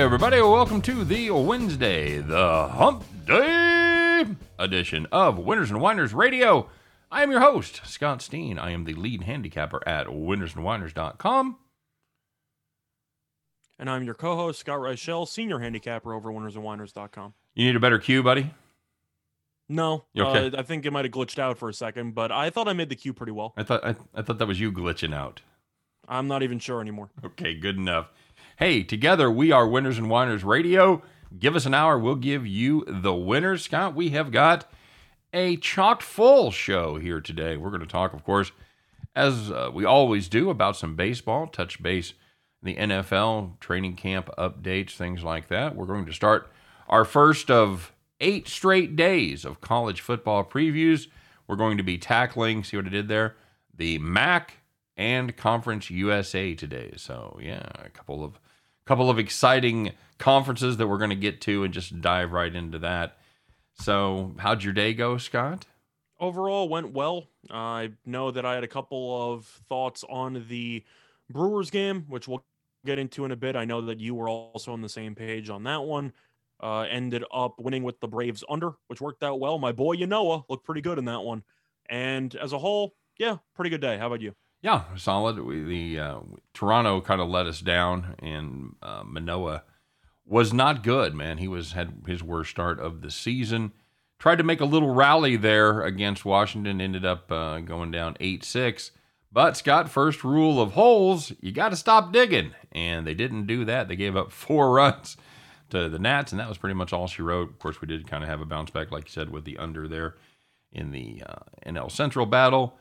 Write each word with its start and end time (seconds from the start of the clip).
Everybody, 0.00 0.40
welcome 0.40 0.80
to 0.82 1.04
the 1.04 1.30
Wednesday, 1.30 2.20
the 2.20 2.68
Hump 2.68 3.04
Day 3.26 4.24
edition 4.58 5.06
of 5.12 5.38
Winners 5.38 5.70
and 5.70 5.78
Whiners 5.78 6.14
Radio. 6.14 6.70
I 7.12 7.22
am 7.22 7.30
your 7.30 7.40
host, 7.40 7.82
Scott 7.84 8.22
Steen. 8.22 8.58
I 8.58 8.70
am 8.70 8.84
the 8.84 8.94
lead 8.94 9.24
handicapper 9.24 9.86
at 9.86 10.06
winnersandwhiners.com. 10.06 11.58
And 13.78 13.90
I'm 13.90 14.04
your 14.04 14.14
co 14.14 14.36
host, 14.36 14.60
Scott 14.60 14.78
Reichel, 14.78 15.28
senior 15.28 15.58
handicapper 15.58 16.14
over 16.14 16.32
winnersandwhiners.com. 16.32 17.34
You 17.54 17.66
need 17.66 17.76
a 17.76 17.80
better 17.80 17.98
cue, 17.98 18.22
buddy? 18.22 18.54
No, 19.68 20.06
okay? 20.18 20.46
uh, 20.46 20.60
I 20.60 20.62
think 20.62 20.86
it 20.86 20.92
might 20.92 21.04
have 21.04 21.12
glitched 21.12 21.38
out 21.38 21.58
for 21.58 21.68
a 21.68 21.74
second, 21.74 22.14
but 22.14 22.32
I 22.32 22.48
thought 22.48 22.68
I 22.68 22.72
made 22.72 22.88
the 22.88 22.96
cue 22.96 23.12
pretty 23.12 23.32
well. 23.32 23.52
I 23.54 23.64
thought 23.64 23.84
I, 23.84 23.94
I 24.14 24.22
thought 24.22 24.38
that 24.38 24.48
was 24.48 24.58
you 24.58 24.72
glitching 24.72 25.14
out. 25.14 25.42
I'm 26.08 26.26
not 26.26 26.42
even 26.42 26.58
sure 26.58 26.80
anymore. 26.80 27.10
Okay, 27.22 27.54
good 27.54 27.76
enough. 27.76 28.10
Hey, 28.60 28.82
together 28.82 29.30
we 29.30 29.52
are 29.52 29.66
Winners 29.66 29.96
and 29.96 30.10
Whiners 30.10 30.44
Radio. 30.44 31.00
Give 31.38 31.56
us 31.56 31.64
an 31.64 31.72
hour, 31.72 31.98
we'll 31.98 32.14
give 32.14 32.46
you 32.46 32.84
the 32.86 33.14
winners. 33.14 33.62
Scott, 33.62 33.94
we 33.94 34.10
have 34.10 34.30
got 34.30 34.70
a 35.32 35.56
chock 35.56 36.02
full 36.02 36.50
show 36.50 36.96
here 36.98 37.22
today. 37.22 37.56
We're 37.56 37.70
going 37.70 37.80
to 37.80 37.86
talk, 37.86 38.12
of 38.12 38.22
course, 38.22 38.52
as 39.16 39.50
uh, 39.50 39.70
we 39.72 39.86
always 39.86 40.28
do, 40.28 40.50
about 40.50 40.76
some 40.76 40.94
baseball, 40.94 41.46
touch 41.46 41.82
base, 41.82 42.12
the 42.62 42.76
NFL, 42.76 43.58
training 43.60 43.96
camp 43.96 44.28
updates, 44.36 44.90
things 44.90 45.24
like 45.24 45.48
that. 45.48 45.74
We're 45.74 45.86
going 45.86 46.04
to 46.04 46.12
start 46.12 46.52
our 46.86 47.06
first 47.06 47.50
of 47.50 47.94
eight 48.20 48.46
straight 48.46 48.94
days 48.94 49.46
of 49.46 49.62
college 49.62 50.02
football 50.02 50.44
previews. 50.44 51.06
We're 51.46 51.56
going 51.56 51.78
to 51.78 51.82
be 51.82 51.96
tackling, 51.96 52.64
see 52.64 52.76
what 52.76 52.84
I 52.84 52.90
did 52.90 53.08
there, 53.08 53.36
the 53.74 53.96
MAC 53.96 54.58
and 54.98 55.34
Conference 55.34 55.88
USA 55.88 56.54
today. 56.54 56.92
So 56.96 57.38
yeah, 57.42 57.66
a 57.82 57.88
couple 57.88 58.22
of 58.22 58.38
couple 58.90 59.08
of 59.08 59.20
exciting 59.20 59.92
conferences 60.18 60.76
that 60.78 60.88
we're 60.88 60.98
going 60.98 61.10
to 61.10 61.14
get 61.14 61.40
to 61.40 61.62
and 61.62 61.72
just 61.72 62.00
dive 62.00 62.32
right 62.32 62.52
into 62.52 62.76
that. 62.76 63.18
So, 63.74 64.34
how'd 64.36 64.64
your 64.64 64.72
day 64.72 64.94
go, 64.94 65.16
Scott? 65.16 65.64
Overall, 66.18 66.68
went 66.68 66.92
well. 66.92 67.28
I 67.48 67.92
know 68.04 68.32
that 68.32 68.44
I 68.44 68.54
had 68.54 68.64
a 68.64 68.68
couple 68.68 69.32
of 69.32 69.46
thoughts 69.68 70.04
on 70.10 70.44
the 70.48 70.82
Brewers 71.30 71.70
game, 71.70 72.04
which 72.08 72.26
we'll 72.26 72.44
get 72.84 72.98
into 72.98 73.24
in 73.24 73.30
a 73.30 73.36
bit. 73.36 73.54
I 73.54 73.64
know 73.64 73.80
that 73.82 74.00
you 74.00 74.16
were 74.16 74.28
also 74.28 74.72
on 74.72 74.80
the 74.80 74.88
same 74.88 75.14
page 75.14 75.50
on 75.50 75.62
that 75.62 75.84
one. 75.84 76.12
Uh, 76.60 76.80
ended 76.90 77.22
up 77.32 77.60
winning 77.60 77.84
with 77.84 78.00
the 78.00 78.08
Braves 78.08 78.42
under, 78.50 78.72
which 78.88 79.00
worked 79.00 79.22
out 79.22 79.38
well. 79.38 79.60
My 79.60 79.70
boy 79.70 79.98
Ynoa 79.98 80.42
looked 80.48 80.66
pretty 80.66 80.80
good 80.80 80.98
in 80.98 81.04
that 81.04 81.20
one. 81.20 81.44
And 81.88 82.34
as 82.34 82.52
a 82.52 82.58
whole, 82.58 82.96
yeah, 83.20 83.36
pretty 83.54 83.70
good 83.70 83.82
day. 83.82 83.98
How 83.98 84.08
about 84.08 84.20
you? 84.20 84.34
Yeah, 84.62 84.84
solid. 84.96 85.38
We, 85.38 85.62
the 85.62 86.00
uh, 86.00 86.20
Toronto 86.52 87.00
kind 87.00 87.20
of 87.20 87.28
let 87.28 87.46
us 87.46 87.60
down, 87.60 88.14
and 88.18 88.76
uh, 88.82 89.02
Manoah 89.06 89.62
was 90.26 90.52
not 90.52 90.82
good. 90.82 91.14
Man, 91.14 91.38
he 91.38 91.48
was 91.48 91.72
had 91.72 92.02
his 92.06 92.22
worst 92.22 92.50
start 92.50 92.78
of 92.78 93.00
the 93.00 93.10
season. 93.10 93.72
Tried 94.18 94.36
to 94.36 94.44
make 94.44 94.60
a 94.60 94.66
little 94.66 94.92
rally 94.92 95.36
there 95.36 95.82
against 95.82 96.26
Washington. 96.26 96.80
Ended 96.80 97.06
up 97.06 97.32
uh, 97.32 97.60
going 97.60 97.90
down 97.90 98.16
eight 98.20 98.44
six. 98.44 98.90
But 99.32 99.56
Scott, 99.56 99.88
first 99.88 100.24
rule 100.24 100.60
of 100.60 100.72
holes, 100.72 101.32
you 101.40 101.52
got 101.52 101.68
to 101.68 101.76
stop 101.76 102.12
digging, 102.12 102.52
and 102.72 103.06
they 103.06 103.14
didn't 103.14 103.46
do 103.46 103.64
that. 103.64 103.88
They 103.88 103.96
gave 103.96 104.16
up 104.16 104.32
four 104.32 104.72
runs 104.72 105.16
to 105.70 105.88
the 105.88 105.98
Nats, 105.98 106.32
and 106.32 106.40
that 106.40 106.48
was 106.48 106.58
pretty 106.58 106.74
much 106.74 106.92
all 106.92 107.06
she 107.06 107.22
wrote. 107.22 107.48
Of 107.48 107.58
course, 107.58 107.80
we 107.80 107.88
did 107.88 108.08
kind 108.08 108.22
of 108.22 108.28
have 108.28 108.40
a 108.40 108.46
bounce 108.46 108.70
back, 108.70 108.90
like 108.90 109.04
you 109.04 109.12
said, 109.12 109.30
with 109.30 109.44
the 109.44 109.56
under 109.56 109.88
there 109.88 110.16
in 110.72 110.90
the 110.90 111.22
uh, 111.26 111.36
NL 111.66 111.90
Central 111.90 112.26
battle. 112.26 112.76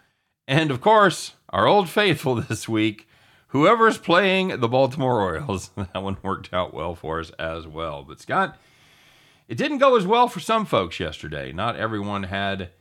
And 0.49 0.71
of 0.71 0.81
course, 0.81 1.33
our 1.49 1.67
old 1.67 1.89
faithful 1.89 2.33
this 2.41 2.67
week, 2.67 3.07
whoever's 3.49 3.99
playing 3.99 4.59
the 4.59 4.67
Baltimore 4.67 5.21
Orioles, 5.21 5.69
that 5.77 6.01
one 6.01 6.17
worked 6.23 6.51
out 6.51 6.73
well 6.73 6.95
for 6.95 7.19
us 7.19 7.29
as 7.37 7.67
well. 7.67 8.03
But 8.03 8.19
Scott, 8.19 8.57
it 9.47 9.59
didn't 9.59 9.77
go 9.77 9.95
as 9.95 10.07
well 10.07 10.27
for 10.27 10.39
some 10.39 10.65
folks 10.65 10.99
yesterday. 10.99 11.53
Not 11.53 11.75
everyone 11.75 12.23
had 12.23 12.71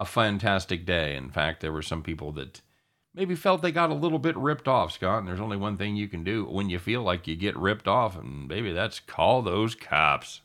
a 0.00 0.04
fantastic 0.04 0.84
day. 0.84 1.14
In 1.14 1.30
fact, 1.30 1.60
there 1.60 1.72
were 1.72 1.80
some 1.80 2.02
people 2.02 2.32
that 2.32 2.60
maybe 3.14 3.36
felt 3.36 3.62
they 3.62 3.70
got 3.70 3.90
a 3.90 3.94
little 3.94 4.18
bit 4.18 4.36
ripped 4.36 4.66
off, 4.66 4.90
Scott. 4.90 5.20
And 5.20 5.28
there's 5.28 5.38
only 5.38 5.56
one 5.56 5.76
thing 5.76 5.94
you 5.94 6.08
can 6.08 6.24
do 6.24 6.44
when 6.44 6.70
you 6.70 6.80
feel 6.80 7.02
like 7.02 7.28
you 7.28 7.36
get 7.36 7.56
ripped 7.56 7.86
off, 7.86 8.18
and 8.18 8.48
baby, 8.48 8.72
that's 8.72 8.98
call 8.98 9.42
those 9.42 9.76
cops. 9.76 10.40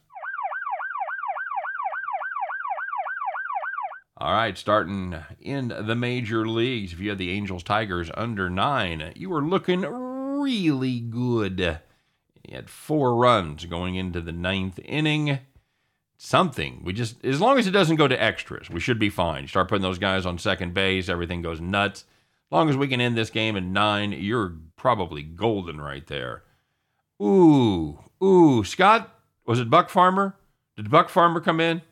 All 4.20 4.34
right, 4.34 4.58
starting 4.58 5.16
in 5.40 5.68
the 5.68 5.96
major 5.96 6.48
leagues. 6.48 6.92
If 6.92 7.00
you 7.00 7.10
had 7.10 7.20
the 7.20 7.30
Angels 7.30 7.62
Tigers 7.62 8.10
under 8.16 8.50
nine, 8.50 9.14
you 9.16 9.30
were 9.30 9.44
looking 9.44 9.82
really 9.82 11.00
good. 11.00 11.60
You 12.48 12.56
had 12.56 12.68
four 12.68 13.16
runs 13.16 13.66
going 13.66 13.94
into 13.94 14.20
the 14.20 14.32
ninth 14.32 14.80
inning. 14.84 15.38
Something. 16.18 16.82
We 16.84 16.94
just, 16.94 17.24
as 17.24 17.40
long 17.40 17.60
as 17.60 17.68
it 17.68 17.72
doesn't 17.72 17.98
go 17.98 18.08
to 18.08 18.20
extras, 18.20 18.72
we 18.72 18.80
should 18.80 18.98
be 18.98 19.12
fine. 19.12 19.44
You 19.44 19.48
start 19.50 19.68
putting 19.68 19.84
those 19.84 20.00
guys 20.00 20.26
on 20.26 20.40
second 20.40 20.74
base, 20.74 21.10
everything 21.10 21.44
goes 21.44 21.62
nuts. 21.62 22.06
As 22.48 22.52
long 22.52 22.72
as 22.72 22.78
we 22.78 22.88
can 22.88 23.00
end 23.00 23.16
this 23.16 23.30
game 23.30 23.56
in 23.56 23.72
nine, 23.72 24.14
you're 24.14 24.56
probably 24.78 25.22
golden 25.22 25.80
right 25.80 26.08
there. 26.08 26.42
Ooh, 27.22 28.00
ooh. 28.24 28.64
Scott, 28.64 29.14
was 29.46 29.60
it 29.60 29.70
Buck 29.70 29.92
Farmer? 29.92 30.36
Did 30.76 30.90
Buck 30.90 31.10
Farmer 31.10 31.40
come 31.40 31.60
in? 31.60 31.84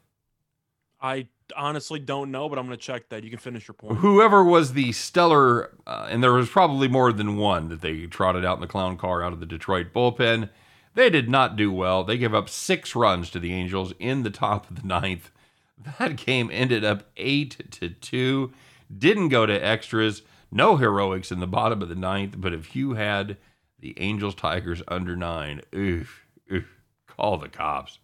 I 1.00 1.28
honestly 1.56 2.00
don't 2.00 2.32
know, 2.32 2.50
but 2.50 2.58
I'm 2.58 2.66
going 2.66 2.78
to 2.78 2.84
check 2.84 3.10
that. 3.10 3.24
You 3.24 3.30
can 3.30 3.40
finish 3.40 3.68
your 3.68 3.76
point. 3.76 3.98
Whoever 3.98 4.44
was 4.44 4.74
the 4.74 4.92
stellar, 4.92 5.72
uh, 5.86 6.08
and 6.10 6.24
there 6.24 6.34
was 6.34 6.50
probably 6.50 6.88
more 6.88 7.12
than 7.12 7.38
one 7.38 7.70
that 7.70 7.82
they 7.82 8.06
trotted 8.06 8.46
out 8.46 8.58
in 8.58 8.62
the 8.62 8.68
clown 8.68 8.98
car 8.98 9.24
out 9.24 9.34
of 9.34 9.40
the 9.40 9.46
Detroit 9.46 9.88
bullpen. 9.94 10.50
They 10.96 11.10
did 11.10 11.30
not 11.30 11.56
do 11.56 11.72
well. 11.72 12.04
They 12.04 12.18
gave 12.18 12.34
up 12.34 12.50
six 12.50 12.96
runs 12.96 13.30
to 13.32 13.40
the 13.40 13.54
Angels 13.54 13.94
in 14.00 14.24
the 14.24 14.30
top 14.30 14.70
of 14.70 14.82
the 14.82 14.88
ninth. 14.88 15.32
That 16.00 16.16
game 16.16 16.50
ended 16.54 16.86
up 16.86 17.04
eight 17.18 17.70
to 17.72 17.90
two. 17.90 18.54
Didn't 18.98 19.28
go 19.28 19.46
to 19.46 19.54
extras. 19.54 20.22
No 20.50 20.78
heroics 20.78 21.34
in 21.34 21.42
the 21.42 21.48
bottom 21.48 21.82
of 21.82 21.90
the 21.90 21.96
ninth. 21.96 22.36
But 22.38 22.54
if 22.54 22.78
you 22.78 22.94
had 22.94 23.36
the 23.80 23.94
Angels 24.00 24.36
Tigers 24.36 24.82
under 24.88 25.18
nine, 25.18 25.62
oof, 25.76 26.26
oof, 26.52 26.80
call 27.08 27.38
the 27.38 27.50
cops. 27.50 28.00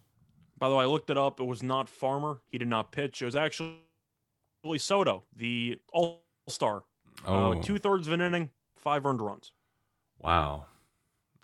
By 0.62 0.68
the 0.68 0.76
way, 0.76 0.84
I 0.84 0.86
looked 0.86 1.10
it 1.10 1.18
up. 1.18 1.40
It 1.40 1.44
was 1.44 1.60
not 1.60 1.88
Farmer. 1.88 2.40
He 2.48 2.56
did 2.56 2.68
not 2.68 2.92
pitch. 2.92 3.20
It 3.20 3.24
was 3.24 3.34
actually 3.34 3.74
Soto, 4.76 5.24
the 5.34 5.80
All 5.92 6.22
Star. 6.46 6.84
Oh, 7.26 7.54
Uh, 7.58 7.62
two 7.62 7.78
thirds 7.78 8.06
of 8.06 8.12
an 8.12 8.20
inning, 8.20 8.48
five 8.76 9.04
earned 9.04 9.20
runs. 9.20 9.50
wow. 10.20 10.66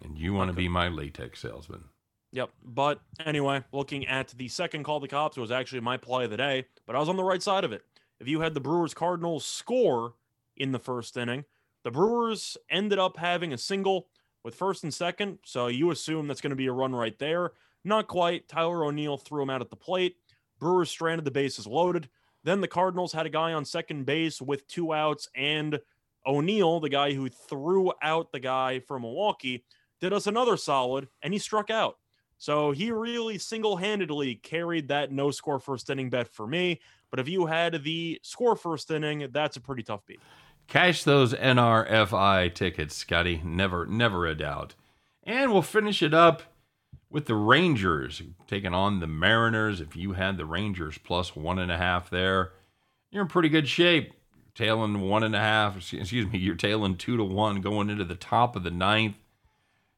And 0.05 0.17
you 0.17 0.34
want 0.34 0.51
to 0.51 0.55
be 0.57 0.69
my 0.69 0.87
latex 0.87 1.41
salesman. 1.41 1.87
Yep. 2.31 2.51
But 2.65 3.01
anyway, 3.27 3.65
looking 3.73 4.07
at 4.07 4.28
the 4.28 4.47
second 4.47 4.84
call 4.84 5.01
the 5.01 5.09
cops, 5.09 5.37
it 5.37 5.41
was 5.41 5.51
actually 5.51 5.81
my 5.81 5.97
play 5.97 6.27
of 6.27 6.31
the 6.31 6.37
day, 6.37 6.67
but 6.87 6.95
I 6.95 7.01
was 7.01 7.09
on 7.09 7.17
the 7.17 7.25
right 7.25 7.43
side 7.43 7.65
of 7.65 7.73
it. 7.73 7.83
If 8.21 8.28
you 8.28 8.41
had 8.43 8.55
the 8.55 8.61
Brewers 8.61 8.95
Cardinals 8.95 9.45
score 9.45 10.15
in 10.57 10.71
the 10.71 10.78
first 10.78 11.17
inning, 11.17 11.45
the 11.83 11.91
Brewers 11.91 12.57
ended 12.71 13.01
up 13.01 13.17
having 13.17 13.53
a 13.53 13.59
single 13.59 14.07
with 14.45 14.55
first 14.55 14.84
and 14.84 14.95
second. 14.95 15.41
So 15.45 15.67
you 15.67 15.91
assume 15.91 16.28
that's 16.28 16.41
going 16.41 16.51
to 16.51 16.57
be 16.57 16.69
a 16.69 16.73
run 16.73 16.95
right 16.95 17.19
there. 17.19 17.51
Not 17.84 18.09
quite. 18.09 18.49
Tyler 18.49 18.84
O'Neill 18.84 19.16
threw 19.16 19.43
him 19.43 19.50
out 19.50 19.61
at 19.61 19.71
the 19.71 19.77
plate. 19.77 20.16
Brewers 20.59 20.91
stranded 20.91 21.25
the 21.25 21.31
bases 21.31 21.66
loaded. 21.66 22.09
Then 22.44 22.61
the 22.61 22.69
Cardinals 22.69 23.12
had 23.12 23.27
a 23.27 23.31
guy 23.31 23.53
on 23.53 23.65
second 23.65 24.06
base 24.06 24.41
with 24.41 24.66
two 24.69 24.93
outs, 24.93 25.28
and 25.34 25.78
O'Neill, 26.27 26.81
the 26.81 26.89
guy 26.89 27.12
who 27.12 27.28
threw 27.28 27.93
out 28.03 28.33
the 28.33 28.41
guy 28.41 28.80
from 28.80 29.03
Milwaukee, 29.03 29.65
did 30.01 30.13
us 30.13 30.27
another 30.27 30.57
solid, 30.57 31.09
and 31.22 31.33
he 31.33 31.39
struck 31.39 31.71
out. 31.71 31.98
So 32.39 32.71
he 32.71 32.92
really 32.92 33.36
single 33.39 33.77
handedly 33.77 34.36
carried 34.36 34.89
that 34.89 35.10
no 35.10 35.30
score 35.30 35.59
first 35.59 35.91
inning 35.91 36.09
bet 36.09 36.28
for 36.28 36.47
me. 36.47 36.80
But 37.10 37.19
if 37.19 37.28
you 37.28 37.47
had 37.47 37.83
the 37.83 38.21
score 38.22 38.54
first 38.54 38.91
inning, 38.91 39.28
that's 39.33 39.57
a 39.57 39.60
pretty 39.60 39.83
tough 39.83 40.07
beat. 40.07 40.21
Cash 40.69 41.03
those 41.04 41.34
NRFI 41.34 42.54
tickets, 42.54 42.95
Scotty. 42.95 43.41
Never, 43.45 43.86
never 43.86 44.27
a 44.27 44.34
doubt. 44.34 44.75
And 45.25 45.53
we'll 45.53 45.63
finish 45.63 46.03
it 46.03 46.15
up 46.15 46.42
with 47.10 47.27
the 47.27 47.34
Rangers 47.34 48.22
taking 48.47 48.75
on 48.75 49.01
the 49.01 49.07
Mariners. 49.07 49.81
If 49.81 49.97
you 49.97 50.13
had 50.13 50.37
the 50.37 50.45
Rangers 50.45 50.99
plus 50.99 51.34
one 51.34 51.59
and 51.59 51.72
a 51.72 51.77
half 51.77 52.10
there, 52.10 52.53
you're 53.10 53.22
in 53.22 53.28
pretty 53.28 53.49
good 53.49 53.69
shape. 53.69 54.13
Tailing 54.55 55.03
one 55.03 55.22
and 55.22 55.37
a 55.37 55.41
half, 55.41 55.77
excuse 55.77 56.27
me, 56.27 56.31
you're 56.39 56.57
tailing 56.57 56.97
two 56.97 57.16
to 57.16 57.25
one 57.25 57.60
going 57.60 57.91
into 57.91 58.05
the 58.05 58.15
top 58.15 58.57
of 58.57 58.65
the 58.65 58.71
ninth. 58.71 59.16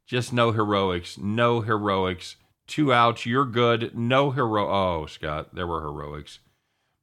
Just 0.07 0.33
no 0.33 0.53
heroics, 0.53 1.17
no 1.19 1.61
heroics. 1.61 2.37
Two 2.67 2.93
outs, 2.93 3.27
you're 3.27 3.47
good. 3.47 3.97
No 3.99 4.31
hero. 4.31 4.69
Oh, 4.69 5.07
Scott, 5.07 5.55
there 5.55 5.67
were 5.67 5.81
heroics. 5.81 6.39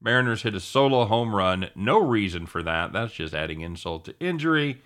Mariners 0.02 0.44
hit 0.44 0.56
a 0.56 0.62
solo 0.62 1.04
home 1.06 1.36
run. 1.36 1.70
No 1.76 2.00
reason 2.00 2.46
for 2.46 2.64
that. 2.64 2.94
That's 2.94 3.14
just 3.14 3.34
adding 3.34 3.60
insult 3.60 4.06
to 4.06 4.20
injury. 4.20 4.82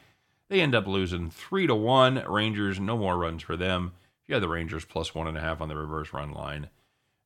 They 0.49 0.59
end 0.59 0.73
up 0.73 0.87
losing 0.87 1.29
three 1.29 1.67
to 1.67 1.75
one. 1.75 2.23
Rangers, 2.27 2.79
no 2.79 2.97
more 2.97 3.17
runs 3.17 3.43
for 3.43 3.55
them. 3.55 3.91
You 4.31 4.35
had 4.35 4.43
the 4.43 4.47
Rangers 4.47 4.85
plus 4.85 5.13
one 5.13 5.27
and 5.27 5.37
a 5.37 5.41
half 5.41 5.59
on 5.59 5.67
the 5.67 5.75
reverse 5.75 6.13
run 6.13 6.31
line, 6.31 6.69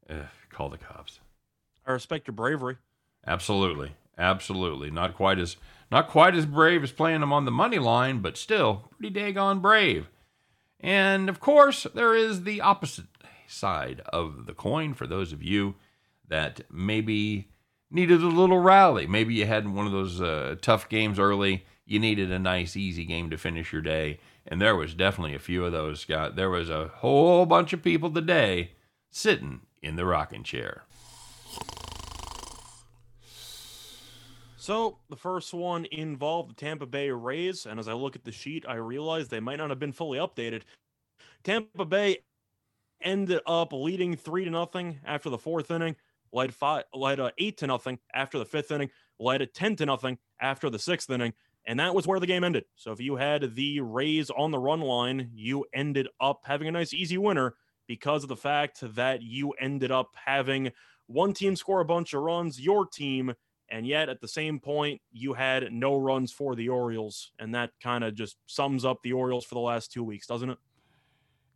eh, 0.10 0.24
call 0.50 0.70
the 0.70 0.80
cops. 0.80 1.20
I 1.86 1.92
respect 1.92 2.26
your 2.26 2.34
bravery. 2.34 2.78
Absolutely, 3.28 3.92
absolutely. 4.18 4.90
Not 4.90 5.14
quite 5.14 5.38
as 5.38 5.56
not 5.92 6.08
quite 6.08 6.34
as 6.34 6.48
brave 6.48 6.82
as 6.84 6.92
playing 6.92 7.20
them 7.20 7.32
on 7.32 7.46
the 7.46 7.52
money 7.52 7.78
line, 7.78 8.22
but 8.22 8.38
still 8.38 8.90
pretty 8.90 9.14
daggone 9.14 9.62
brave. 9.62 10.10
And 10.80 11.30
of 11.30 11.40
course, 11.40 11.86
there 11.94 12.16
is 12.16 12.42
the 12.42 12.62
opposite 12.62 13.06
side 13.46 14.02
of 14.08 14.48
the 14.48 14.56
coin 14.56 14.96
for 14.96 15.06
those 15.06 15.32
of 15.32 15.44
you 15.44 15.76
that 16.28 16.62
maybe 16.72 17.50
needed 17.92 18.24
a 18.24 18.28
little 18.30 18.58
rally. 18.58 19.06
Maybe 19.06 19.36
you 19.36 19.46
had 19.46 19.72
one 19.72 19.86
of 19.86 19.92
those 19.92 20.22
uh, 20.22 20.56
tough 20.60 20.90
games 20.90 21.20
early. 21.20 21.68
You 21.86 22.00
needed 22.00 22.32
a 22.32 22.40
nice, 22.40 22.76
easy 22.76 23.06
game 23.06 23.30
to 23.30 23.38
finish 23.38 23.72
your 23.72 23.84
day. 23.84 24.20
And 24.48 24.62
there 24.62 24.76
was 24.76 24.94
definitely 24.94 25.36
a 25.36 25.40
few 25.40 25.66
of 25.66 25.72
those, 25.72 26.02
Scott. 26.02 26.36
There 26.36 26.50
was 26.50 26.70
a 26.70 26.88
whole 26.88 27.46
bunch 27.46 27.74
of 27.74 27.84
people 27.84 28.12
today 28.12 28.74
sitting 29.10 29.62
in 29.82 29.96
the 29.96 30.06
rocking 30.06 30.44
chair. 30.44 30.84
So 34.58 34.98
the 35.10 35.16
first 35.16 35.54
one 35.54 35.86
involved 35.92 36.50
the 36.50 36.56
Tampa 36.56 36.88
Bay 36.88 37.12
Rays, 37.12 37.68
and 37.68 37.80
as 37.80 37.88
I 37.88 37.94
look 37.94 38.16
at 38.16 38.24
the 38.24 38.32
sheet, 38.32 38.66
I 38.68 38.76
realize 38.76 39.28
they 39.28 39.40
might 39.40 39.58
not 39.58 39.70
have 39.70 39.80
been 39.80 39.92
fully 39.92 40.18
updated. 40.18 40.64
Tampa 41.44 41.86
Bay 41.86 42.20
ended 43.02 43.42
up 43.46 43.74
leading 43.74 44.16
three 44.16 44.44
to 44.44 44.50
nothing 44.50 45.00
after 45.06 45.30
the 45.30 45.38
fourth 45.38 45.70
inning, 45.70 45.96
led 46.32 46.54
five, 46.54 46.86
led 46.96 47.20
eight 47.38 47.58
to 47.58 47.68
nothing 47.68 48.00
after 48.14 48.40
the 48.40 48.46
fifth 48.46 48.72
inning, 48.72 48.90
led 49.20 49.48
ten 49.54 49.76
to 49.76 49.86
nothing 49.86 50.18
after 50.40 50.70
the 50.70 50.80
sixth 50.80 51.12
inning, 51.12 51.34
and 51.68 51.80
that 51.80 51.96
was 51.96 52.08
where 52.08 52.20
the 52.20 52.28
game 52.28 52.44
ended. 52.44 52.66
So 52.76 52.92
if 52.92 53.00
you 53.00 53.16
had 53.16 53.56
the 53.56 53.82
Rays 53.82 54.30
on 54.30 54.52
the 54.52 54.60
run 54.60 54.82
line, 54.82 55.32
you 55.34 55.66
ended 55.74 56.08
up 56.20 56.42
having 56.46 56.68
a 56.68 56.72
nice 56.72 56.94
easy 56.94 57.18
winner 57.18 57.56
because 57.88 58.24
of 58.24 58.30
the 58.30 58.36
fact 58.36 58.80
that 58.96 59.22
you 59.22 59.52
ended 59.60 59.92
up 59.92 60.12
having 60.26 60.72
one 61.08 61.34
team 61.34 61.56
score 61.56 61.82
a 61.82 61.86
bunch 61.86 62.14
of 62.14 62.22
runs, 62.22 62.60
your 62.60 62.86
team 62.86 63.36
and 63.70 63.88
yet 63.88 64.10
at 64.10 64.22
the 64.22 64.28
same 64.28 64.60
point, 64.60 65.02
you 65.12 65.34
had 65.34 65.72
no 65.72 65.98
runs 65.98 66.32
for 66.32 66.56
the 66.56 66.70
Orioles. 66.70 67.32
And 67.40 67.56
that 67.56 67.72
kind 67.82 68.04
of 68.04 68.16
just 68.16 68.38
sums 68.46 68.86
up 68.86 69.02
the 69.02 69.14
Orioles 69.14 69.46
for 69.46 69.56
the 69.56 69.62
last 69.62 69.92
two 69.92 70.04
weeks, 70.04 70.28
doesn't 70.28 70.50
it? 70.50 70.58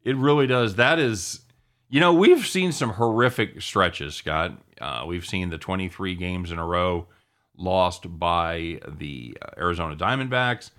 It 0.03 0.15
really 0.15 0.47
does. 0.47 0.75
That 0.75 0.97
is, 0.97 1.41
you 1.89 1.99
know, 1.99 2.13
we've 2.13 2.45
seen 2.45 2.71
some 2.71 2.91
horrific 2.91 3.61
stretches, 3.61 4.15
Scott. 4.15 4.57
Uh, 4.81 5.03
we've 5.07 5.25
seen 5.25 5.49
the 5.49 5.57
23 5.57 6.15
games 6.15 6.51
in 6.51 6.57
a 6.57 6.65
row 6.65 7.07
lost 7.59 8.19
by 8.19 8.79
the 8.87 9.37
Arizona 9.57 9.95
Diamondbacks. 9.95 10.71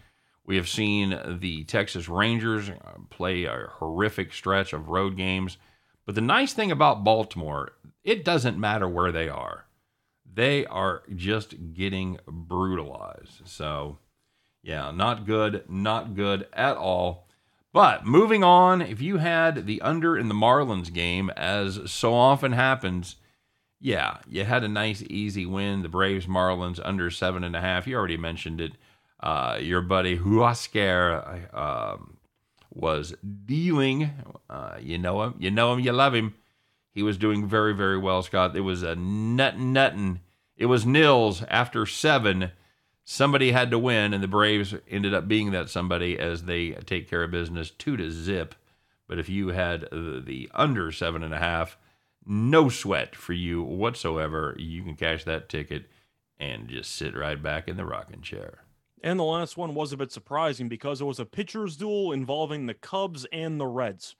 We 0.44 0.56
have 0.56 0.68
seen 0.68 1.38
the 1.40 1.64
Texas 1.64 2.08
Rangers 2.08 2.70
uh, 2.70 2.74
play 3.10 3.44
a 3.44 3.68
horrific 3.70 4.32
stretch 4.32 4.72
of 4.72 4.88
road 4.88 5.16
games. 5.16 5.58
But 6.06 6.14
the 6.16 6.20
nice 6.20 6.52
thing 6.52 6.72
about 6.72 7.04
Baltimore, 7.04 7.72
it 8.02 8.24
doesn't 8.24 8.58
matter 8.58 8.88
where 8.88 9.12
they 9.12 9.28
are 9.28 9.66
they 10.34 10.66
are 10.66 11.02
just 11.14 11.74
getting 11.74 12.18
brutalized. 12.26 13.42
So, 13.46 13.98
yeah, 14.62 14.90
not 14.90 15.26
good, 15.26 15.64
not 15.68 16.14
good 16.14 16.46
at 16.52 16.76
all. 16.76 17.26
But 17.72 18.04
moving 18.04 18.42
on, 18.42 18.82
if 18.82 19.00
you 19.00 19.18
had 19.18 19.66
the 19.66 19.80
under 19.80 20.18
in 20.18 20.28
the 20.28 20.34
Marlins 20.34 20.92
game, 20.92 21.30
as 21.30 21.80
so 21.90 22.14
often 22.14 22.52
happens, 22.52 23.16
yeah, 23.80 24.18
you 24.28 24.44
had 24.44 24.62
a 24.62 24.68
nice 24.68 25.02
easy 25.08 25.46
win. 25.46 25.82
The 25.82 25.88
Braves 25.88 26.26
Marlins 26.26 26.80
under 26.84 27.10
seven 27.10 27.42
and 27.42 27.56
a 27.56 27.60
half. 27.60 27.86
You 27.86 27.96
already 27.96 28.18
mentioned 28.18 28.60
it. 28.60 28.72
Uh, 29.18 29.58
your 29.60 29.80
buddy 29.80 30.18
Huascar 30.18 31.48
uh, 31.52 31.96
was 32.72 33.14
dealing. 33.46 34.10
Uh, 34.48 34.76
you 34.80 34.98
know 34.98 35.22
him, 35.22 35.34
you 35.38 35.50
know 35.50 35.72
him, 35.72 35.80
you 35.80 35.92
love 35.92 36.14
him. 36.14 36.34
He 36.92 37.02
was 37.02 37.16
doing 37.16 37.46
very, 37.46 37.74
very 37.74 37.98
well, 37.98 38.22
Scott. 38.22 38.56
It 38.56 38.60
was 38.60 38.82
a 38.82 38.96
nut 38.96 39.58
nutting. 39.58 40.20
It 40.56 40.66
was 40.66 40.84
nils 40.84 41.42
after 41.48 41.86
seven. 41.86 42.52
Somebody 43.04 43.52
had 43.52 43.70
to 43.70 43.78
win, 43.78 44.12
and 44.12 44.22
the 44.22 44.28
Braves 44.28 44.74
ended 44.88 45.14
up 45.14 45.26
being 45.26 45.52
that 45.52 45.70
somebody 45.70 46.18
as 46.18 46.44
they 46.44 46.72
take 46.72 47.08
care 47.08 47.22
of 47.22 47.30
business 47.30 47.70
two 47.70 47.96
to 47.96 48.10
zip. 48.10 48.54
But 49.08 49.18
if 49.18 49.28
you 49.28 49.48
had 49.48 49.88
the 49.90 50.50
under 50.52 50.92
seven 50.92 51.22
and 51.22 51.34
a 51.34 51.38
half, 51.38 51.76
no 52.26 52.68
sweat 52.68 53.16
for 53.16 53.32
you 53.32 53.62
whatsoever. 53.62 54.54
You 54.58 54.82
can 54.82 54.96
cash 54.96 55.24
that 55.24 55.48
ticket 55.48 55.86
and 56.38 56.68
just 56.68 56.94
sit 56.94 57.16
right 57.16 57.40
back 57.40 57.68
in 57.68 57.76
the 57.76 57.84
rocking 57.84 58.22
chair. 58.22 58.64
And 59.02 59.18
the 59.18 59.24
last 59.24 59.56
one 59.56 59.74
was 59.74 59.92
a 59.92 59.96
bit 59.96 60.12
surprising 60.12 60.68
because 60.68 61.00
it 61.00 61.06
was 61.06 61.20
a 61.20 61.24
pitcher's 61.24 61.76
duel 61.76 62.12
involving 62.12 62.66
the 62.66 62.74
Cubs 62.74 63.26
and 63.32 63.58
the 63.58 63.66
Reds. 63.66 64.14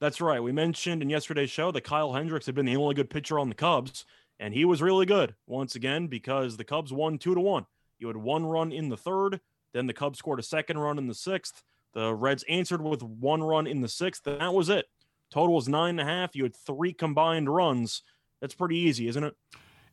That's 0.00 0.20
right. 0.20 0.42
We 0.42 0.52
mentioned 0.52 1.02
in 1.02 1.10
yesterday's 1.10 1.50
show 1.50 1.72
that 1.72 1.82
Kyle 1.82 2.12
Hendricks 2.12 2.46
had 2.46 2.54
been 2.54 2.66
the 2.66 2.76
only 2.76 2.94
good 2.94 3.10
pitcher 3.10 3.38
on 3.38 3.48
the 3.48 3.54
Cubs, 3.54 4.04
and 4.38 4.54
he 4.54 4.64
was 4.64 4.82
really 4.82 5.06
good 5.06 5.34
once 5.46 5.74
again 5.74 6.06
because 6.06 6.56
the 6.56 6.64
Cubs 6.64 6.92
won 6.92 7.18
two 7.18 7.34
to 7.34 7.40
one. 7.40 7.66
You 7.98 8.06
had 8.06 8.16
one 8.16 8.46
run 8.46 8.70
in 8.70 8.90
the 8.90 8.96
third, 8.96 9.40
then 9.72 9.86
the 9.86 9.92
Cubs 9.92 10.18
scored 10.18 10.38
a 10.38 10.44
second 10.44 10.78
run 10.78 10.98
in 10.98 11.08
the 11.08 11.14
sixth. 11.14 11.62
The 11.94 12.14
Reds 12.14 12.44
answered 12.48 12.82
with 12.82 13.02
one 13.02 13.42
run 13.42 13.66
in 13.66 13.80
the 13.80 13.88
sixth, 13.88 14.26
and 14.26 14.40
that 14.40 14.54
was 14.54 14.68
it. 14.68 14.86
Total 15.30 15.54
was 15.54 15.68
nine 15.68 15.98
and 15.98 16.00
a 16.00 16.04
half. 16.04 16.34
You 16.34 16.44
had 16.44 16.56
three 16.56 16.92
combined 16.92 17.54
runs. 17.54 18.02
That's 18.40 18.54
pretty 18.54 18.76
easy, 18.76 19.08
isn't 19.08 19.24
it? 19.24 19.34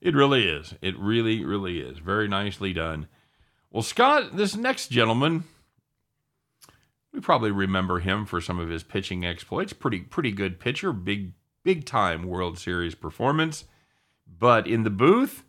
It 0.01 0.15
really 0.15 0.47
is. 0.47 0.75
It 0.81 0.97
really, 0.99 1.43
really 1.43 1.79
is. 1.79 1.99
Very 1.99 2.27
nicely 2.27 2.73
done. 2.73 3.07
Well, 3.71 3.83
Scott, 3.83 4.37
this 4.37 4.55
next 4.55 4.89
gentleman, 4.89 5.45
we 7.11 7.19
probably 7.19 7.51
remember 7.51 7.99
him 7.99 8.25
for 8.25 8.39
some 8.39 8.59
of 8.59 8.69
his 8.69 8.83
pitching 8.83 9.25
exploits. 9.25 9.73
Pretty 9.73 10.01
pretty 10.01 10.31
good 10.31 10.59
pitcher, 10.59 10.93
big 10.93 11.33
big 11.63 11.85
time 11.85 12.23
World 12.23 12.59
Series 12.59 12.95
performance. 12.95 13.65
But 14.27 14.67
in 14.67 14.83
the 14.83 14.89
booth, 14.89 15.43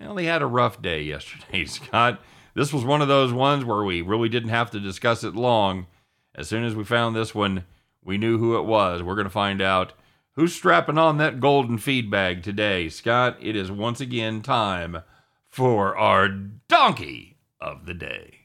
well, 0.00 0.16
he 0.16 0.26
had 0.26 0.42
a 0.42 0.46
rough 0.46 0.82
day 0.82 1.02
yesterday, 1.04 1.64
Scott. 1.64 2.20
This 2.54 2.72
was 2.72 2.84
one 2.84 3.00
of 3.00 3.08
those 3.08 3.32
ones 3.32 3.64
where 3.64 3.84
we 3.84 4.02
really 4.02 4.28
didn't 4.28 4.50
have 4.50 4.70
to 4.72 4.80
discuss 4.80 5.24
it 5.24 5.34
long. 5.34 5.86
As 6.34 6.48
soon 6.48 6.64
as 6.64 6.74
we 6.74 6.84
found 6.84 7.14
this 7.14 7.34
one, 7.34 7.64
we 8.04 8.18
knew 8.18 8.38
who 8.38 8.58
it 8.58 8.64
was. 8.64 9.02
We're 9.02 9.14
going 9.14 9.26
to 9.26 9.30
find 9.30 9.62
out 9.62 9.92
who's 10.32 10.54
strapping 10.54 10.98
on 10.98 11.18
that 11.18 11.40
golden 11.40 11.78
feed 11.78 12.10
bag 12.10 12.42
today. 12.42 12.88
Scott, 12.88 13.36
it 13.40 13.56
is 13.56 13.70
once 13.70 14.00
again 14.00 14.42
time 14.42 15.02
for 15.48 15.96
our 15.96 16.28
donkey 16.28 17.36
of 17.60 17.86
the 17.86 17.94
day. 17.94 18.38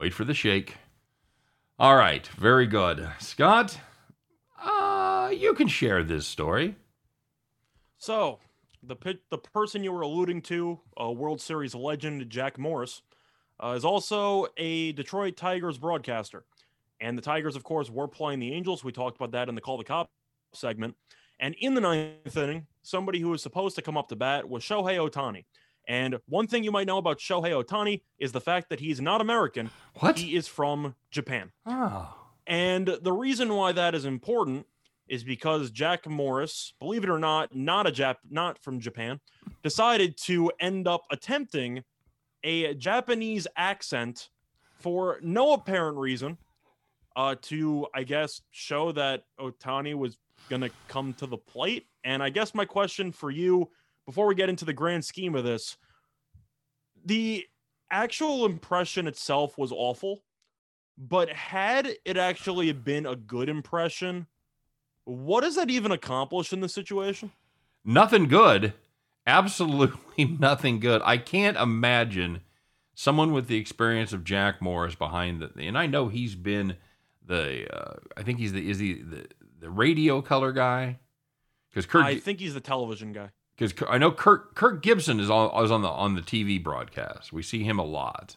Wait 0.00 0.14
for 0.14 0.24
the 0.24 0.34
shake. 0.34 0.76
All 1.78 1.96
right, 1.96 2.26
very 2.28 2.66
good. 2.66 3.08
Scott, 3.18 3.78
uh, 4.62 5.30
you 5.32 5.54
can 5.54 5.68
share 5.68 6.02
this 6.02 6.26
story. 6.26 6.76
So, 7.98 8.38
the 8.82 9.18
the 9.30 9.38
person 9.38 9.84
you 9.84 9.92
were 9.92 10.02
alluding 10.02 10.42
to, 10.42 10.80
a 10.96 11.10
World 11.12 11.40
Series 11.40 11.74
legend 11.74 12.28
Jack 12.30 12.58
Morris, 12.58 13.02
uh, 13.62 13.74
is 13.76 13.84
also 13.84 14.46
a 14.56 14.92
Detroit 14.92 15.36
Tigers 15.36 15.78
broadcaster. 15.78 16.44
And 17.00 17.16
the 17.16 17.22
Tigers, 17.22 17.56
of 17.56 17.64
course, 17.64 17.90
were 17.90 18.08
playing 18.08 18.40
the 18.40 18.52
Angels. 18.52 18.82
We 18.82 18.92
talked 18.92 19.16
about 19.16 19.32
that 19.32 19.48
in 19.48 19.54
the 19.54 19.60
Call 19.60 19.78
the 19.78 19.84
Cop 19.84 20.10
segment. 20.52 20.96
And 21.40 21.54
in 21.60 21.74
the 21.74 21.80
ninth 21.80 22.36
inning, 22.36 22.66
somebody 22.82 23.20
who 23.20 23.28
was 23.28 23.42
supposed 23.42 23.76
to 23.76 23.82
come 23.82 23.96
up 23.96 24.08
to 24.08 24.16
bat 24.16 24.48
was 24.48 24.62
Shohei 24.62 24.98
Ohtani. 24.98 25.44
And 25.86 26.18
one 26.26 26.46
thing 26.46 26.64
you 26.64 26.72
might 26.72 26.86
know 26.86 26.98
about 26.98 27.18
Shohei 27.18 27.64
Ohtani 27.64 28.02
is 28.18 28.32
the 28.32 28.40
fact 28.40 28.68
that 28.70 28.80
he's 28.80 29.00
not 29.00 29.20
American. 29.20 29.70
What? 30.00 30.18
He 30.18 30.34
is 30.34 30.48
from 30.48 30.96
Japan. 31.10 31.52
Oh. 31.64 32.14
And 32.46 32.88
the 33.02 33.12
reason 33.12 33.54
why 33.54 33.72
that 33.72 33.94
is 33.94 34.04
important 34.04 34.66
is 35.08 35.24
because 35.24 35.70
Jack 35.70 36.06
Morris, 36.06 36.74
believe 36.80 37.04
it 37.04 37.10
or 37.10 37.18
not, 37.18 37.54
not 37.54 37.86
a 37.86 37.90
Jap, 37.90 38.16
not 38.30 38.58
from 38.62 38.80
Japan, 38.80 39.20
decided 39.62 40.16
to 40.24 40.50
end 40.60 40.86
up 40.86 41.02
attempting 41.10 41.82
a 42.44 42.74
Japanese 42.74 43.46
accent 43.56 44.28
for 44.78 45.18
no 45.22 45.52
apparent 45.52 45.96
reason, 45.96 46.38
uh, 47.16 47.34
to 47.42 47.86
I 47.94 48.04
guess 48.04 48.42
show 48.50 48.92
that 48.92 49.24
Ohtani 49.40 49.94
was 49.94 50.18
gonna 50.48 50.70
come 50.86 51.12
to 51.14 51.26
the 51.26 51.36
plate. 51.36 51.86
And 52.04 52.22
I 52.22 52.30
guess 52.30 52.54
my 52.54 52.64
question 52.64 53.10
for 53.10 53.30
you, 53.30 53.68
before 54.06 54.26
we 54.26 54.34
get 54.34 54.48
into 54.48 54.64
the 54.64 54.72
grand 54.72 55.04
scheme 55.04 55.34
of 55.34 55.44
this, 55.44 55.76
the 57.04 57.44
actual 57.90 58.46
impression 58.46 59.06
itself 59.06 59.58
was 59.58 59.72
awful, 59.72 60.22
but 60.96 61.28
had 61.30 61.90
it 62.04 62.16
actually 62.16 62.70
been 62.72 63.06
a 63.06 63.16
good 63.16 63.48
impression, 63.48 64.26
what 65.08 65.40
does 65.40 65.56
that 65.56 65.70
even 65.70 65.90
accomplish 65.90 66.52
in 66.52 66.60
this 66.60 66.74
situation? 66.74 67.32
Nothing 67.84 68.28
good. 68.28 68.74
Absolutely 69.26 70.24
nothing 70.38 70.80
good. 70.80 71.00
I 71.04 71.16
can't 71.16 71.56
imagine 71.56 72.42
someone 72.94 73.32
with 73.32 73.46
the 73.46 73.56
experience 73.56 74.12
of 74.12 74.24
Jack 74.24 74.60
Morris 74.60 74.94
behind 74.94 75.40
the 75.40 75.50
and 75.58 75.78
I 75.78 75.86
know 75.86 76.08
he's 76.08 76.34
been 76.34 76.76
the 77.24 77.72
uh, 77.74 77.96
I 78.16 78.22
think 78.22 78.38
he's 78.38 78.52
the 78.52 78.68
is 78.68 78.78
he 78.78 78.94
the, 78.94 79.26
the 79.60 79.70
radio 79.70 80.20
color 80.20 80.52
guy 80.52 80.98
because 81.70 81.86
Kurt 81.86 82.04
I 82.04 82.18
think 82.18 82.40
he's 82.40 82.54
the 82.54 82.60
television 82.60 83.12
guy 83.12 83.30
because 83.56 83.74
I 83.88 83.98
know 83.98 84.10
Kirk 84.10 84.54
Kirk 84.54 84.82
Gibson 84.82 85.20
is 85.20 85.30
on 85.30 85.64
is 85.64 85.70
on 85.70 85.82
the 85.82 85.88
on 85.88 86.14
the 86.16 86.22
TV 86.22 86.62
broadcast. 86.62 87.32
We 87.32 87.42
see 87.42 87.64
him 87.64 87.78
a 87.78 87.84
lot. 87.84 88.36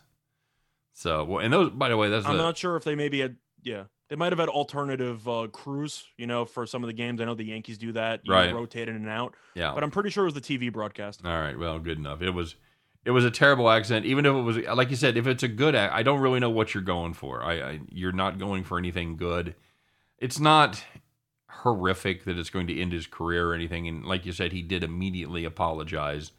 So 0.93 1.23
well, 1.23 1.39
and 1.39 1.51
those 1.51 1.69
by 1.71 1.89
the 1.89 1.97
way, 1.97 2.09
that's 2.09 2.25
I'm 2.25 2.37
the, 2.37 2.43
not 2.43 2.57
sure 2.57 2.75
if 2.75 2.83
they 2.83 2.95
maybe 2.95 3.19
had 3.19 3.37
yeah 3.63 3.85
They 4.11 4.17
might 4.17 4.33
have 4.33 4.39
had 4.39 4.49
alternative 4.49 5.25
uh, 5.25 5.47
crews, 5.53 6.03
you 6.17 6.27
know, 6.27 6.43
for 6.43 6.65
some 6.65 6.83
of 6.83 6.87
the 6.87 6.93
games. 6.93 7.21
I 7.21 7.23
know 7.23 7.33
the 7.33 7.45
Yankees 7.45 7.77
do 7.77 7.93
that, 7.93 8.19
you 8.25 8.33
Right. 8.33 8.53
rotate 8.53 8.89
in 8.89 8.95
and 8.97 9.07
out. 9.07 9.35
Yeah. 9.55 9.71
But 9.73 9.85
I'm 9.85 9.89
pretty 9.89 10.09
sure 10.09 10.25
it 10.25 10.33
was 10.33 10.33
the 10.33 10.41
TV 10.41 10.69
broadcast. 10.69 11.25
All 11.25 11.31
right. 11.31 11.57
Well, 11.57 11.79
good 11.79 11.97
enough. 11.97 12.21
It 12.21 12.31
was 12.31 12.55
it 13.05 13.11
was 13.11 13.23
a 13.23 13.31
terrible 13.31 13.69
accent. 13.69 14.05
Even 14.05 14.25
if 14.25 14.33
it 14.35 14.41
was 14.41 14.57
like 14.57 14.89
you 14.89 14.97
said, 14.97 15.15
if 15.15 15.27
it's 15.27 15.43
a 15.43 15.47
good 15.47 15.75
ac 15.75 15.91
I 15.93 16.03
don't 16.03 16.19
really 16.19 16.41
know 16.41 16.49
what 16.49 16.73
you're 16.73 16.83
going 16.83 17.13
for. 17.13 17.41
I, 17.41 17.61
I 17.61 17.79
you're 17.89 18.11
not 18.11 18.37
going 18.37 18.65
for 18.65 18.77
anything 18.77 19.15
good. 19.15 19.55
It's 20.17 20.41
not 20.41 20.83
horrific 21.49 22.25
that 22.25 22.37
it's 22.37 22.49
going 22.49 22.67
to 22.67 22.77
end 22.77 22.91
his 22.91 23.07
career 23.07 23.51
or 23.51 23.53
anything. 23.53 23.87
And 23.87 24.03
like 24.03 24.25
you 24.25 24.33
said, 24.33 24.51
he 24.51 24.61
did 24.61 24.83
immediately 24.83 25.45
apologize 25.45 26.33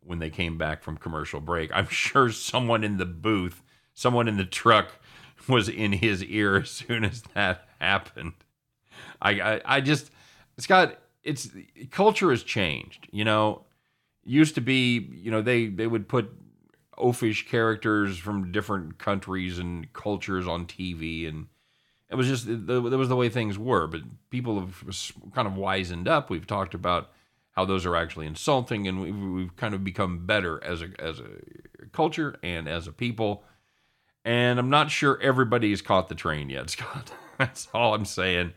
when 0.00 0.18
they 0.18 0.28
came 0.28 0.58
back 0.58 0.82
from 0.82 0.98
commercial 0.98 1.40
break. 1.40 1.70
I'm 1.72 1.86
sure 1.90 2.30
someone 2.30 2.84
in 2.84 2.98
the 2.98 3.06
booth, 3.06 3.62
someone 3.94 4.28
in 4.28 4.36
the 4.36 4.44
truck 4.44 5.00
was 5.48 5.68
in 5.68 5.92
his 5.92 6.24
ear 6.24 6.56
as 6.56 6.70
soon 6.70 7.04
as 7.04 7.22
that 7.34 7.66
happened. 7.80 8.34
I 9.20 9.40
I, 9.40 9.60
I 9.64 9.80
just 9.80 10.10
Scott, 10.58 10.98
it's 11.22 11.48
culture 11.90 12.30
has 12.30 12.42
changed. 12.42 13.08
You 13.10 13.24
know, 13.24 13.64
used 14.24 14.54
to 14.54 14.60
be, 14.60 14.98
you 14.98 15.30
know, 15.30 15.42
they 15.42 15.66
they 15.66 15.86
would 15.86 16.08
put 16.08 16.32
oafish 16.98 17.46
characters 17.46 18.16
from 18.16 18.52
different 18.52 18.98
countries 18.98 19.58
and 19.58 19.92
cultures 19.92 20.48
on 20.48 20.66
TV, 20.66 21.28
and 21.28 21.46
it 22.10 22.14
was 22.14 22.26
just 22.28 22.46
that 22.46 22.80
was 22.80 23.08
the 23.08 23.16
way 23.16 23.28
things 23.28 23.58
were. 23.58 23.86
But 23.86 24.02
people 24.30 24.60
have 24.60 24.84
kind 25.34 25.46
of 25.46 25.56
wizened 25.56 26.08
up. 26.08 26.30
We've 26.30 26.46
talked 26.46 26.74
about 26.74 27.10
how 27.52 27.64
those 27.64 27.86
are 27.86 27.96
actually 27.96 28.26
insulting, 28.26 28.86
and 28.86 29.00
we've, 29.00 29.16
we've 29.16 29.56
kind 29.56 29.74
of 29.74 29.82
become 29.84 30.26
better 30.26 30.62
as 30.62 30.82
a 30.82 30.90
as 30.98 31.20
a 31.20 31.86
culture 31.92 32.36
and 32.42 32.68
as 32.68 32.86
a 32.86 32.92
people. 32.92 33.44
And 34.26 34.58
I'm 34.58 34.70
not 34.70 34.90
sure 34.90 35.20
everybody's 35.22 35.80
caught 35.80 36.08
the 36.08 36.16
train 36.16 36.50
yet, 36.50 36.68
Scott. 36.70 37.12
That's 37.38 37.68
all 37.72 37.94
I'm 37.94 38.04
saying. 38.04 38.52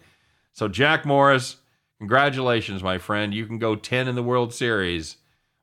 So 0.51 0.67
Jack 0.67 1.05
Morris, 1.05 1.57
congratulations, 1.99 2.81
my 2.81 2.97
friend. 2.97 3.33
You 3.33 3.45
can 3.45 3.59
go 3.59 3.75
10 3.75 4.07
in 4.07 4.15
the 4.15 4.23
World 4.23 4.51
Series, 4.51 5.17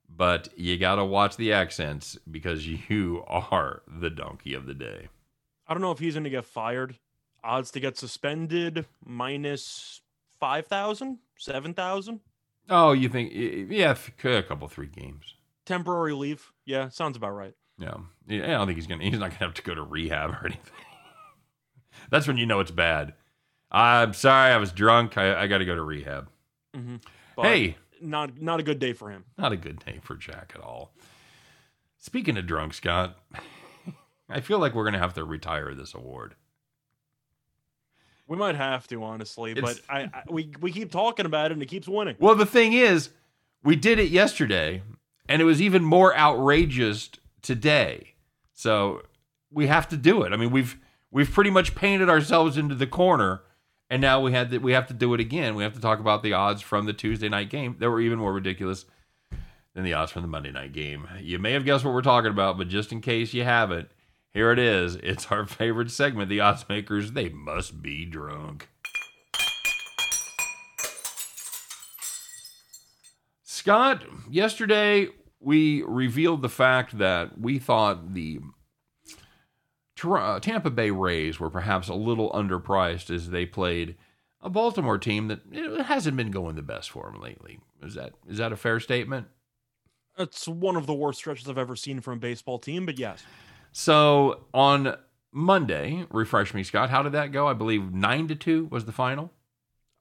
but 0.08 0.48
you 0.56 0.78
got 0.78 0.94
to 0.94 1.04
watch 1.04 1.36
the 1.36 1.52
accents 1.52 2.16
because 2.30 2.66
you 2.66 3.25
are 3.28 3.82
the 3.88 4.08
donkey 4.08 4.54
of 4.54 4.66
the 4.66 4.75
day. 4.75 5.08
I 5.66 5.75
don't 5.75 5.82
know 5.82 5.90
if 5.90 5.98
he's 5.98 6.14
going 6.14 6.25
to 6.25 6.30
get 6.30 6.44
fired. 6.44 6.96
Odds 7.42 7.72
to 7.72 7.80
get 7.80 7.98
suspended 7.98 8.86
minus 9.04 10.00
5,000, 10.38 11.18
7,000. 11.36 12.20
Oh, 12.68 12.92
you 12.92 13.08
think? 13.08 13.32
Yeah, 13.34 13.96
a 14.25 14.42
couple, 14.42 14.68
three 14.68 14.86
games. 14.86 15.34
Temporary 15.64 16.12
leave. 16.12 16.52
Yeah, 16.64 16.88
sounds 16.90 17.16
about 17.16 17.32
right. 17.32 17.54
Yeah, 17.78 17.95
yeah 18.26 18.45
I 18.45 18.47
don't 18.59 18.66
think 18.66 18.78
he's 18.78 18.87
gonna. 18.87 19.04
He's 19.04 19.18
not 19.18 19.30
gonna 19.30 19.40
have 19.40 19.54
to 19.54 19.62
go 19.62 19.75
to 19.75 19.83
rehab 19.83 20.30
or 20.30 20.40
anything. 20.47 20.73
That's 22.11 22.26
when 22.26 22.37
you 22.38 22.47
know 22.47 22.61
it's 22.61 22.71
bad. 22.71 23.14
I'm 23.71 24.12
sorry, 24.14 24.52
I 24.52 24.56
was 24.59 24.73
drunk. 24.73 25.18
I, 25.18 25.42
I 25.42 25.47
got 25.47 25.59
to 25.59 25.64
go 25.64 25.75
to 25.75 25.83
rehab. 25.83 26.28
Mm-hmm. 26.75 26.97
hey, 27.42 27.76
not 28.00 28.40
not 28.40 28.61
a 28.61 28.62
good 28.62 28.78
day 28.78 28.92
for 28.92 29.11
him. 29.11 29.25
Not 29.37 29.52
a 29.52 29.56
good 29.56 29.85
day 29.85 29.99
for 30.02 30.14
Jack 30.14 30.52
at 30.54 30.61
all. 30.61 30.92
Speaking 31.99 32.37
of 32.37 32.47
drunk, 32.47 32.75
Scott, 32.75 33.18
I 34.28 34.40
feel 34.40 34.59
like 34.59 34.75
we're 34.75 34.85
gonna 34.85 34.99
have 34.99 35.14
to 35.14 35.25
retire 35.25 35.75
this 35.75 35.95
award. 35.95 36.35
We 38.28 38.37
might 38.37 38.56
have 38.56 38.87
to, 38.88 39.02
honestly, 39.04 39.52
It's- 39.52 39.80
but 39.87 39.95
I, 39.95 40.02
I 40.02 40.23
we 40.28 40.50
we 40.61 40.73
keep 40.73 40.90
talking 40.90 41.26
about 41.26 41.50
it 41.50 41.54
and 41.54 41.62
it 41.62 41.66
keeps 41.66 41.88
winning. 41.88 42.16
Well, 42.18 42.35
the 42.35 42.47
thing 42.47 42.73
is, 42.73 43.11
we 43.62 43.76
did 43.76 43.99
it 43.99 44.11
yesterday, 44.11 44.83
and 45.28 45.40
it 45.40 45.45
was 45.45 45.62
even 45.62 45.85
more 45.85 46.16
outrageous 46.16 47.11
today. 47.46 48.14
So 48.52 49.02
we 49.50 49.68
have 49.68 49.88
to 49.88 49.96
do 49.96 50.22
it. 50.22 50.32
I 50.32 50.36
mean, 50.36 50.50
we've 50.50 50.76
we've 51.10 51.30
pretty 51.30 51.50
much 51.50 51.74
painted 51.74 52.10
ourselves 52.10 52.56
into 52.56 52.74
the 52.74 52.86
corner, 52.86 53.42
and 53.88 54.02
now 54.02 54.20
we 54.20 54.32
had 54.32 54.50
that 54.50 54.62
we 54.62 54.72
have 54.72 54.88
to 54.88 54.94
do 54.94 55.14
it 55.14 55.20
again. 55.20 55.54
We 55.54 55.62
have 55.62 55.74
to 55.74 55.80
talk 55.80 56.00
about 56.00 56.22
the 56.22 56.32
odds 56.32 56.60
from 56.60 56.86
the 56.86 56.92
Tuesday 56.92 57.28
night 57.28 57.48
game 57.48 57.76
that 57.78 57.88
were 57.88 58.00
even 58.00 58.18
more 58.18 58.32
ridiculous 58.32 58.84
than 59.74 59.84
the 59.84 59.94
odds 59.94 60.10
from 60.10 60.22
the 60.22 60.28
Monday 60.28 60.50
night 60.50 60.72
game. 60.72 61.06
You 61.20 61.38
may 61.38 61.52
have 61.52 61.64
guessed 61.64 61.84
what 61.84 61.94
we're 61.94 62.02
talking 62.02 62.30
about, 62.30 62.58
but 62.58 62.68
just 62.68 62.92
in 62.92 63.00
case 63.00 63.32
you 63.32 63.44
haven't, 63.44 63.90
here 64.32 64.50
it 64.50 64.58
is. 64.58 64.96
It's 64.96 65.26
our 65.30 65.46
favorite 65.46 65.90
segment, 65.90 66.28
the 66.28 66.40
odds 66.40 66.68
makers. 66.68 67.12
They 67.12 67.28
must 67.28 67.80
be 67.80 68.04
drunk. 68.04 68.68
Scott, 73.44 74.04
yesterday 74.30 75.08
we 75.40 75.83
revealed 75.83 76.43
the 76.43 76.49
fact 76.49 76.99
that 76.99 77.38
we 77.38 77.59
thought 77.59 78.14
the 78.14 78.40
uh, 80.05 80.40
Tampa 80.40 80.71
Bay 80.71 80.90
Rays 80.90 81.40
were 81.40 81.50
perhaps 81.50 81.88
a 81.88 81.95
little 81.95 82.31
underpriced 82.33 83.14
as 83.14 83.31
they 83.31 83.47
played 83.47 83.97
a 84.40 84.50
Baltimore 84.50 84.99
team 84.99 85.28
that 85.28 85.40
hasn't 85.87 86.16
been 86.16 86.31
going 86.31 86.57
the 86.57 86.62
best 86.62 86.90
for 86.90 87.11
them 87.11 87.21
lately. 87.21 87.59
Is 87.83 87.95
that 87.95 88.12
is 88.28 88.38
that 88.38 88.52
a 88.52 88.57
fair 88.57 88.81
statement? 88.81 89.26
It's 90.19 90.49
one 90.49 90.76
of 90.76 90.87
the 90.87 90.95
worst 90.95 91.19
stretches 91.19 91.49
I've 91.49 91.59
ever 91.59 91.76
seen 91.76 92.00
from 92.00 92.14
a 92.14 92.21
baseball 92.21 92.59
team, 92.59 92.87
but 92.87 92.99
yes. 92.99 93.23
So 93.73 94.45
on 94.55 94.97
Monday, 95.33 96.07
refresh 96.11 96.55
me, 96.55 96.62
Scott. 96.62 96.88
How 96.88 97.02
did 97.02 97.12
that 97.12 97.33
go? 97.33 97.49
I 97.49 97.52
believe 97.52 97.93
nine 97.93 98.28
to 98.28 98.35
two 98.35 98.69
was 98.71 98.85
the 98.85 98.93
final. 98.93 99.33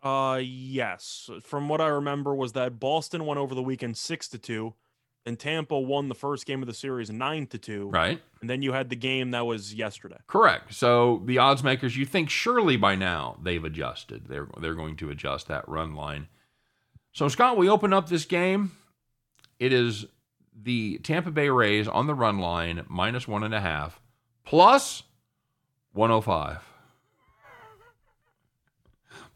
Uh 0.01 0.39
yes. 0.43 1.29
From 1.41 1.67
what 1.67 1.81
I 1.81 1.87
remember 1.87 2.35
was 2.35 2.53
that 2.53 2.79
Boston 2.79 3.25
won 3.25 3.37
over 3.37 3.55
the 3.55 3.63
weekend 3.63 3.97
6 3.97 4.27
to 4.29 4.37
2 4.37 4.73
and 5.25 5.39
Tampa 5.39 5.79
won 5.79 6.07
the 6.07 6.15
first 6.15 6.45
game 6.45 6.61
of 6.61 6.67
the 6.67 6.73
series 6.73 7.09
9 7.09 7.47
to 7.47 7.57
2. 7.57 7.89
Right. 7.89 8.21
And 8.41 8.49
then 8.49 8.61
you 8.61 8.73
had 8.73 8.89
the 8.89 8.95
game 8.95 9.31
that 9.31 9.45
was 9.45 9.73
yesterday. 9.73 10.17
Correct. 10.27 10.73
So 10.73 11.23
the 11.25 11.39
odds 11.39 11.63
makers, 11.63 11.97
you 11.97 12.05
think 12.05 12.29
surely 12.29 12.77
by 12.77 12.95
now 12.95 13.37
they've 13.41 13.63
adjusted. 13.63 14.27
They're 14.27 14.47
they're 14.59 14.75
going 14.75 14.97
to 14.97 15.09
adjust 15.09 15.47
that 15.47 15.67
run 15.67 15.95
line. 15.95 16.27
So 17.11 17.27
Scott, 17.27 17.57
we 17.57 17.69
open 17.69 17.93
up 17.93 18.09
this 18.09 18.25
game. 18.25 18.71
It 19.59 19.73
is 19.73 20.05
the 20.55 20.99
Tampa 20.99 21.31
Bay 21.31 21.49
Rays 21.49 21.87
on 21.87 22.07
the 22.07 22.13
run 22.13 22.39
line 22.39 22.85
minus 22.87 23.27
one 23.27 23.43
and 23.43 23.53
a 23.53 23.61
half 23.61 23.99
plus 24.43 25.03
105. 25.93 26.61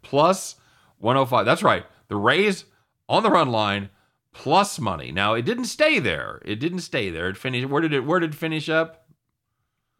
Plus 0.02 0.56
105. 1.00 1.46
That's 1.46 1.64
right. 1.64 1.86
The 2.10 2.16
Rays 2.16 2.66
on 3.08 3.24
the 3.24 3.30
run 3.30 3.50
line 3.50 3.90
plus 4.34 4.80
money. 4.80 5.12
Now 5.12 5.34
it 5.34 5.44
didn't 5.44 5.66
stay 5.66 6.00
there. 6.00 6.42
It 6.46 6.60
didn't 6.60 6.80
stay 6.80 7.10
there. 7.10 7.30
It 7.30 7.38
finished. 7.38 7.68
Where 7.68 7.82
did 7.82 7.94
it? 7.94 8.06
Where 8.06 8.20
did 8.20 8.34
it 8.34 8.38
finish 8.38 8.70
up? 8.70 9.06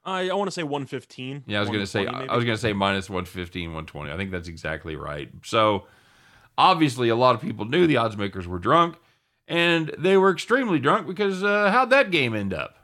I, 0.04 0.30
I 0.30 0.34
want 0.34 0.48
to 0.48 0.52
say 0.52 0.64
115. 0.64 1.44
Yeah, 1.46 1.58
I 1.58 1.60
was 1.62 1.70
going 1.70 1.82
to 1.82 1.88
say 1.88 2.06
maybe. 2.06 2.30
I 2.30 2.36
was 2.36 2.46
to 2.46 2.58
say 2.58 2.74
minus 2.74 3.10
115, 3.10 3.70
120. 3.70 4.12
I 4.12 4.18
think 4.18 4.32
that's 4.32 4.48
exactly 4.48 4.96
right. 4.96 5.30
So, 5.44 5.86
obviously 6.58 7.10
a 7.10 7.16
lot 7.16 7.36
of 7.36 7.42
people 7.42 7.66
knew 7.66 7.86
the 7.86 7.98
odds 7.98 8.18
makers 8.18 8.48
were 8.48 8.60
drunk 8.60 8.98
and 9.48 9.94
they 9.98 10.16
were 10.16 10.32
extremely 10.32 10.80
drunk 10.80 11.08
because 11.08 11.44
uh, 11.44 11.72
how'd 11.72 11.90
that 11.90 12.12
game 12.12 12.36
end 12.36 12.54
up? 12.54 12.76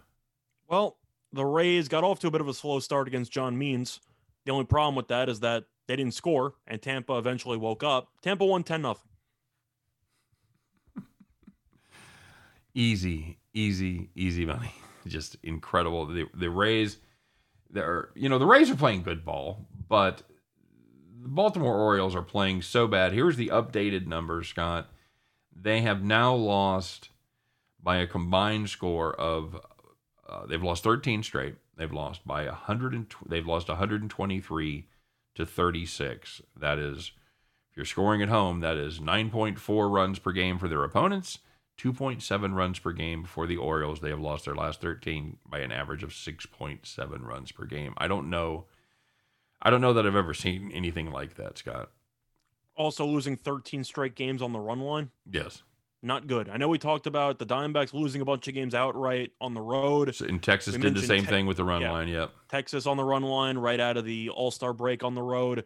Well, 0.67 0.97
the 1.31 1.45
Rays 1.45 1.87
got 1.87 2.03
off 2.03 2.19
to 2.21 2.27
a 2.27 2.31
bit 2.31 2.41
of 2.41 2.47
a 2.47 2.53
slow 2.53 2.79
start 2.79 3.07
against 3.07 3.31
John 3.31 3.57
Means. 3.57 4.01
The 4.45 4.51
only 4.51 4.65
problem 4.65 4.95
with 4.95 5.07
that 5.09 5.29
is 5.29 5.41
that 5.41 5.65
they 5.87 5.95
didn't 5.95 6.13
score, 6.13 6.55
and 6.67 6.81
Tampa 6.81 7.17
eventually 7.17 7.57
woke 7.57 7.83
up. 7.83 8.09
Tampa 8.21 8.45
won 8.45 8.63
10 8.63 8.81
nothing. 8.81 9.09
Easy, 12.75 13.39
easy, 13.53 14.09
easy 14.15 14.45
money. 14.45 14.73
Just 15.07 15.37
incredible. 15.41 16.05
The 16.05 16.27
the 16.33 16.49
Rays 16.49 16.97
they're 17.69 18.09
you 18.15 18.29
know, 18.29 18.37
the 18.37 18.45
Rays 18.45 18.69
are 18.69 18.75
playing 18.75 19.03
good 19.03 19.25
ball, 19.25 19.65
but 19.87 20.23
the 21.21 21.29
Baltimore 21.29 21.75
Orioles 21.75 22.15
are 22.15 22.21
playing 22.21 22.61
so 22.61 22.87
bad. 22.87 23.13
Here's 23.13 23.37
the 23.37 23.47
updated 23.47 24.05
numbers, 24.07 24.47
Scott. 24.47 24.91
They 25.55 25.81
have 25.81 26.03
now 26.03 26.35
lost 26.35 27.09
by 27.81 27.97
a 27.97 28.07
combined 28.07 28.69
score 28.69 29.13
of 29.13 29.59
uh, 30.27 30.45
they've 30.45 30.61
lost 30.61 30.83
13 30.83 31.23
straight. 31.23 31.55
They've 31.77 31.91
lost 31.91 32.25
by 32.25 32.45
100 32.45 32.93
and 32.93 33.09
tw- 33.09 33.29
they've 33.29 33.45
lost 33.45 33.67
123 33.67 34.87
to 35.35 35.45
36. 35.45 36.41
That 36.57 36.79
is 36.79 37.11
if 37.69 37.77
you're 37.77 37.85
scoring 37.85 38.21
at 38.21 38.29
home, 38.29 38.61
that 38.61 38.77
is 38.77 38.99
9.4 38.99 39.91
runs 39.91 40.19
per 40.19 40.31
game 40.31 40.57
for 40.57 40.67
their 40.67 40.83
opponents, 40.83 41.39
2.7 41.77 42.53
runs 42.53 42.79
per 42.79 42.91
game 42.93 43.23
for 43.25 43.45
the 43.47 43.57
Orioles. 43.57 43.99
They 43.99 44.09
have 44.09 44.19
lost 44.19 44.45
their 44.45 44.55
last 44.55 44.81
13 44.81 45.37
by 45.45 45.59
an 45.59 45.71
average 45.71 46.03
of 46.03 46.11
6.7 46.11 47.21
runs 47.25 47.51
per 47.51 47.65
game. 47.65 47.93
I 47.97 48.07
don't 48.07 48.29
know 48.29 48.65
I 49.61 49.69
don't 49.71 49.81
know 49.81 49.93
that 49.93 50.05
I've 50.05 50.15
ever 50.15 50.33
seen 50.33 50.71
anything 50.73 51.09
like 51.11 51.35
that, 51.35 51.57
Scott. 51.57 51.89
Also 52.75 53.05
losing 53.05 53.35
13 53.35 53.83
straight 53.83 54.13
games 54.15 54.41
on 54.41 54.53
the 54.53 54.59
run 54.59 54.79
line. 54.79 55.09
Yes. 55.31 55.63
Not 56.03 56.27
good. 56.27 56.49
I 56.49 56.57
know 56.57 56.67
we 56.67 56.77
talked 56.77 57.07
about 57.07 57.39
the 57.39 57.47
Diamondbacks 57.47 57.91
losing 57.93 58.21
a 58.21 58.25
bunch 58.25 58.47
of 58.47 58.53
games 58.53 58.75
outright 58.75 59.31
on 59.41 59.55
the 59.55 59.61
road. 59.61 60.13
So- 60.13 60.25
And 60.25 60.43
Texas 60.43 60.75
We 60.75 60.81
did 60.81 60.93
the 60.93 61.01
same 61.01 61.21
Te- 61.21 61.27
thing 61.27 61.45
with 61.47 61.57
the 61.57 61.63
run 61.63 61.81
yeah. 61.81 61.91
line. 61.91 62.09
Yep. 62.09 62.31
Texas 62.47 62.85
on 62.85 62.97
the 62.97 63.03
run 63.03 63.23
line 63.23 63.57
right 63.57 63.79
out 63.79 63.97
of 63.97 64.05
the 64.05 64.29
All 64.29 64.51
Star 64.51 64.71
break 64.71 65.03
on 65.03 65.15
the 65.15 65.23
road. 65.23 65.65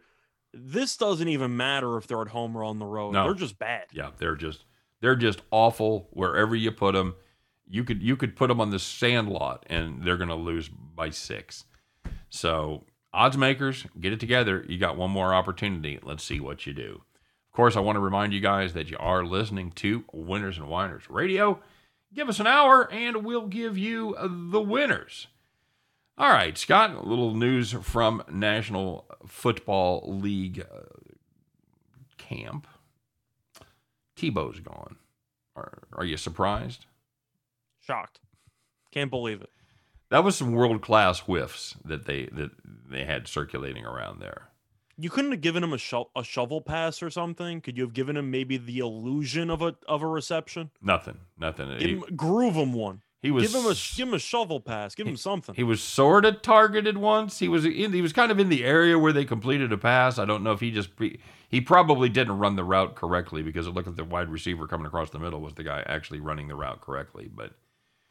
This 0.54 0.96
doesn't 0.96 1.28
even 1.28 1.56
matter 1.58 1.98
if 1.98 2.06
they're 2.06 2.22
at 2.22 2.28
home 2.28 2.56
or 2.56 2.64
on 2.64 2.78
the 2.78 2.86
road. 2.86 3.12
No. 3.12 3.24
They're 3.24 3.34
just 3.34 3.58
bad. 3.58 3.84
Yeah, 3.92 4.10
they're 4.16 4.34
just 4.36 4.64
they're 5.00 5.16
just 5.16 5.42
awful 5.50 6.08
wherever 6.12 6.54
you 6.54 6.70
put 6.70 6.94
them. 6.94 7.14
You 7.68 7.84
could 7.84 8.02
you 8.02 8.16
could 8.16 8.36
put 8.36 8.48
them 8.48 8.60
on 8.60 8.70
the 8.70 8.78
sand 8.78 9.28
lot 9.28 9.64
and 9.68 10.04
they're 10.04 10.16
going 10.16 10.28
to 10.28 10.34
lose 10.34 10.68
by 10.68 11.10
6. 11.10 11.64
So, 12.28 12.84
odds 13.12 13.36
makers, 13.36 13.86
get 13.98 14.12
it 14.12 14.20
together. 14.20 14.64
You 14.68 14.78
got 14.78 14.96
one 14.96 15.10
more 15.10 15.34
opportunity. 15.34 15.98
Let's 16.02 16.24
see 16.24 16.40
what 16.40 16.66
you 16.66 16.72
do. 16.72 17.02
Of 17.50 17.56
course, 17.56 17.76
I 17.76 17.80
want 17.80 17.96
to 17.96 18.00
remind 18.00 18.32
you 18.32 18.40
guys 18.40 18.74
that 18.74 18.90
you 18.90 18.96
are 18.98 19.24
listening 19.24 19.72
to 19.72 20.04
Winners 20.12 20.58
and 20.58 20.68
Whiners 20.68 21.08
Radio. 21.10 21.60
Give 22.12 22.28
us 22.28 22.40
an 22.40 22.46
hour 22.46 22.90
and 22.92 23.24
we'll 23.24 23.46
give 23.46 23.78
you 23.78 24.16
the 24.20 24.60
winners. 24.60 25.28
All 26.18 26.30
right, 26.30 26.58
Scott, 26.58 26.94
a 26.94 27.00
little 27.00 27.34
news 27.34 27.72
from 27.72 28.22
National 28.30 29.06
Football 29.26 30.04
League 30.06 30.60
uh, 30.60 30.82
camp. 32.18 32.66
Tebow's 34.20 34.60
gone. 34.60 34.96
Are, 35.56 35.82
are 35.94 36.04
you 36.04 36.16
surprised? 36.16 36.86
Shocked. 37.80 38.20
Can't 38.92 39.10
believe 39.10 39.40
it. 39.40 39.50
That 40.10 40.24
was 40.24 40.36
some 40.36 40.52
world 40.52 40.82
class 40.82 41.20
whiffs 41.20 41.76
that 41.84 42.06
they 42.06 42.26
that 42.32 42.50
they 42.90 43.04
had 43.04 43.28
circulating 43.28 43.84
around 43.86 44.20
there. 44.20 44.48
You 44.98 45.08
couldn't 45.08 45.30
have 45.30 45.40
given 45.40 45.64
him 45.64 45.72
a, 45.72 45.78
sho- 45.78 46.10
a 46.14 46.22
shovel 46.22 46.60
pass 46.60 47.02
or 47.02 47.08
something. 47.08 47.62
Could 47.62 47.78
you 47.78 47.84
have 47.84 47.94
given 47.94 48.16
him 48.18 48.30
maybe 48.30 48.58
the 48.58 48.80
illusion 48.80 49.48
of 49.48 49.62
a 49.62 49.76
of 49.88 50.02
a 50.02 50.06
reception? 50.06 50.70
Nothing. 50.82 51.18
Nothing. 51.38 51.68
Give 51.78 51.80
He, 51.80 51.94
him, 51.94 52.04
groove 52.16 52.54
him 52.54 52.72
one. 52.74 53.00
He 53.22 53.30
was 53.30 53.46
give 53.46 53.62
him 53.62 53.70
a 53.70 53.74
give 53.74 54.08
him 54.08 54.14
a 54.14 54.18
shovel 54.18 54.60
pass. 54.60 54.94
Give 54.94 55.06
him 55.06 55.16
something. 55.16 55.54
He 55.54 55.62
was 55.62 55.82
sort 55.82 56.24
of 56.24 56.40
targeted 56.40 56.96
once. 56.96 57.38
He 57.38 57.48
was 57.48 57.66
in, 57.66 57.92
he 57.92 58.00
was 58.00 58.14
kind 58.14 58.32
of 58.32 58.38
in 58.38 58.48
the 58.48 58.64
area 58.64 58.98
where 58.98 59.12
they 59.12 59.26
completed 59.26 59.72
a 59.72 59.78
pass. 59.78 60.18
I 60.18 60.24
don't 60.24 60.42
know 60.42 60.52
if 60.52 60.60
he 60.60 60.70
just 60.70 60.96
pre, 60.96 61.20
he 61.48 61.60
probably 61.60 62.08
didn't 62.08 62.38
run 62.38 62.56
the 62.56 62.64
route 62.64 62.94
correctly 62.94 63.42
because 63.42 63.66
it 63.66 63.74
looked 63.74 63.88
like 63.88 63.96
the 63.96 64.04
wide 64.04 64.30
receiver 64.30 64.66
coming 64.66 64.86
across 64.86 65.10
the 65.10 65.18
middle 65.18 65.40
was 65.40 65.54
the 65.54 65.64
guy 65.64 65.82
actually 65.86 66.20
running 66.20 66.48
the 66.48 66.54
route 66.54 66.80
correctly. 66.80 67.28
But 67.32 67.52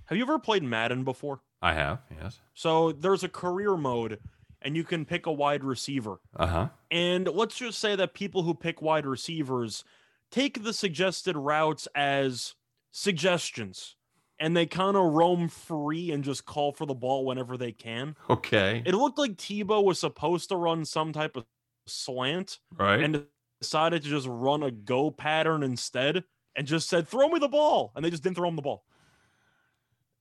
have 0.06 0.18
you 0.18 0.24
ever 0.24 0.38
played 0.38 0.64
Madden 0.64 1.04
before? 1.04 1.42
I 1.60 1.74
have, 1.74 2.02
yes. 2.22 2.40
So 2.54 2.92
there's 2.92 3.24
a 3.24 3.30
career 3.30 3.76
mode, 3.76 4.20
and 4.62 4.76
you 4.76 4.84
can 4.84 5.06
pick 5.06 5.26
a 5.26 5.32
wide 5.32 5.64
receiver. 5.64 6.20
Uh 6.36 6.48
huh. 6.48 6.68
And 6.92 7.28
let's 7.28 7.58
just 7.58 7.80
say 7.80 7.96
that 7.96 8.14
people 8.14 8.44
who 8.44 8.54
pick 8.54 8.80
wide 8.80 9.08
receivers 9.08 9.84
take 10.30 10.64
the 10.64 10.74
suggested 10.74 11.36
routes 11.36 11.88
as 11.96 12.54
suggestions 12.92 13.96
and 14.40 14.56
they 14.56 14.66
kind 14.66 14.96
of 14.96 15.14
roam 15.14 15.50
free 15.50 16.12
and 16.12 16.24
just 16.24 16.46
call 16.46 16.72
for 16.72 16.86
the 16.86 16.94
ball 16.94 17.26
whenever 17.26 17.58
they 17.58 17.72
can. 17.72 18.16
Okay. 18.30 18.82
It 18.86 18.94
looked 18.94 19.18
like 19.18 19.36
Tebow 19.36 19.84
was 19.84 20.00
supposed 20.00 20.50
to 20.50 20.56
run 20.56 20.86
some 20.86 21.12
type 21.12 21.36
of 21.36 21.46
slant 21.88 22.60
right. 22.78 23.02
and 23.02 23.26
decided 23.62 24.04
to 24.04 24.10
just 24.10 24.28
run 24.30 24.64
a 24.64 24.72
go 24.72 25.12
pattern 25.12 25.64
instead 25.64 26.24
and 26.56 26.66
just 26.66 26.90
said, 26.90 27.08
throw 27.08 27.28
me 27.28 27.40
the 27.40 27.48
ball. 27.48 27.92
And 27.96 28.04
they 28.04 28.10
just 28.10 28.24
didn't 28.24 28.38
throw 28.38 28.48
him 28.48 28.56
the 28.56 28.62
ball. 28.62 28.86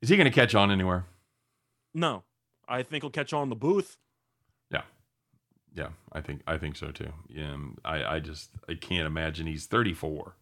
Is 0.02 0.08
he 0.08 0.16
going 0.16 0.30
to 0.30 0.34
catch 0.34 0.54
on 0.54 0.70
anywhere? 0.70 1.06
No, 1.94 2.22
I 2.68 2.82
think 2.82 3.02
he'll 3.02 3.10
catch 3.10 3.32
on 3.32 3.44
in 3.44 3.48
the 3.48 3.56
booth. 3.56 3.96
Yeah, 4.70 4.82
yeah, 5.74 5.88
I 6.12 6.20
think 6.20 6.42
I 6.46 6.58
think 6.58 6.76
so 6.76 6.92
too. 6.92 7.12
Yeah, 7.28 7.56
I 7.84 8.04
I 8.04 8.18
just 8.20 8.50
I 8.68 8.74
can't 8.74 9.06
imagine 9.06 9.46
he's 9.46 9.66
34, 9.66 10.36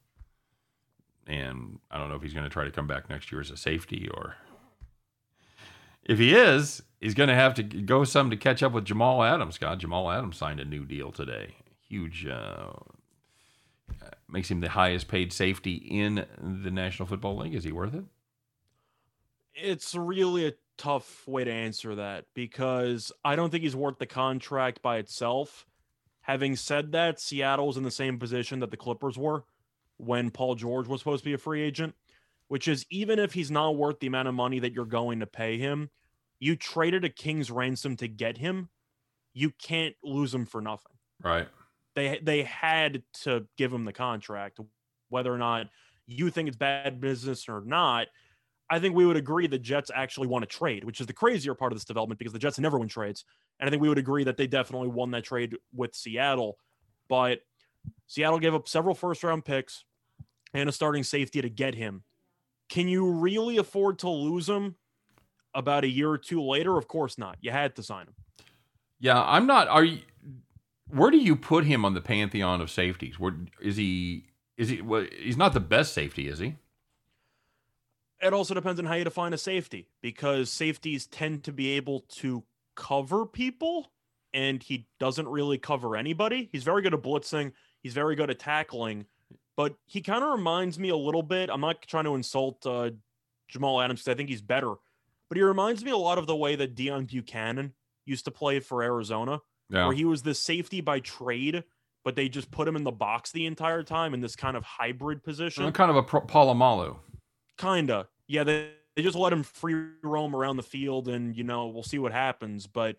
and 1.27 1.79
I 1.91 1.99
don't 1.99 2.09
know 2.09 2.17
if 2.17 2.23
he's 2.23 2.35
going 2.35 2.45
to 2.45 2.51
try 2.51 2.65
to 2.65 2.71
come 2.71 2.87
back 2.87 3.09
next 3.11 3.33
year 3.33 3.41
as 3.41 3.51
a 3.51 3.57
safety 3.57 4.09
or 4.13 4.37
if 6.05 6.19
he 6.19 6.35
is, 6.35 6.83
he's 7.01 7.15
going 7.15 7.29
to 7.29 7.35
have 7.35 7.55
to 7.55 7.63
go 7.63 8.05
some 8.05 8.31
to 8.31 8.37
catch 8.37 8.63
up 8.63 8.73
with 8.73 8.85
Jamal 8.85 9.23
Adams. 9.23 9.59
God, 9.59 9.81
Jamal 9.81 10.11
Adams 10.11 10.37
signed 10.37 10.61
a 10.61 10.65
new 10.65 10.85
deal 10.85 11.11
today. 11.11 11.57
Huge. 11.89 12.27
Uh, 12.27 12.73
makes 14.29 14.51
him 14.51 14.61
the 14.61 14.69
highest 14.69 15.09
paid 15.09 15.33
safety 15.33 15.75
in 15.75 16.27
the 16.41 16.71
National 16.71 17.07
Football 17.07 17.39
League. 17.39 17.55
Is 17.55 17.65
he 17.65 17.73
worth 17.73 17.95
it? 17.95 18.05
It's 19.55 19.95
really 19.95 20.47
a 20.47 20.53
tough 20.77 21.27
way 21.27 21.45
to 21.45 21.51
answer 21.51 21.95
that 21.95 22.27
because 22.35 23.11
I 23.25 23.37
don't 23.37 23.51
think 23.51 23.65
he's 23.65 23.77
worth 23.77 23.99
the 23.99 24.07
contract 24.07 24.83
by 24.83 24.99
itself. 24.99 25.67
Having 26.21 26.57
said 26.57 26.93
that, 26.93 27.21
Seattle's 27.21 27.77
in 27.77 27.83
the 27.83 27.91
same 27.91 28.19
position 28.19 28.61
that 28.61 28.71
the 28.71 28.77
Clippers 28.77 29.17
were 29.17 29.45
when 29.99 30.31
Paul 30.31 30.55
George 30.55 30.87
was 30.87 31.01
supposed 31.01 31.25
to 31.25 31.31
be 31.31 31.35
a 31.35 31.39
free 31.39 31.63
agent, 31.63 31.95
which 32.49 32.69
is 32.69 32.87
even 32.91 33.19
if 33.19 33.33
he's 33.33 33.51
not 33.51 33.77
worth 33.77 33.99
the 34.01 34.07
amount 34.07 34.29
of 34.29 34.35
money 34.35 34.59
that 34.59 34.73
you're 34.73 34.85
going 34.85 35.21
to 35.21 35.27
pay 35.27 35.59
him, 35.59 35.91
you 36.39 36.57
traded 36.57 37.05
a 37.05 37.09
king's 37.09 37.51
ransom 37.51 37.97
to 37.97 38.09
get 38.09 38.39
him. 38.39 38.69
You 39.33 39.51
can't 39.51 39.95
lose 40.03 40.35
him 40.35 40.47
for 40.47 40.61
nothing. 40.61 40.93
Right. 41.23 41.49
They 41.95 42.21
they 42.23 42.43
had 42.43 43.03
to 43.23 43.47
give 43.57 43.73
him 43.73 43.85
the 43.85 43.93
contract, 43.93 44.61
whether 45.09 45.33
or 45.33 45.39
not 45.39 45.69
you 46.07 46.31
think 46.31 46.49
it's 46.49 46.57
bad 46.57 47.01
business 47.01 47.49
or 47.49 47.63
not. 47.65 48.09
I 48.69 48.81
think 48.81 48.95
we 48.95 49.07
would 49.07 49.17
agree 49.17 49.47
the 49.47 49.59
Jets 49.59 49.91
actually 49.95 50.27
want 50.27 50.43
to 50.43 50.57
trade, 50.57 50.85
which 50.85 51.01
is 51.01 51.07
the 51.07 51.13
crazier 51.13 51.55
part 51.55 51.73
of 51.73 51.79
this 51.79 51.85
development 51.85 52.19
because 52.19 52.33
the 52.33 52.39
Jets 52.39 52.59
never 52.59 52.79
win 52.79 52.89
trades. 52.89 53.25
And 53.61 53.69
I 53.69 53.71
think 53.71 53.81
we 53.81 53.89
would 53.89 53.99
agree 53.99 54.25
that 54.25 54.37
they 54.37 54.47
definitely 54.47 54.89
won 54.89 55.13
that 55.13 55.25
trade 55.25 55.57
with 55.73 55.95
Seattle. 55.95 56.59
But 57.09 57.41
Seattle 58.07 58.39
gave 58.39 58.55
up 58.55 58.69
several 58.69 58.95
first 58.95 59.23
round 59.25 59.45
picks 59.45 59.85
and 60.55 60.69
a 60.69 60.73
starting 60.73 61.03
safety 61.03 61.43
to 61.43 61.49
get 61.49 61.75
him. 61.75 62.03
Can 62.69 62.89
you 62.89 63.11
really 63.11 63.59
afford 63.59 63.99
to 64.01 64.09
lose 64.09 64.49
him 64.49 64.77
about 65.55 65.85
a 65.85 65.89
year 65.89 66.11
or 66.11 66.19
two 66.19 66.43
later? 66.43 66.77
Of 66.77 66.89
course 66.89 67.19
not. 67.19 67.37
You 67.41 67.51
had 67.51 67.77
to 67.77 67.83
sign 67.83 68.07
him. 68.07 68.15
Yeah, 68.99 69.23
I'm 69.23 69.47
not. 69.47 69.69
Are 69.69 69.85
you? 69.85 70.01
Where 70.89 71.11
do 71.11 71.19
you 71.19 71.37
put 71.37 71.65
him 71.65 71.85
on 71.85 71.95
the 71.95 72.01
pantheon 72.01 72.61
of 72.61 72.71
safeties? 72.71 73.19
Where 73.19 73.35
is 73.61 73.77
he? 73.77 74.27
Is 74.57 74.69
he? 74.69 74.81
Well, 74.81 75.07
he's 75.19 75.37
not 75.37 75.53
the 75.53 75.61
best 75.61 75.93
safety, 75.93 76.29
is 76.29 76.39
he? 76.39 76.55
it 78.21 78.33
also 78.33 78.55
depends 78.55 78.81
on 78.81 78.87
how 78.87 78.95
you 78.95 79.05
define 79.05 79.33
a 79.33 79.39
safety 79.39 79.89
because 80.01 80.51
safeties 80.51 81.07
tend 81.07 81.45
to 81.45 81.53
be 81.53 81.71
able 81.73 82.01
to 82.01 82.43
cover 82.75 83.27
people 83.27 83.91
and 84.33 84.63
he 84.63 84.87
doesn't 84.99 85.29
really 85.29 85.59
cover 85.59 85.97
anybody. 85.97 86.49
He's 86.53 86.65
very 86.65 86.83
good 86.83 86.95
at 86.95 87.03
blitzing, 87.03 87.53
he's 87.83 87.93
very 87.95 88.17
good 88.17 88.31
at 88.31 88.39
tackling, 88.39 89.07
but 89.57 89.75
he 89.87 90.01
kind 90.01 90.23
of 90.25 90.31
reminds 90.31 90.79
me 90.79 90.89
a 90.89 90.97
little 90.97 91.23
bit. 91.23 91.51
I'm 91.51 91.61
not 91.61 91.83
trying 91.83 92.05
to 92.05 92.15
insult 92.15 92.65
uh, 92.67 92.91
Jamal 93.49 93.81
Adams 93.81 94.01
because 94.01 94.13
I 94.13 94.17
think 94.17 94.29
he's 94.29 94.43
better, 94.43 94.75
but 95.29 95.37
he 95.37 95.43
reminds 95.43 95.85
me 95.85 95.91
a 95.91 95.97
lot 95.97 96.19
of 96.19 96.27
the 96.27 96.37
way 96.37 96.57
that 96.57 96.75
Deone 96.75 97.07
Bucannon 97.09 97.73
used 98.05 98.25
to 98.27 98.31
play 98.31 98.61
for 98.61 98.83
Arizona, 98.83 99.41
Yeah. 99.71 99.87
where 99.87 99.95
he 99.97 100.05
was 100.05 100.23
the 100.23 100.35
safety 100.35 100.81
by 100.81 101.01
trade. 101.01 101.65
But 102.05 102.15
they 102.15 102.29
just 102.29 102.53
put 102.53 102.69
him 102.69 102.77
in 102.77 102.85
the 102.85 102.93
box 102.93 103.33
the 103.33 103.47
entire 103.47 103.83
time 103.83 104.15
in 104.15 104.21
this 104.21 104.37
kind 104.37 104.57
of 104.57 104.63
hybrid 104.63 105.25
position. 105.25 105.65
Uh, 105.65 105.73
kind 105.73 105.91
of 105.91 105.97
a 105.97 106.05
pro- 106.05 106.21
Polamalu. 106.21 106.97
Kinda. 107.59 108.07
Yeah, 108.29 108.45
they, 108.45 108.71
they 108.95 109.03
just 109.03 109.17
let 109.17 109.33
him 109.33 109.43
free 109.43 109.75
roam 110.05 110.37
around 110.37 110.57
the 110.57 110.63
field 110.63 111.09
and, 111.09 111.37
you 111.37 111.43
know, 111.43 111.67
we'll 111.67 111.83
see 111.83 111.99
what 111.99 112.13
happens. 112.13 112.69
But 112.69 112.95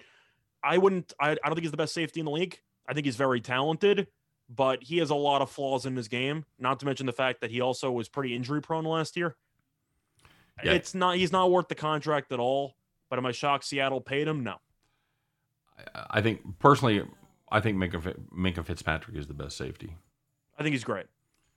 I 0.62 0.78
wouldn't, 0.78 1.14
I, 1.22 1.32
I 1.32 1.36
don't 1.36 1.54
think 1.56 1.62
he's 1.62 1.72
the 1.72 1.78
best 1.78 1.94
safety 1.94 2.20
in 2.20 2.26
the 2.26 2.34
league. 2.34 2.60
I 2.86 2.94
think 2.94 3.06
he's 3.06 3.16
very 3.16 3.40
talented, 3.40 4.08
but 4.50 4.84
he 4.84 4.98
has 4.98 5.10
a 5.10 5.16
lot 5.16 5.42
of 5.42 5.50
flaws 5.50 5.86
in 5.86 5.96
his 5.96 6.08
game, 6.08 6.46
not 6.60 6.80
to 6.80 6.86
mention 6.86 7.06
the 7.06 7.14
fact 7.14 7.42
that 7.42 7.52
he 7.52 7.62
also 7.62 7.92
was 7.92 8.08
pretty 8.10 8.36
injury 8.36 8.62
prone 8.62 8.86
last 8.86 9.18
year. 9.18 9.36
Yeah. 10.64 10.74
It's 10.74 10.96
not, 10.96 11.18
he's 11.18 11.32
not 11.32 11.52
worth 11.52 11.68
the 11.68 11.76
contract 11.76 12.32
at 12.32 12.40
all. 12.40 12.76
But 13.10 13.20
am 13.20 13.26
I 13.26 13.32
shocked 13.32 13.64
Seattle 13.64 14.02
paid 14.02 14.28
him? 14.28 14.44
No. 14.44 14.56
I 16.10 16.22
think 16.22 16.42
personally, 16.60 17.04
I 17.50 17.62
think 17.62 17.78
Minkah, 17.78 18.18
Minkah 18.36 18.66
Fitzpatrick 18.66 19.16
is 19.16 19.28
the 19.28 19.34
best 19.34 19.56
safety. 19.56 19.96
I 20.60 20.64
think 20.64 20.74
he's 20.74 20.84
great. 20.84 21.06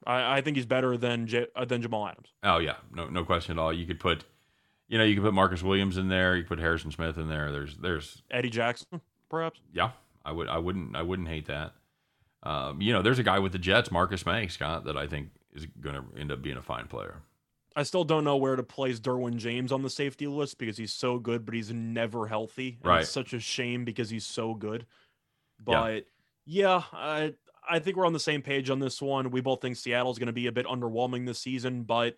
I, 0.07 0.39
I 0.39 0.41
think 0.43 0.57
he's 0.57 0.67
better 0.67 0.97
than 0.97 1.27
J, 1.27 1.47
uh, 1.57 1.65
than 1.65 1.83
Jamal 1.83 2.07
Adams. 2.07 2.29
Oh 2.43 2.59
yeah, 2.59 2.77
no 2.93 3.09
no 3.09 3.25
question 3.25 3.59
at 3.59 3.61
all. 3.61 3.73
You 3.73 3.87
could 3.87 3.99
put, 3.99 4.25
you 4.89 4.97
know, 4.97 5.05
you 5.05 5.15
could 5.15 5.25
put 5.25 5.35
Marcus 5.35 5.63
Williams 5.63 5.97
in 5.97 6.09
there. 6.09 6.37
You 6.37 6.43
could 6.43 6.51
put 6.51 6.59
Harrison 6.61 6.91
Smith 6.91 7.19
in 7.19 7.29
there. 7.29 7.51
There's 7.51 7.77
there's 7.79 8.23
Eddie 8.31 8.51
Jackson, 8.51 9.01
perhaps. 9.29 9.61
yeah, 9.73 9.91
I 10.25 10.33
would 10.33 10.49
I 10.49 10.59
wouldn't 10.59 10.97
I 10.97 11.03
wouldn't 11.03 11.29
hate 11.29 11.47
that. 11.47 11.73
Um, 12.43 12.81
you 12.81 12.93
know, 12.93 13.03
there's 13.03 13.19
a 13.19 13.23
guy 13.23 13.39
with 13.39 13.53
the 13.53 13.59
Jets, 13.59 13.91
Marcus 13.91 14.25
Maye, 14.25 14.49
Scott, 14.49 14.85
that 14.85 14.97
I 14.97 15.07
think 15.07 15.29
is 15.53 15.67
going 15.81 15.95
to 15.95 16.05
end 16.19 16.33
up 16.33 16.43
being 16.43 16.57
a 16.57 16.63
fine 16.63 16.87
player. 16.87 17.23
I 17.77 17.83
still 17.85 18.05
don't 18.05 18.25
know 18.25 18.37
where 18.37 18.57
to 18.57 18.63
place 18.63 18.99
Derwin 18.99 19.37
James 19.37 19.71
on 19.71 19.83
the 19.83 19.91
safety 19.91 20.27
list 20.27 20.59
because 20.59 20.77
he's 20.77 20.93
so 20.93 21.19
good, 21.19 21.45
but 21.45 21.55
he's 21.55 21.73
never 21.73 22.27
healthy. 22.27 22.79
And 22.83 22.91
Right. 22.91 23.01
It's 23.03 23.11
such 23.11 23.33
a 23.33 23.41
shame 23.41 23.85
because 23.85 24.11
he's 24.11 24.27
so 24.27 24.55
good. 24.55 24.87
But 25.63 26.07
yeah, 26.45 26.83
I 26.93 27.35
I 27.69 27.79
think 27.79 27.97
we're 27.97 28.07
on 28.07 28.13
the 28.13 28.19
same 28.19 28.43
page 28.43 28.71
on 28.71 28.81
this 28.81 29.01
one. 29.01 29.31
We 29.31 29.41
both 29.41 29.61
think 29.61 29.77
Seattle's 29.77 30.19
going 30.19 30.27
to 30.27 30.33
be 30.33 30.47
a 30.47 30.53
bit 30.53 30.67
underwhelming 30.67 31.27
this 31.27 31.39
season, 31.39 31.83
but 31.83 32.17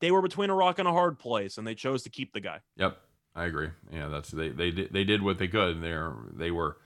they 0.00 0.10
were 0.10 0.22
between 0.22 0.50
a 0.50 0.54
rock 0.54 0.78
and 0.78 0.88
a 0.88 0.92
hard 0.92 1.18
place, 1.18 1.58
and 1.58 1.66
they 1.66 1.74
chose 1.74 2.02
to 2.04 2.10
keep 2.10 2.32
the 2.32 2.40
guy. 2.40 2.60
Yep, 2.76 2.98
I 3.34 3.44
agree. 3.44 3.68
Yeah, 3.92 4.08
that's 4.08 4.30
they 4.30 4.48
they 4.48 4.70
did 4.70 4.92
they 4.92 5.04
did 5.04 5.22
what 5.22 5.38
they 5.38 5.48
could. 5.48 5.76
And 5.76 5.84
they're 5.84 6.14
they 6.32 6.50
were, 6.50 6.78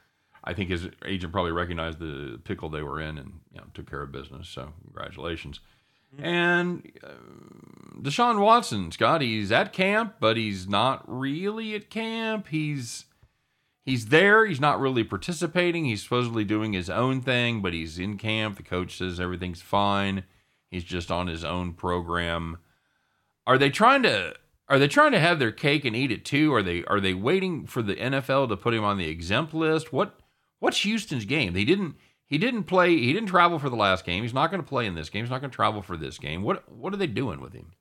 I 0.44 0.52
think 0.52 0.70
his 0.70 0.88
agent 1.04 1.32
probably 1.32 1.52
recognized 1.52 1.98
the 1.98 2.38
pickle 2.44 2.68
they 2.68 2.82
were 2.82 3.00
in 3.00 3.18
and 3.18 3.40
you 3.52 3.58
know 3.58 3.64
took 3.72 3.90
care 3.90 4.02
of 4.02 4.12
business. 4.12 4.48
So 4.48 4.72
congratulations. 4.84 5.60
And 6.18 6.92
uh, 7.02 7.08
Deshaun 8.00 8.40
Watson, 8.40 8.92
Scott, 8.92 9.20
he's 9.20 9.50
at 9.50 9.72
camp, 9.72 10.16
but 10.20 10.36
he's 10.36 10.68
not 10.68 11.02
really 11.06 11.74
at 11.74 11.90
camp. 11.90 12.48
He's 12.48 13.06
he's 13.84 14.06
there. 14.06 14.46
He's 14.46 14.60
not 14.60 14.80
really 14.80 15.02
participating. 15.02 15.86
He's 15.86 16.02
supposedly 16.02 16.44
doing 16.44 16.72
his 16.72 16.90
own 16.90 17.20
thing, 17.20 17.62
but 17.62 17.72
he's 17.72 17.98
in 17.98 18.18
camp. 18.18 18.56
The 18.56 18.62
coach 18.62 18.98
says 18.98 19.18
everything's 19.18 19.62
fine. 19.62 20.24
He's 20.70 20.84
just 20.84 21.10
on 21.10 21.26
his 21.26 21.44
own 21.44 21.72
program. 21.72 22.58
Are 23.46 23.58
they 23.58 23.70
trying 23.70 24.02
to 24.04 24.34
are 24.68 24.78
they 24.78 24.88
trying 24.88 25.12
to 25.12 25.20
have 25.20 25.38
their 25.38 25.52
cake 25.52 25.84
and 25.84 25.94
eat 25.96 26.12
it 26.12 26.24
too? 26.24 26.52
Are 26.54 26.62
they 26.62 26.84
are 26.84 27.00
they 27.00 27.14
waiting 27.14 27.66
for 27.66 27.82
the 27.82 27.96
NFL 27.96 28.48
to 28.48 28.56
put 28.56 28.74
him 28.74 28.84
on 28.84 28.98
the 28.98 29.08
exempt 29.08 29.52
list? 29.52 29.92
What 29.92 30.18
what's 30.64 30.80
Houston's 30.80 31.26
game? 31.26 31.52
They 31.52 31.66
didn't 31.66 31.96
he 32.26 32.38
didn't 32.38 32.64
play 32.64 32.96
he 32.96 33.12
didn't 33.12 33.28
travel 33.28 33.58
for 33.58 33.68
the 33.68 33.76
last 33.76 34.06
game. 34.06 34.22
He's 34.22 34.32
not 34.32 34.50
going 34.50 34.62
to 34.62 34.68
play 34.68 34.86
in 34.86 34.94
this 34.94 35.10
game. 35.10 35.22
He's 35.22 35.30
not 35.30 35.42
going 35.42 35.50
to 35.50 35.54
travel 35.54 35.82
for 35.82 35.96
this 35.96 36.18
game. 36.18 36.42
What 36.42 36.70
what 36.72 36.94
are 36.94 36.96
they 36.96 37.06
doing 37.06 37.40
with 37.40 37.52
him? 37.52 37.72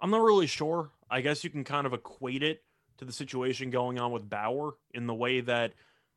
I'm 0.00 0.10
not 0.10 0.22
really 0.22 0.48
sure. 0.48 0.90
I 1.08 1.20
guess 1.20 1.44
you 1.44 1.50
can 1.50 1.62
kind 1.62 1.86
of 1.86 1.94
equate 1.94 2.42
it 2.42 2.64
to 2.98 3.04
the 3.04 3.12
situation 3.12 3.70
going 3.70 4.00
on 4.00 4.10
with 4.10 4.28
Bauer 4.28 4.72
in 4.92 5.06
the 5.06 5.14
way 5.14 5.40
that 5.40 5.74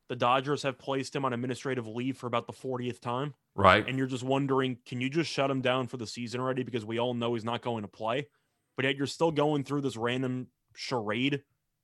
the 0.08 0.16
Dodgers 0.16 0.64
have 0.64 0.80
placed 0.80 1.16
him 1.16 1.24
on 1.24 1.34
administrative 1.34 1.86
leave 1.86 2.18
for 2.18 2.26
about 2.26 2.48
the 2.48 2.54
40th 2.54 3.00
time. 3.00 3.36
Right. 3.56 3.88
And 3.88 3.96
you're 3.96 4.08
just 4.08 4.24
wondering, 4.24 4.78
can 4.88 5.00
you 5.00 5.10
just 5.10 5.30
shut 5.30 5.52
him 5.52 5.62
down 5.62 5.86
for 5.86 5.98
the 5.98 6.08
season 6.08 6.42
already? 6.42 6.64
Because 6.64 6.84
we 6.84 6.98
all 6.98 7.14
know 7.14 7.36
he's 7.36 7.46
not 7.46 7.62
going 7.62 7.84
to 7.84 7.88
play. 7.88 8.28
But 8.76 8.86
yet 8.86 8.96
you're 8.96 9.06
still 9.06 9.32
going 9.32 9.64
through 9.64 9.82
this 9.82 9.98
random 9.98 10.48
charade, 10.76 11.44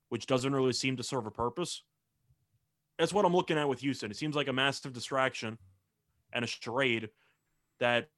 which 0.10 0.26
doesn't 0.26 0.56
really 0.56 0.74
seem 0.74 0.98
to 0.98 1.04
serve 1.04 1.28
a 1.28 1.32
purpose. 1.32 1.84
That's 2.98 3.14
what 3.14 3.26
I'm 3.26 3.36
looking 3.36 3.58
at 3.58 3.68
with 3.68 3.80
Houston. 3.80 4.12
It 4.12 4.18
seems 4.18 4.36
like 4.36 4.48
a 4.48 4.54
massive 4.54 4.94
distraction 4.94 5.58
and 6.34 6.46
a 6.46 6.48
charade 6.48 7.10
that 7.80 8.10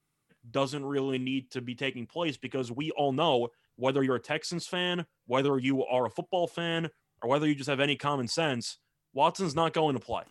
doesn't 0.52 0.86
really 0.86 1.18
need 1.18 1.52
to 1.52 1.62
be 1.62 1.76
taking 1.76 2.06
place 2.06 2.38
because 2.38 2.72
we 2.72 2.92
all 2.92 3.12
know 3.12 3.50
whether 3.76 4.04
you're 4.04 4.16
a 4.16 4.20
Texans 4.20 4.68
fan, 4.68 5.06
whether 5.26 5.58
you 5.58 5.84
are 5.86 6.06
a 6.06 6.10
football 6.10 6.48
fan, 6.48 6.90
or 7.22 7.30
whether 7.30 7.48
you 7.48 7.56
just 7.56 7.70
have 7.70 7.80
any 7.80 7.96
common 7.96 8.28
sense, 8.28 8.78
Watson's 9.14 9.56
not 9.56 9.74
going 9.74 9.96
to 9.96 10.00
play. 10.00 10.24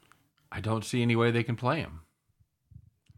I 0.50 0.61
don't 0.61 0.85
see 0.85 1.02
any 1.02 1.16
way 1.16 1.30
they 1.30 1.42
can 1.42 1.56
play 1.56 1.80
him. 1.80 2.02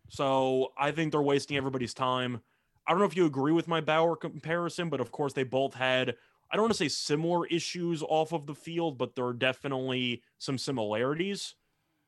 So 0.08 0.72
I 0.78 0.90
think 0.90 1.12
they're 1.12 1.20
wasting 1.20 1.56
everybody's 1.56 1.94
time. 1.94 2.40
I 2.86 2.92
don't 2.92 3.00
know 3.00 3.06
if 3.06 3.16
you 3.16 3.26
agree 3.26 3.52
with 3.52 3.68
my 3.68 3.82
Bauer 3.82 4.16
comparison, 4.16 4.88
but 4.88 5.00
of 5.00 5.12
course 5.12 5.34
they 5.34 5.42
both 5.42 5.74
had, 5.74 6.16
I 6.50 6.56
don't 6.56 6.64
want 6.64 6.72
to 6.72 6.78
say 6.78 6.88
similar 6.88 7.46
issues 7.46 8.02
off 8.02 8.32
of 8.32 8.46
the 8.46 8.54
field, 8.54 8.98
but 8.98 9.14
there 9.14 9.26
are 9.26 9.32
definitely 9.32 10.22
some 10.38 10.58
similarities. 10.58 11.54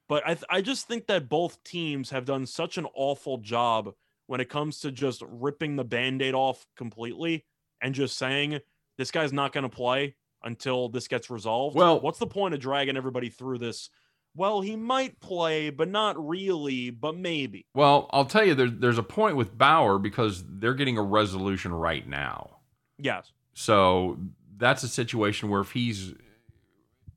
But 0.09 0.23
I, 0.25 0.35
th- 0.35 0.45
I 0.51 0.61
just 0.61 0.89
think 0.89 1.07
that 1.07 1.29
both 1.29 1.63
teams 1.63 2.11
have 2.11 2.25
done 2.25 2.47
such 2.47 2.79
an 2.79 2.87
awful 2.95 3.39
job 3.39 3.95
when 4.27 4.41
it 4.41 4.49
comes 4.49 4.81
to 4.81 4.91
just 4.91 5.23
ripping 5.27 5.77
the 5.77 5.85
band 5.85 6.23
aid 6.23 6.35
off 6.35 6.67
completely 6.77 7.45
and 7.81 7.95
just 7.95 8.17
saying, 8.17 8.61
this 8.99 9.11
guy's 9.11 9.33
not 9.33 9.53
going 9.53 9.63
to 9.63 9.69
play 9.69 10.17
until 10.43 10.89
this 10.89 11.07
gets 11.07 11.31
resolved. 11.31 11.77
Well, 11.77 12.01
what's 12.01 12.19
the 12.19 12.27
point 12.27 12.55
of 12.55 12.61
dragging 12.61 12.97
everybody 12.97 13.29
through 13.29 13.59
this 13.59 13.91
well, 14.37 14.61
he 14.61 14.77
might 14.77 15.19
play, 15.21 15.71
but 15.71 15.89
not 15.89 16.17
really, 16.29 16.91
but 16.91 17.17
maybe. 17.17 17.67
Well, 17.75 18.09
I'll 18.13 18.25
tell 18.25 18.45
you, 18.45 18.55
there's 18.55 18.73
there's 18.75 18.99
a 18.99 19.03
point 19.03 19.37
with 19.37 19.57
Bauer 19.57 19.99
because 19.99 20.45
they're 20.47 20.75
getting 20.75 20.99
a 20.99 21.03
resolution 21.03 21.73
right 21.73 22.07
now. 22.07 22.59
Yes. 22.99 23.33
So 23.53 24.19
that's 24.57 24.83
a 24.83 24.89
situation 24.89 25.49
where 25.49 25.61
if 25.61 25.73
he's 25.73 26.15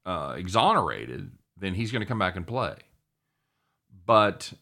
uh, 0.06 0.36
exonerated, 0.38 1.32
then 1.58 1.74
he's 1.74 1.92
going 1.92 2.02
to 2.02 2.06
come 2.06 2.20
back 2.20 2.36
and 2.36 2.46
play. 2.46 2.76
But 4.06 4.54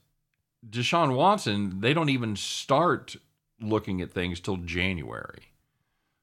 Deshaun 0.67 1.15
Watson, 1.15 1.79
they 1.79 1.93
don't 1.93 2.09
even 2.09 2.35
start 2.35 3.15
looking 3.59 4.01
at 4.01 4.11
things 4.11 4.39
till 4.39 4.57
January. 4.57 5.51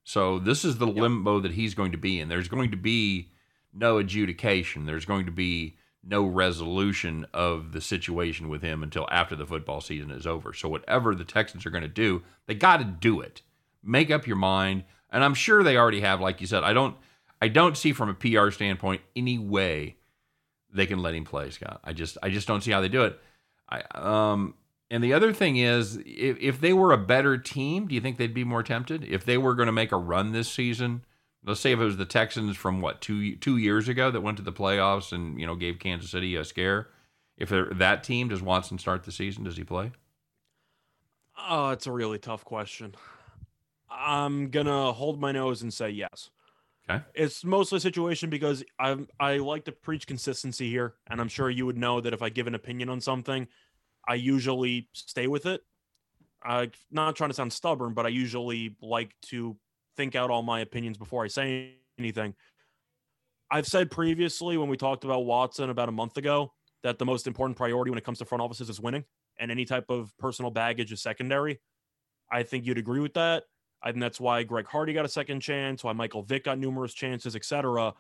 So 0.05 0.39
this 0.39 0.65
is 0.65 0.79
the 0.79 0.87
yep. 0.87 0.97
limbo 0.97 1.41
that 1.41 1.53
he's 1.53 1.75
going 1.75 1.93
to 1.93 1.99
be 1.99 2.21
in. 2.21 2.29
There's 2.29 2.49
going 2.49 2.71
to 2.71 2.77
be 2.77 3.31
no 3.73 3.99
adjudication. 3.99 4.87
There's 4.87 5.05
going 5.05 5.27
to 5.27 5.33
be 5.33 5.77
no 6.03 6.25
resolution 6.25 7.27
of 7.35 7.73
the 7.73 7.81
situation 7.81 8.49
with 8.49 8.63
him 8.63 8.83
until 8.83 9.07
after 9.11 9.37
the 9.37 9.47
football 9.47 9.81
season 9.81 10.11
is 10.11 10.27
over. 10.27 10.55
So 10.55 10.69
whatever 10.69 11.15
the 11.15 11.25
Texans 11.25 11.67
are 11.67 11.71
going 11.71 11.83
to 11.83 11.89
do, 11.89 12.23
they 12.47 12.55
got 12.55 12.79
to 12.79 12.85
do 12.85 13.21
it. 13.21 13.43
Make 13.83 14.11
up 14.11 14.27
your 14.27 14.37
mind, 14.37 14.85
and 15.11 15.25
I'm 15.25 15.35
sure 15.35 15.63
they 15.63 15.77
already 15.77 16.01
have. 16.01 16.21
Like 16.21 16.41
you 16.41 16.47
said, 16.47 16.65
I 16.65 16.73
don't, 16.73 16.97
I 17.41 17.49
don't 17.49 17.77
see 17.77 17.93
from 17.93 18.09
a 18.09 18.15
PR 18.15 18.51
standpoint 18.51 19.03
any 19.15 19.39
way 19.39 19.97
they 20.73 20.87
can 20.87 21.01
let 21.01 21.15
him 21.15 21.25
play, 21.25 21.51
Scott. 21.51 21.81
I 21.85 21.93
just, 21.93 22.19
I 22.23 22.31
just 22.31 22.47
don't 22.47 22.63
see 22.63 22.71
how 22.71 22.81
they 22.81 22.89
do 22.89 23.05
it. 23.05 23.21
I, 23.69 23.83
um, 23.95 24.55
and 24.91 25.05
the 25.05 25.13
other 25.13 25.33
thing 25.33 25.57
is, 25.57 25.97
if, 26.07 26.39
if 26.41 26.61
they 26.61 26.73
were 26.73 26.93
a 26.93 26.99
better 26.99 27.37
team, 27.37 27.87
do 27.87 27.95
you 27.95 28.01
think 28.01 28.17
they'd 28.17 28.33
be 28.33 28.45
more 28.45 28.63
tempted? 28.63 29.05
If 29.05 29.25
they 29.25 29.37
were 29.37 29.55
going 29.55 29.67
to 29.67 29.73
make 29.73 29.93
a 29.93 29.97
run 29.97 30.33
this 30.33 30.51
season, 30.51 31.05
let's 31.45 31.61
say 31.61 31.73
if 31.73 31.81
it 31.81 31.85
was 31.85 31.97
the 31.97 32.05
Texans 32.05 32.57
from 32.57 32.81
what 32.81 33.01
two 33.01 33.37
two 33.37 33.57
years 33.57 33.89
ago 33.89 34.11
that 34.11 34.21
went 34.21 34.37
to 34.39 34.43
the 34.43 34.53
playoffs 34.53 35.13
and 35.13 35.39
you 35.39 35.47
know 35.47 35.55
gave 35.55 35.79
Kansas 35.79 36.11
City 36.11 36.35
a 36.37 36.45
scare. 36.45 36.89
If 37.37 37.51
they're 37.51 37.67
that 37.75 38.03
team, 38.03 38.29
does 38.29 38.43
Watson 38.43 38.79
start 38.79 39.05
the 39.05 39.13
season? 39.13 39.45
Does 39.45 39.57
he 39.57 39.65
play? 39.65 39.93
Oh, 41.49 41.71
it's 41.71 41.87
a 41.87 41.93
really 41.93 42.19
tough 42.19 42.45
question. 42.45 42.95
I'm 43.91 44.51
gonna 44.51 44.93
hold 44.93 45.21
my 45.21 45.33
nose 45.33 45.63
and 45.63 45.73
say 45.73 45.91
yes. 45.91 46.31
Okay. 46.89 47.05
It's 47.15 47.45
mostly 47.45 47.77
a 47.77 47.81
situation 47.81 48.31
because 48.31 48.65
I 48.79 48.97
I 49.21 49.37
like 49.39 49.65
to 49.67 49.73
preach 49.73 50.07
consistency 50.07 50.71
here, 50.71 50.95
and 51.09 51.21
I'm 51.21 51.29
sure 51.29 51.51
you 51.51 51.67
would 51.67 51.77
know 51.77 52.01
that 52.01 52.13
if 52.13 52.23
I 52.23 52.29
give 52.29 52.47
an 52.47 52.55
opinion 52.55 52.89
on 52.89 53.01
something, 53.01 53.47
I 54.07 54.15
usually 54.15 54.89
stay 54.93 55.27
with 55.27 55.47
it. 55.47 55.63
I'm 56.43 56.71
not 56.91 57.17
trying 57.17 57.31
to 57.31 57.35
sound 57.35 57.53
stubborn, 57.53 57.95
but 57.95 58.07
I 58.07 58.11
usually 58.11 58.77
like 58.81 59.15
to 59.27 59.57
think 59.97 60.15
out 60.15 60.31
all 60.31 60.43
my 60.43 60.61
opinions 60.61 60.97
before 60.97 61.25
I 61.25 61.29
say 61.29 61.75
anything. 61.99 62.35
I've 63.51 63.67
said 63.67 63.91
previously 63.91 64.57
when 64.57 64.69
we 64.69 64.77
talked 64.77 65.05
about 65.05 65.25
Watson 65.25 65.71
about 65.71 65.89
a 65.89 65.93
month 65.93 66.17
ago 66.17 66.53
that 66.83 66.99
the 66.99 67.05
most 67.05 67.27
important 67.27 67.57
priority 67.57 67.91
when 67.91 67.99
it 67.99 68.05
comes 68.05 68.19
to 68.19 68.25
front 68.25 68.41
offices 68.41 68.71
is 68.71 68.81
winning, 68.81 69.05
and 69.39 69.51
any 69.51 69.65
type 69.65 69.87
of 69.91 70.17
personal 70.19 70.51
baggage 70.51 70.93
is 70.93 71.03
secondary. 71.03 71.61
I 72.31 72.45
think 72.45 72.67
you'd 72.67 72.79
agree 72.79 73.01
with 73.01 73.15
that. 73.15 73.45
I 73.83 73.93
think 73.93 74.01
that's 74.01 74.21
why 74.21 74.43
Greg 74.43 74.67
Hardy 74.67 74.93
got 74.93 75.05
a 75.05 75.09
second 75.09 75.41
chance, 75.41 75.85
why 75.85 75.93
Michael 75.93 76.23
Vick 76.23 76.45
got 76.45 76.59
numerous 76.59 76.93
chances, 76.93 77.37
etc. 77.37 77.95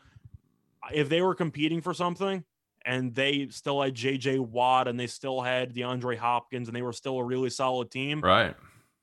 If 0.92 1.08
they 1.08 1.22
were 1.22 1.34
competing 1.34 1.80
for 1.80 1.94
something 1.94 2.44
and 2.84 3.14
they 3.14 3.48
still 3.50 3.82
had 3.82 3.94
JJ 3.94 4.40
Watt 4.40 4.88
and 4.88 4.98
they 4.98 5.06
still 5.06 5.40
had 5.40 5.74
DeAndre 5.74 6.16
Hopkins 6.16 6.68
and 6.68 6.76
they 6.76 6.82
were 6.82 6.92
still 6.92 7.18
a 7.18 7.24
really 7.24 7.50
solid 7.50 7.90
team, 7.90 8.20
right? 8.20 8.56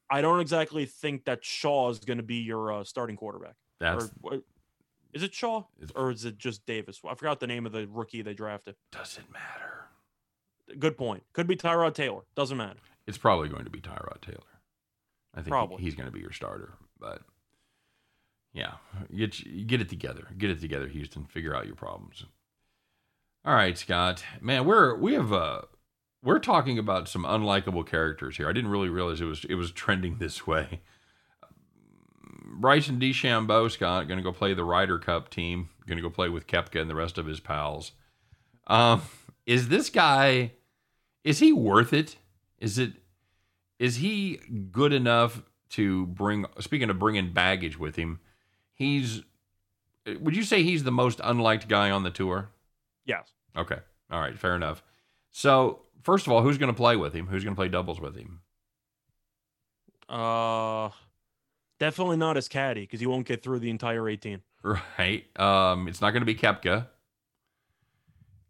I 0.10 0.22
don't 0.22 0.40
exactly 0.40 0.86
think 0.86 1.26
that 1.26 1.44
Shaw 1.44 1.90
is 1.90 2.00
going 2.00 2.18
to 2.18 2.24
be 2.24 2.36
your 2.36 2.72
uh, 2.72 2.84
starting 2.84 3.16
quarterback. 3.16 3.56
That's 3.80 4.12
or, 4.22 4.42
is 5.14 5.24
it 5.24 5.34
Shaw 5.34 5.64
or 5.96 6.12
is 6.12 6.26
it 6.26 6.38
just 6.38 6.66
Davis? 6.66 7.00
I 7.08 7.16
forgot 7.16 7.40
the 7.40 7.48
name 7.48 7.66
of 7.66 7.72
the 7.72 7.88
rookie 7.88 8.22
they 8.22 8.34
drafted. 8.34 8.76
Does 8.92 9.18
it 9.18 9.32
matter? 9.32 9.86
Good 10.80 10.98
point. 10.98 11.24
Could 11.34 11.48
be 11.48 11.56
Tyrod 11.56 11.94
Taylor. 11.94 12.22
Doesn't 12.36 12.58
matter. 12.58 12.80
It's 13.08 13.18
probably 13.18 13.50
going 13.50 13.66
to 13.66 13.70
be 13.70 13.82
Tyrod 13.82 14.22
Taylor. 14.22 14.55
I 15.36 15.42
think 15.42 15.50
probably. 15.50 15.84
he's 15.84 15.96
going 15.96 16.08
to 16.08 16.12
be 16.12 16.22
your 16.22 16.32
starter, 16.32 16.74
but 17.00 17.22
yeah, 18.54 18.76
get 19.16 19.68
get 19.68 19.82
it 19.82 19.90
together. 19.90 20.28
Get 20.38 20.50
it 20.50 20.62
together, 20.62 20.88
Houston. 20.88 21.26
Figure 21.26 21.56
out 21.56 21.66
your 21.66 21.76
problems. 21.76 22.26
All 23.44 23.54
right, 23.54 23.78
Scott. 23.78 24.24
Man, 24.42 24.66
we're 24.66 24.96
we 24.96 25.14
have 25.14 25.34
uh 25.34 25.62
we're 26.24 26.40
talking 26.40 26.80
about 26.80 27.08
some 27.08 27.24
unlikable 27.24 27.86
characters 27.86 28.38
here. 28.38 28.50
I 28.50 28.54
didn't 28.54 28.72
really 28.72 28.90
realize 28.90 29.22
it 29.22 29.26
was 29.26 29.46
it 29.46 29.56
was 29.56 29.72
trending 29.72 30.18
this 30.20 30.48
way. 30.48 30.82
Bryson 32.58 33.00
DeChambeau, 33.00 33.70
Scott, 33.70 34.08
going 34.08 34.18
to 34.18 34.24
go 34.24 34.32
play 34.32 34.54
the 34.54 34.64
Ryder 34.64 34.98
Cup 34.98 35.30
team. 35.30 35.70
Going 35.88 35.98
to 35.98 36.02
go 36.02 36.10
play 36.10 36.30
with 36.30 36.48
Koepka 36.48 36.80
and 36.80 36.90
the 36.90 36.96
rest 36.96 37.18
of 37.18 37.26
his 37.26 37.40
pals. 37.40 37.92
Um, 38.68 39.02
is 39.46 39.68
this 39.68 39.90
guy? 39.90 40.54
Is 41.24 41.40
he 41.40 41.52
worth 41.52 41.92
it? 41.92 42.16
Is 42.60 42.78
it? 42.80 42.94
Is 43.80 43.98
he 43.98 44.40
good 44.72 44.94
enough 44.94 45.44
to 45.72 46.06
bring? 46.08 46.46
Speaking 46.60 46.90
of 46.90 47.00
bringing 47.00 47.34
baggage 47.34 47.78
with 47.78 47.96
him, 47.96 48.20
he's. 48.74 49.24
Would 50.08 50.36
you 50.36 50.44
say 50.44 50.62
he's 50.62 50.84
the 50.84 50.92
most 50.92 51.20
unliked 51.24 51.68
guy 51.68 51.90
on 51.90 52.04
the 52.04 52.12
tour? 52.12 52.50
Yes. 53.06 53.32
Okay. 53.58 53.80
All 54.12 54.20
right. 54.20 54.38
Fair 54.38 54.56
enough. 54.56 54.84
So 55.32 55.82
first 56.04 56.28
of 56.28 56.34
all, 56.34 56.42
who's 56.42 56.58
going 56.58 56.72
to 56.72 56.78
play 56.78 56.96
with 56.96 57.14
him? 57.14 57.28
Who's 57.28 57.44
going 57.44 57.56
to 57.56 57.60
play 57.60 57.68
doubles 57.68 58.00
with 58.00 58.16
him? 58.16 58.42
Uh, 60.08 60.90
definitely 61.80 62.18
not 62.18 62.38
as 62.38 62.48
caddy 62.48 62.82
because 62.82 63.00
he 63.00 63.08
won't 63.08 63.26
get 63.26 63.42
through 63.42 63.60
the 63.60 63.70
entire 63.70 64.08
18. 64.08 64.42
Right. 64.64 65.26
Um, 65.40 65.88
it's 65.88 66.02
not 66.02 66.12
going 66.12 66.22
to 66.22 66.26
be 66.26 66.36
Koepka. 66.36 66.88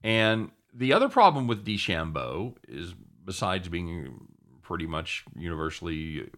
And 0.03 0.51
the 0.73 0.93
other 0.93 1.09
problem 1.09 1.47
with 1.47 1.65
DeChambeau 1.65 2.55
is, 2.67 2.93
besides 3.23 3.69
being 3.69 4.27
pretty 4.65 4.87
much 4.87 5.23
universally 5.37 6.29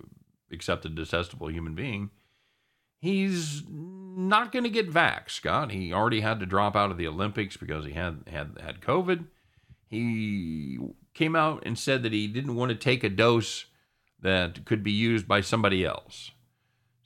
accepted, 0.51 0.95
detestable 0.95 1.49
human 1.49 1.73
being, 1.73 2.11
he's 2.99 3.63
not 3.67 4.51
going 4.51 4.63
to 4.63 4.69
get 4.69 4.91
vax, 4.91 5.31
Scott. 5.31 5.71
He 5.71 5.93
already 5.93 6.21
had 6.21 6.39
to 6.41 6.45
drop 6.45 6.75
out 6.75 6.91
of 6.91 6.97
the 6.97 7.07
Olympics 7.07 7.57
because 7.57 7.85
he 7.85 7.93
had 7.93 8.23
had 8.27 8.57
had 8.61 8.81
COVID. 8.81 9.25
He 9.87 10.77
came 11.13 11.35
out 11.35 11.63
and 11.65 11.79
said 11.79 12.03
that 12.03 12.11
he 12.11 12.27
didn't 12.27 12.55
want 12.55 12.69
to 12.69 12.75
take 12.75 13.03
a 13.03 13.09
dose 13.09 13.65
that 14.21 14.65
could 14.65 14.83
be 14.83 14.91
used 14.91 15.27
by 15.27 15.41
somebody 15.41 15.85
else. 15.85 16.31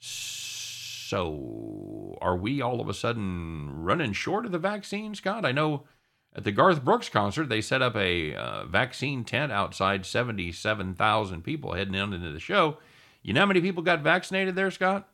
So, 0.00 2.18
are 2.20 2.36
we 2.36 2.60
all 2.60 2.80
of 2.80 2.88
a 2.88 2.94
sudden 2.94 3.70
running 3.70 4.12
short 4.12 4.46
of 4.46 4.52
the 4.52 4.58
vaccine, 4.58 5.14
Scott? 5.14 5.44
I 5.44 5.52
know 5.52 5.84
at 6.34 6.44
the 6.44 6.52
Garth 6.52 6.84
Brooks 6.84 7.08
concert, 7.08 7.48
they 7.48 7.60
set 7.60 7.82
up 7.82 7.94
a 7.94 8.34
uh, 8.34 8.64
vaccine 8.64 9.24
tent 9.24 9.52
outside 9.52 10.06
77,000 10.06 11.42
people 11.42 11.74
heading 11.74 11.94
in 11.94 12.12
into 12.12 12.32
the 12.32 12.40
show. 12.40 12.78
You 13.22 13.34
know 13.34 13.40
how 13.40 13.46
many 13.46 13.60
people 13.60 13.82
got 13.82 14.00
vaccinated 14.00 14.56
there, 14.56 14.70
Scott? 14.70 15.08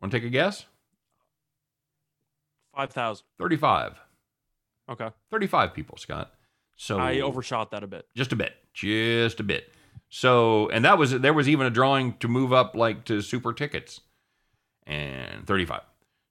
Want 0.00 0.10
to 0.12 0.18
take 0.18 0.26
a 0.26 0.30
guess? 0.30 0.64
5,000. 2.74 3.24
35. 3.38 4.00
Okay. 4.88 5.10
35 5.30 5.74
people, 5.74 5.98
Scott. 5.98 6.32
So 6.76 6.98
I 6.98 7.20
overshot 7.20 7.70
that 7.72 7.82
a 7.82 7.86
bit. 7.86 8.06
just 8.16 8.32
a 8.32 8.36
bit, 8.36 8.54
just 8.72 9.38
a 9.38 9.42
bit. 9.42 9.70
So, 10.08 10.70
and 10.70 10.84
that 10.86 10.96
was 10.96 11.12
there 11.12 11.34
was 11.34 11.46
even 11.46 11.66
a 11.66 11.70
drawing 11.70 12.14
to 12.20 12.26
move 12.26 12.54
up 12.54 12.74
like 12.74 13.04
to 13.04 13.20
super 13.20 13.52
tickets, 13.52 14.00
and 14.86 15.46
35. 15.46 15.82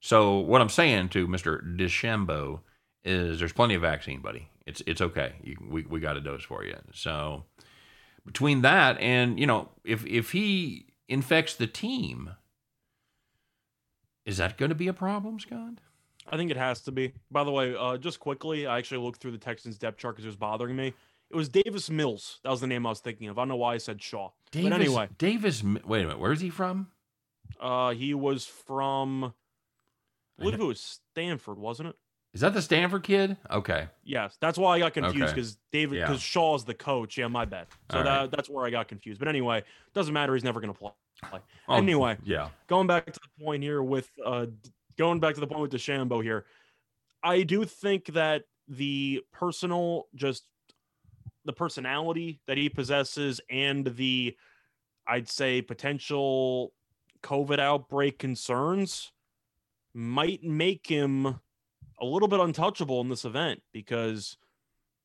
So 0.01 0.39
what 0.39 0.59
I'm 0.59 0.69
saying 0.69 1.09
to 1.09 1.27
Mr. 1.27 1.61
DeChambeau 1.77 2.61
is 3.03 3.39
there's 3.39 3.53
plenty 3.53 3.75
of 3.75 3.81
vaccine, 3.81 4.21
buddy. 4.21 4.49
It's 4.65 4.81
it's 4.85 5.01
okay. 5.01 5.33
You, 5.43 5.57
we 5.69 5.83
we 5.83 5.99
got 5.99 6.17
a 6.17 6.21
dose 6.21 6.43
for 6.43 6.63
you. 6.63 6.75
So 6.93 7.45
between 8.25 8.61
that 8.61 8.99
and 8.99 9.39
you 9.39 9.47
know 9.47 9.69
if 9.83 10.05
if 10.05 10.31
he 10.31 10.87
infects 11.07 11.55
the 11.55 11.67
team, 11.67 12.31
is 14.25 14.37
that 14.37 14.57
going 14.57 14.69
to 14.69 14.75
be 14.75 14.87
a 14.87 14.93
problem, 14.93 15.39
Scott? 15.39 15.79
I 16.31 16.37
think 16.37 16.51
it 16.51 16.57
has 16.57 16.81
to 16.81 16.91
be. 16.91 17.13
By 17.31 17.43
the 17.43 17.51
way, 17.51 17.75
uh, 17.75 17.97
just 17.97 18.19
quickly, 18.19 18.67
I 18.67 18.77
actually 18.77 19.03
looked 19.03 19.19
through 19.19 19.31
the 19.31 19.39
Texans 19.39 19.77
depth 19.79 19.97
chart 19.97 20.15
because 20.15 20.25
it 20.25 20.29
was 20.29 20.35
bothering 20.35 20.75
me. 20.75 20.93
It 21.31 21.35
was 21.35 21.49
Davis 21.49 21.89
Mills. 21.89 22.39
That 22.43 22.49
was 22.49 22.61
the 22.61 22.67
name 22.67 22.85
I 22.85 22.89
was 22.89 22.99
thinking 22.99 23.27
of. 23.29 23.37
I 23.37 23.41
don't 23.41 23.49
know 23.49 23.55
why 23.55 23.73
I 23.73 23.77
said 23.77 24.01
Shaw. 24.01 24.29
Davis, 24.51 24.69
but 24.69 24.79
anyway, 24.79 25.09
Davis. 25.17 25.63
Wait 25.63 26.01
a 26.01 26.03
minute. 26.03 26.19
Where's 26.19 26.41
he 26.41 26.49
from? 26.49 26.87
uh, 27.59 27.91
he 27.91 28.13
was 28.13 28.45
from, 28.45 29.33
I 30.39 30.43
believe 30.43 30.59
it 30.59 30.63
was 30.63 31.01
Stanford, 31.11 31.57
wasn't 31.57 31.89
it? 31.89 31.95
Is 32.33 32.41
that 32.41 32.53
the 32.53 32.61
Stanford 32.61 33.03
kid? 33.03 33.37
Okay. 33.49 33.87
Yes, 34.03 34.37
that's 34.39 34.57
why 34.57 34.75
I 34.75 34.79
got 34.79 34.93
confused 34.93 35.23
Okay. 35.23 35.33
because 35.33 35.57
David, 35.71 35.97
Yeah. 35.97 36.07
because 36.07 36.21
Shaw's 36.21 36.63
the 36.63 36.75
coach. 36.75 37.17
Yeah, 37.17 37.27
my 37.27 37.45
bad. 37.45 37.67
So 37.91 37.97
All 37.97 38.03
that 38.03 38.19
right. 38.19 38.31
that's 38.31 38.49
where 38.49 38.65
I 38.65 38.69
got 38.69 38.87
confused. 38.87 39.19
But 39.19 39.27
anyway, 39.27 39.63
doesn't 39.93 40.13
matter. 40.13 40.33
He's 40.35 40.43
never 40.43 40.59
gonna 40.61 40.73
play. 40.73 40.91
Oh, 41.67 41.75
Anyway. 41.75 42.17
Yeah. 42.23 42.49
going 42.67 42.87
back 42.87 43.05
to 43.07 43.19
the 43.19 43.43
point 43.43 43.63
here 43.63 43.81
with 43.83 44.09
uh 44.23 44.45
going 44.97 45.19
back 45.19 45.33
to 45.35 45.39
the 45.41 45.47
point 45.47 45.61
with 45.61 45.71
DeChambeau 45.71 46.23
here, 46.23 46.45
I 47.23 47.43
do 47.43 47.65
think 47.65 48.05
that 48.13 48.43
the 48.67 49.23
personal 49.33 50.07
just 50.13 50.47
the 51.45 51.53
personality 51.53 52.39
that 52.47 52.57
he 52.57 52.69
possesses 52.69 53.41
and 53.49 53.85
the 53.97 54.37
I'd 55.07 55.27
say 55.27 55.63
potential 55.63 56.73
COVID 57.23 57.57
outbreak 57.59 58.19
concerns 58.19 59.11
might 59.95 60.43
make 60.43 60.85
him 60.85 61.39
a 62.01 62.05
little 62.05 62.27
bit 62.27 62.39
untouchable 62.39 63.01
in 63.01 63.09
this 63.09 63.25
event 63.25 63.61
because 63.71 64.37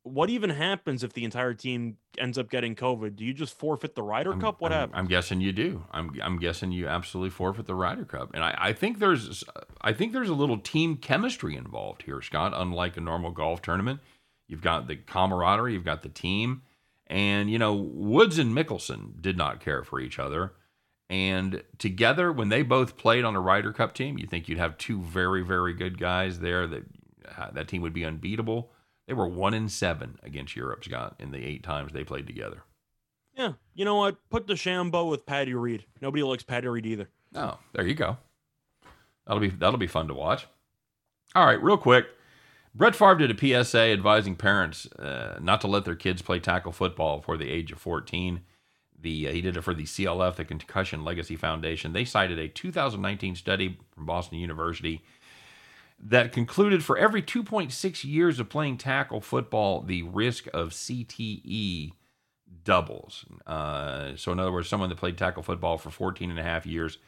what 0.02 0.28
even 0.28 0.50
happens 0.50 1.02
if 1.02 1.14
the 1.14 1.24
entire 1.24 1.54
team 1.54 1.96
ends 2.18 2.36
up 2.36 2.50
getting 2.50 2.74
COVID? 2.74 3.16
Do 3.16 3.24
you 3.24 3.32
just 3.32 3.58
forfeit 3.58 3.94
the 3.94 4.02
Ryder 4.02 4.32
I'm- 4.32 4.40
Cup? 4.40 4.60
What 4.60 4.70
I'm, 4.72 4.78
happens? 4.78 4.94
I'm 4.98 5.06
guessing 5.06 5.40
you 5.40 5.50
do. 5.52 5.82
I'm 5.92 6.10
I'm 6.22 6.38
guessing 6.38 6.72
you 6.72 6.86
absolutely 6.86 7.30
forfeit 7.30 7.66
the 7.66 7.74
Ryder 7.74 8.04
Cup, 8.04 8.30
and 8.34 8.44
I, 8.44 8.54
I 8.58 8.72
think 8.74 8.98
there's 8.98 9.42
I 9.80 9.92
think 9.92 10.12
there's 10.12 10.28
a 10.28 10.34
little 10.34 10.58
team 10.58 10.96
chemistry 10.96 11.56
involved 11.56 12.02
here, 12.02 12.20
Scott. 12.20 12.52
Unlike 12.54 12.98
a 12.98 13.00
normal 13.00 13.30
golf 13.30 13.62
tournament, 13.62 14.00
you've 14.46 14.60
got 14.62 14.88
the 14.88 14.96
camaraderie, 14.96 15.72
you've 15.72 15.84
got 15.86 16.02
the 16.02 16.08
team, 16.10 16.62
and 17.06 17.50
you 17.50 17.58
know 17.58 17.74
Woods 17.74 18.38
and 18.38 18.54
Mickelson 18.54 19.20
did 19.22 19.38
not 19.38 19.60
care 19.60 19.82
for 19.82 20.00
each 20.00 20.18
other, 20.18 20.52
and 21.10 21.62
together 21.78 22.32
when 22.32 22.48
they 22.48 22.62
both 22.62 22.96
played 22.96 23.24
on 23.24 23.36
a 23.36 23.40
Ryder 23.40 23.72
Cup 23.72 23.94
team, 23.94 24.18
you 24.18 24.26
think 24.26 24.48
you'd 24.48 24.58
have 24.58 24.78
two 24.78 25.00
very 25.02 25.42
very 25.42 25.74
good 25.74 25.98
guys 25.98 26.40
there 26.40 26.66
that 26.66 26.84
uh, 27.36 27.50
that 27.52 27.68
team 27.68 27.82
would 27.82 27.92
be 27.92 28.04
unbeatable. 28.04 28.70
They 29.06 29.14
were 29.14 29.28
one 29.28 29.54
in 29.54 29.68
seven 29.68 30.18
against 30.22 30.56
Europe, 30.56 30.84
Scott, 30.84 31.16
in 31.18 31.30
the 31.30 31.44
eight 31.44 31.62
times 31.62 31.92
they 31.92 32.04
played 32.04 32.26
together. 32.26 32.62
Yeah, 33.36 33.52
you 33.74 33.84
know 33.84 33.96
what? 33.96 34.16
Put 34.30 34.46
DeChambeau 34.46 35.10
with 35.10 35.26
Patty 35.26 35.54
Reed. 35.54 35.84
Nobody 36.00 36.22
likes 36.22 36.42
Patty 36.42 36.68
Reed 36.68 36.86
either. 36.86 37.08
Oh, 37.34 37.58
there 37.72 37.86
you 37.86 37.94
go. 37.94 38.16
That'll 39.26 39.40
be 39.40 39.50
that'll 39.50 39.78
be 39.78 39.86
fun 39.86 40.08
to 40.08 40.14
watch. 40.14 40.46
All 41.34 41.44
right, 41.44 41.62
real 41.62 41.76
quick. 41.76 42.06
Brett 42.76 42.96
Favre 42.96 43.14
did 43.14 43.30
a 43.30 43.64
PSA 43.64 43.78
advising 43.78 44.34
parents 44.34 44.86
uh, 44.92 45.38
not 45.40 45.60
to 45.60 45.68
let 45.68 45.84
their 45.84 45.94
kids 45.94 46.22
play 46.22 46.40
tackle 46.40 46.72
football 46.72 47.18
before 47.18 47.36
the 47.36 47.48
age 47.48 47.70
of 47.70 47.78
14. 47.78 48.40
The 49.04 49.28
uh, 49.28 49.32
he 49.32 49.40
did 49.40 49.56
it 49.56 49.62
for 49.62 49.74
the 49.74 49.84
CLF, 49.84 50.34
the 50.34 50.44
Concussion 50.44 51.04
Legacy 51.04 51.36
Foundation. 51.36 51.92
They 51.92 52.04
cited 52.04 52.38
a 52.38 52.48
2019 52.48 53.36
study 53.36 53.78
from 53.94 54.06
Boston 54.06 54.38
University 54.38 55.04
that 56.02 56.32
concluded 56.32 56.82
for 56.82 56.98
every 56.98 57.22
2.6 57.22 58.04
years 58.04 58.40
of 58.40 58.48
playing 58.48 58.78
tackle 58.78 59.20
football, 59.20 59.82
the 59.82 60.02
risk 60.02 60.46
of 60.52 60.70
CTE 60.70 61.92
doubles. 62.64 63.24
Uh, 63.46 64.12
so, 64.16 64.32
in 64.32 64.40
other 64.40 64.50
words, 64.50 64.68
someone 64.68 64.88
that 64.88 64.98
played 64.98 65.18
tackle 65.18 65.42
football 65.42 65.78
for 65.78 65.90
14 65.90 66.30
and 66.30 66.38
a 66.38 66.42
half 66.42 66.66
years, 66.66 66.98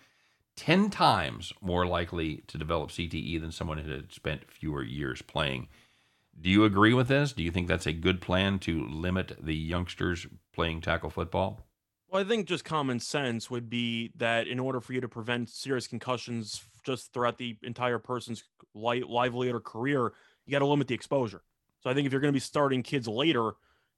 10 0.57 0.91
times 0.91 1.53
more 1.61 1.87
likely 1.87 2.43
to 2.47 2.59
develop 2.59 2.91
CTE 2.91 3.41
than 3.41 3.51
someone 3.51 3.79
who 3.79 3.91
had 3.91 4.13
spent 4.13 4.51
fewer 4.51 4.83
years 4.83 5.23
playing. 5.23 5.69
Do 6.39 6.51
you 6.51 6.65
agree 6.65 6.93
with 6.93 7.09
this? 7.09 7.33
Do 7.33 7.43
you 7.43 7.51
think 7.51 7.69
that's 7.69 7.87
a 7.87 7.93
good 7.93 8.21
plan 8.21 8.59
to 8.61 8.87
limit 8.87 9.37
the 9.41 9.55
youngsters 9.55 10.27
playing 10.53 10.83
tackle 10.83 11.11
football? 11.11 11.66
I 12.17 12.25
think 12.25 12.47
just 12.47 12.65
common 12.65 13.01
sense 13.01 13.51
would 13.51 13.69
be 13.69 14.13
that 14.17 14.47
in 14.47 14.59
order 14.59 14.81
for 14.81 14.93
you 14.93 15.01
to 15.01 15.09
prevent 15.09 15.49
serious 15.49 15.87
concussions 15.87 16.63
just 16.85 17.13
throughout 17.13 17.39
the 17.39 17.57
entire 17.63 17.99
person's 17.99 18.45
li- 18.75 19.05
livelihood 19.07 19.57
or 19.57 19.61
career, 19.61 20.13
you 20.45 20.53
got 20.53 20.61
to 20.61 20.67
limit 20.67 20.89
the 20.89 20.95
exposure. 20.95 21.43
So 21.81 21.91
I 21.91 21.95
think 21.95 22.07
if 22.07 22.13
you're 22.13 22.21
going 22.21 22.33
to 22.33 22.37
be 22.37 22.41
starting 22.41 22.83
kids 22.83 23.09
later, 23.09 23.53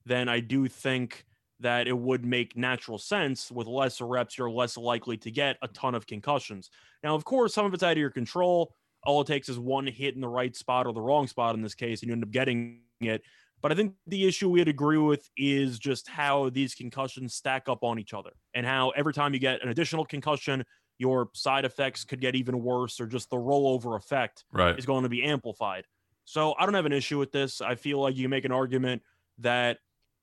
then 0.05 0.29
I 0.29 0.41
do 0.41 0.69
think 0.69 1.25
that 1.61 1.89
it 1.89 1.97
would 1.97 2.25
make 2.25 2.57
natural 2.57 2.99
sense 2.99 3.51
with 3.51 3.67
less 3.67 4.01
reps, 4.01 4.39
you're 4.39 4.51
less 4.51 4.77
likely 4.77 5.17
to 5.19 5.31
get 5.31 5.57
a 5.61 5.69
ton 5.69 5.95
of 5.95 6.07
concussions. 6.07 6.71
Now, 7.03 7.15
of 7.15 7.25
course, 7.25 7.53
some 7.53 7.67
of 7.67 7.75
it's 7.75 7.83
out 7.83 7.93
of 7.93 7.99
your 7.99 8.11
control. 8.11 8.75
All 9.05 9.21
it 9.21 9.27
takes 9.27 9.49
is 9.49 9.59
one 9.59 9.87
hit 9.87 10.15
in 10.15 10.21
the 10.21 10.29
right 10.29 10.55
spot 10.55 10.87
or 10.87 10.93
the 10.93 11.01
wrong 11.01 11.27
spot 11.27 11.55
in 11.55 11.63
this 11.63 11.75
case, 11.75 12.03
and 12.03 12.09
you 12.09 12.13
end 12.13 12.23
up 12.23 12.31
getting 12.31 12.81
it. 13.01 13.23
But 13.61 13.73
I 13.73 13.75
think 13.75 13.95
the 14.07 14.27
issue 14.27 14.49
we'd 14.49 14.69
agree 14.69 14.99
with 14.99 15.29
is 15.37 15.79
just 15.79 16.09
how 16.09 16.51
these 16.51 16.75
concussions 16.75 17.35
stack 17.35 17.69
up 17.69 17.83
on 17.83 17.99
each 17.99 18.15
other 18.15 18.31
and 18.55 18.65
how 18.65 18.91
every 18.91 19.13
time 19.13 19.35
you 19.35 19.41
get 19.41 19.63
an 19.63 19.69
additional 19.69 20.05
concussion, 20.05 20.65
your 20.99 21.31
side 21.35 21.65
effects 21.65 22.05
could 22.05 22.21
get 22.21 22.35
even 22.37 22.63
worse 22.63 23.01
or 23.01 23.07
just 23.07 23.31
the 23.31 23.37
rollover 23.37 23.97
effect 23.97 24.45
Right. 24.53 24.79
is 24.79 24.87
going 24.87 25.03
to 25.03 25.09
be 25.09 25.25
amplified. 25.25 25.87
So 26.25 26.55
I 26.59 26.67
don't 26.67 26.75
have 26.75 26.87
an 26.87 26.93
issue 26.93 27.19
with 27.19 27.33
this. 27.33 27.61
I 27.61 27.75
feel 27.75 28.01
like 28.01 28.17
you 28.17 28.29
make 28.29 28.45
an 28.45 28.53
argument 28.53 29.03
that 29.39 29.79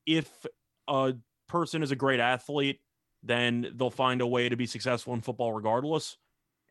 if 0.05 0.45
a 0.87 1.15
person 1.47 1.83
is 1.83 1.91
a 1.91 1.95
great 1.95 2.19
athlete, 2.19 2.79
then 3.23 3.73
they'll 3.75 3.89
find 3.89 4.21
a 4.21 4.27
way 4.27 4.49
to 4.49 4.55
be 4.55 4.67
successful 4.67 5.13
in 5.13 5.21
football 5.21 5.51
regardless. 5.51 6.17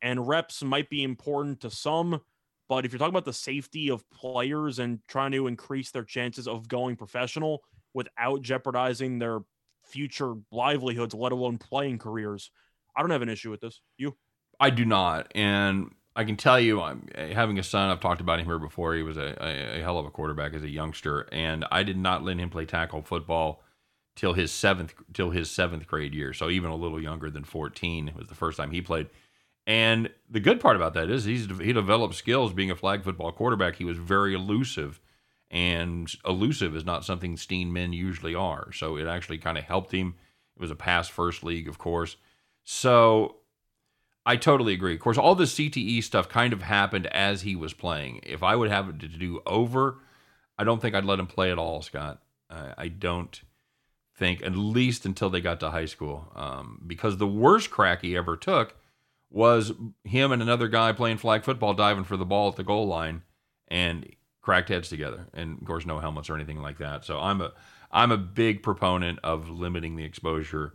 And 0.02 0.26
reps 0.28 0.62
might 0.62 0.88
be 0.90 1.02
important 1.02 1.60
to 1.62 1.70
some, 1.70 2.20
but 2.68 2.84
if 2.84 2.92
you're 2.92 2.98
talking 2.98 3.12
about 3.12 3.24
the 3.24 3.32
safety 3.32 3.90
of 3.90 4.08
players 4.10 4.78
and 4.78 5.00
trying 5.08 5.32
to 5.32 5.46
increase 5.46 5.90
their 5.90 6.04
chances 6.04 6.48
of 6.48 6.68
going 6.68 6.96
professional 6.96 7.62
without 7.92 8.42
jeopardizing 8.42 9.18
their 9.18 9.40
future 9.84 10.34
livelihoods, 10.50 11.14
let 11.14 11.32
alone 11.32 11.58
playing 11.58 11.98
careers, 11.98 12.50
I 12.96 13.02
don't 13.02 13.10
have 13.10 13.22
an 13.22 13.28
issue 13.28 13.50
with 13.50 13.60
this. 13.60 13.80
You? 13.96 14.16
I 14.58 14.70
do 14.70 14.84
not, 14.84 15.30
and 15.34 15.90
I 16.16 16.24
can 16.24 16.36
tell 16.36 16.60
you, 16.60 16.80
I'm 16.80 17.08
eh, 17.14 17.34
having 17.34 17.58
a 17.58 17.62
son. 17.62 17.90
I've 17.90 18.00
talked 18.00 18.20
about 18.20 18.38
him 18.38 18.46
here 18.46 18.58
before. 18.58 18.94
He 18.94 19.02
was 19.02 19.16
a, 19.16 19.36
a, 19.40 19.80
a 19.80 19.82
hell 19.82 19.98
of 19.98 20.06
a 20.06 20.10
quarterback 20.10 20.54
as 20.54 20.62
a 20.62 20.70
youngster, 20.70 21.28
and 21.32 21.64
I 21.72 21.82
did 21.82 21.98
not 21.98 22.22
let 22.22 22.38
him 22.38 22.50
play 22.50 22.64
tackle 22.64 23.02
football 23.02 23.62
till 24.16 24.32
his 24.32 24.52
seventh 24.52 24.94
till 25.12 25.30
his 25.30 25.50
seventh 25.50 25.86
grade 25.86 26.14
year. 26.14 26.32
So 26.32 26.50
even 26.50 26.70
a 26.70 26.76
little 26.76 27.02
younger 27.02 27.30
than 27.30 27.44
14 27.44 28.08
it 28.08 28.16
was 28.16 28.28
the 28.28 28.34
first 28.34 28.56
time 28.56 28.70
he 28.70 28.80
played. 28.80 29.08
And 29.66 30.10
the 30.28 30.40
good 30.40 30.60
part 30.60 30.76
about 30.76 30.94
that 30.94 31.08
is 31.08 31.24
he's 31.24 31.48
he 31.58 31.72
developed 31.72 32.14
skills 32.14 32.52
being 32.52 32.70
a 32.70 32.76
flag 32.76 33.02
football 33.02 33.32
quarterback. 33.32 33.76
He 33.76 33.84
was 33.84 33.96
very 33.96 34.34
elusive, 34.34 35.00
and 35.50 36.12
elusive 36.26 36.76
is 36.76 36.84
not 36.84 37.04
something 37.04 37.36
Steen 37.36 37.72
men 37.72 37.92
usually 37.92 38.34
are. 38.34 38.72
So 38.72 38.96
it 38.96 39.06
actually 39.06 39.38
kind 39.38 39.56
of 39.56 39.64
helped 39.64 39.92
him. 39.92 40.16
It 40.56 40.60
was 40.60 40.70
a 40.70 40.76
pass 40.76 41.08
first 41.08 41.42
league, 41.42 41.66
of 41.66 41.78
course. 41.78 42.16
So 42.62 43.36
I 44.26 44.36
totally 44.36 44.74
agree. 44.74 44.94
Of 44.94 45.00
course, 45.00 45.18
all 45.18 45.34
the 45.34 45.44
CTE 45.44 46.02
stuff 46.02 46.28
kind 46.28 46.52
of 46.52 46.62
happened 46.62 47.06
as 47.08 47.42
he 47.42 47.56
was 47.56 47.72
playing. 47.72 48.20
If 48.22 48.42
I 48.42 48.56
would 48.56 48.70
have 48.70 48.88
it 48.90 49.00
to 49.00 49.08
do 49.08 49.40
over, 49.46 49.98
I 50.58 50.64
don't 50.64 50.80
think 50.80 50.94
I'd 50.94 51.04
let 51.04 51.18
him 51.18 51.26
play 51.26 51.50
at 51.50 51.58
all, 51.58 51.80
Scott. 51.80 52.22
I, 52.50 52.74
I 52.76 52.88
don't 52.88 53.40
think, 54.16 54.42
at 54.42 54.54
least 54.54 55.06
until 55.06 55.30
they 55.30 55.40
got 55.40 55.60
to 55.60 55.70
high 55.70 55.86
school, 55.86 56.30
um, 56.34 56.82
because 56.86 57.16
the 57.16 57.26
worst 57.26 57.70
crack 57.70 58.02
he 58.02 58.16
ever 58.16 58.36
took 58.36 58.76
was 59.34 59.72
him 60.04 60.30
and 60.30 60.40
another 60.40 60.68
guy 60.68 60.92
playing 60.92 61.18
flag 61.18 61.42
football, 61.42 61.74
diving 61.74 62.04
for 62.04 62.16
the 62.16 62.24
ball 62.24 62.48
at 62.48 62.54
the 62.54 62.62
goal 62.62 62.86
line, 62.86 63.22
and 63.66 64.08
cracked 64.40 64.68
heads 64.68 64.88
together. 64.88 65.26
And 65.34 65.60
of 65.60 65.66
course, 65.66 65.84
no 65.84 65.98
helmets 65.98 66.30
or 66.30 66.36
anything 66.36 66.62
like 66.62 66.78
that. 66.78 67.04
So 67.04 67.18
I'm 67.18 67.40
a 67.40 67.52
I'm 67.90 68.12
a 68.12 68.16
big 68.16 68.62
proponent 68.62 69.18
of 69.24 69.50
limiting 69.50 69.96
the 69.96 70.04
exposure 70.04 70.74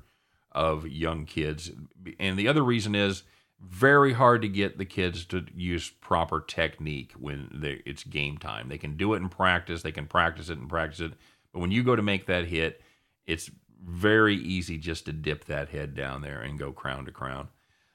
of 0.52 0.86
young 0.86 1.26
kids. 1.26 1.72
And 2.20 2.38
the 2.38 2.50
other 2.50 2.64
reason 2.64 2.96
is 2.96 3.24
very 3.62 4.14
hard 4.14 4.42
to 4.42 4.50
get 4.50 4.78
the 4.78 4.86
kids 4.86 5.24
to 5.26 5.46
use 5.56 5.90
proper 5.90 6.42
technique 6.42 7.14
when 7.18 7.50
they, 7.54 7.82
it's 7.86 8.04
game 8.04 8.38
time. 8.38 8.68
They 8.68 8.78
can 8.78 8.98
do 8.98 9.14
it 9.14 9.18
in 9.18 9.30
practice, 9.30 9.84
they 9.84 9.92
can 9.92 10.06
practice 10.06 10.50
it 10.50 10.58
and 10.58 10.70
practice 10.70 11.00
it. 11.00 11.14
But 11.54 11.60
when 11.60 11.72
you 11.72 11.84
go 11.84 11.96
to 11.96 12.02
make 12.02 12.26
that 12.28 12.46
hit, 12.46 12.82
it's 13.26 13.50
very 13.82 14.36
easy 14.36 14.78
just 14.78 15.06
to 15.06 15.14
dip 15.14 15.46
that 15.46 15.70
head 15.70 15.96
down 15.96 16.22
there 16.22 16.42
and 16.42 16.60
go 16.60 16.72
crown 16.72 17.06
to 17.06 17.12
crown. 17.12 17.50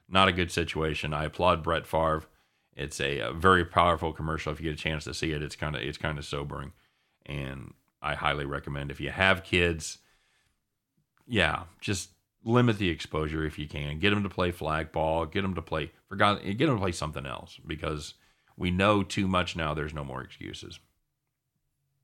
Not 0.08 0.28
a 0.28 0.32
good 0.32 0.50
situation. 0.50 1.14
I 1.14 1.24
applaud 1.24 1.62
Brett 1.62 1.86
Favre. 1.86 2.24
It's 2.76 3.00
a, 3.00 3.20
a 3.20 3.32
very 3.32 3.64
powerful 3.64 4.12
commercial. 4.12 4.52
If 4.52 4.60
you 4.60 4.70
get 4.70 4.78
a 4.78 4.82
chance 4.82 5.04
to 5.04 5.14
see 5.14 5.30
it, 5.32 5.42
it's 5.42 5.56
kind 5.56 5.76
of 5.76 5.82
it's 5.82 5.98
kind 5.98 6.18
of 6.18 6.24
sobering, 6.24 6.72
and 7.24 7.74
I 8.02 8.14
highly 8.14 8.44
recommend 8.44 8.90
if 8.90 9.00
you 9.00 9.10
have 9.10 9.44
kids. 9.44 9.98
Yeah, 11.26 11.64
just 11.80 12.10
limit 12.44 12.78
the 12.78 12.90
exposure 12.90 13.44
if 13.46 13.58
you 13.58 13.66
can. 13.66 13.98
Get 13.98 14.10
them 14.10 14.22
to 14.24 14.28
play 14.28 14.50
flag 14.50 14.92
ball. 14.92 15.24
Get 15.26 15.42
them 15.42 15.54
to 15.54 15.62
play 15.62 15.92
for 16.08 16.16
God. 16.16 16.42
Get 16.44 16.58
them 16.66 16.76
to 16.76 16.80
play 16.80 16.92
something 16.92 17.24
else 17.26 17.58
because 17.66 18.14
we 18.56 18.70
know 18.70 19.02
too 19.02 19.26
much 19.26 19.56
now. 19.56 19.72
There's 19.72 19.94
no 19.94 20.04
more 20.04 20.22
excuses. 20.22 20.78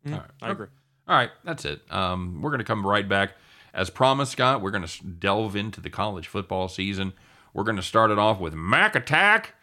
Mm, 0.07 0.15
All 0.15 0.19
right. 0.21 0.31
I 0.43 0.51
agree. 0.51 0.67
All 1.09 1.17
right, 1.17 1.31
that's 1.45 1.65
it. 1.65 1.83
Um, 1.91 2.41
we're 2.41 2.51
going 2.51 2.59
to 2.61 2.65
come 2.65 2.87
right 2.87 3.09
back. 3.09 3.33
As 3.75 3.91
promised, 3.91 4.33
Scott, 4.33 4.61
we're 4.63 4.71
going 4.71 4.87
to 4.87 5.05
delve 5.05 5.57
into 5.57 5.81
the 5.81 5.91
college 5.91 6.29
football 6.29 6.69
season. 6.69 7.13
We're 7.53 7.65
going 7.65 7.77
to 7.77 7.83
start 7.83 8.11
it 8.11 8.19
off 8.19 8.41
with 8.41 8.55
Mac 8.55 8.95
Attack 8.95 9.55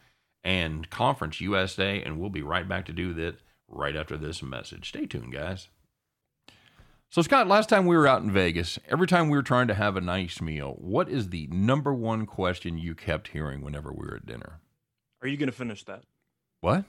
and 0.44 0.90
Conference 0.90 1.42
USA, 1.42 2.02
and 2.02 2.20
we'll 2.20 2.30
be 2.30 2.42
right 2.42 2.68
back 2.68 2.86
to 2.86 2.94
do 2.94 3.14
that 3.14 3.38
right 3.68 3.96
after 3.96 4.18
this 4.18 4.42
message. 4.42 4.90
Stay 4.90 5.06
tuned, 5.06 5.34
guys. 5.34 5.70
So, 7.10 7.22
Scott, 7.22 7.48
last 7.48 7.70
time 7.70 7.86
we 7.86 7.96
were 7.96 8.08
out 8.08 8.22
in 8.22 8.32
Vegas, 8.32 8.78
every 8.90 9.08
time 9.08 9.30
we 9.30 9.38
were 9.38 9.44
trying 9.44 9.68
to 9.70 9.74
have 9.74 9.96
a 9.96 10.02
nice 10.02 10.42
meal, 10.42 10.76
what 10.78 11.08
is 11.08 11.30
the 11.30 11.48
number 11.48 11.94
one 11.94 12.26
question 12.26 12.78
you 12.78 12.96
kept 12.96 13.30
hearing 13.30 13.62
whenever 13.62 13.92
we 13.94 14.06
were 14.06 14.18
at 14.18 14.26
dinner? 14.26 14.60
Are 15.22 15.28
you 15.28 15.38
going 15.38 15.48
to 15.48 15.56
finish 15.56 15.86
that? 15.86 16.04
What? 16.60 16.84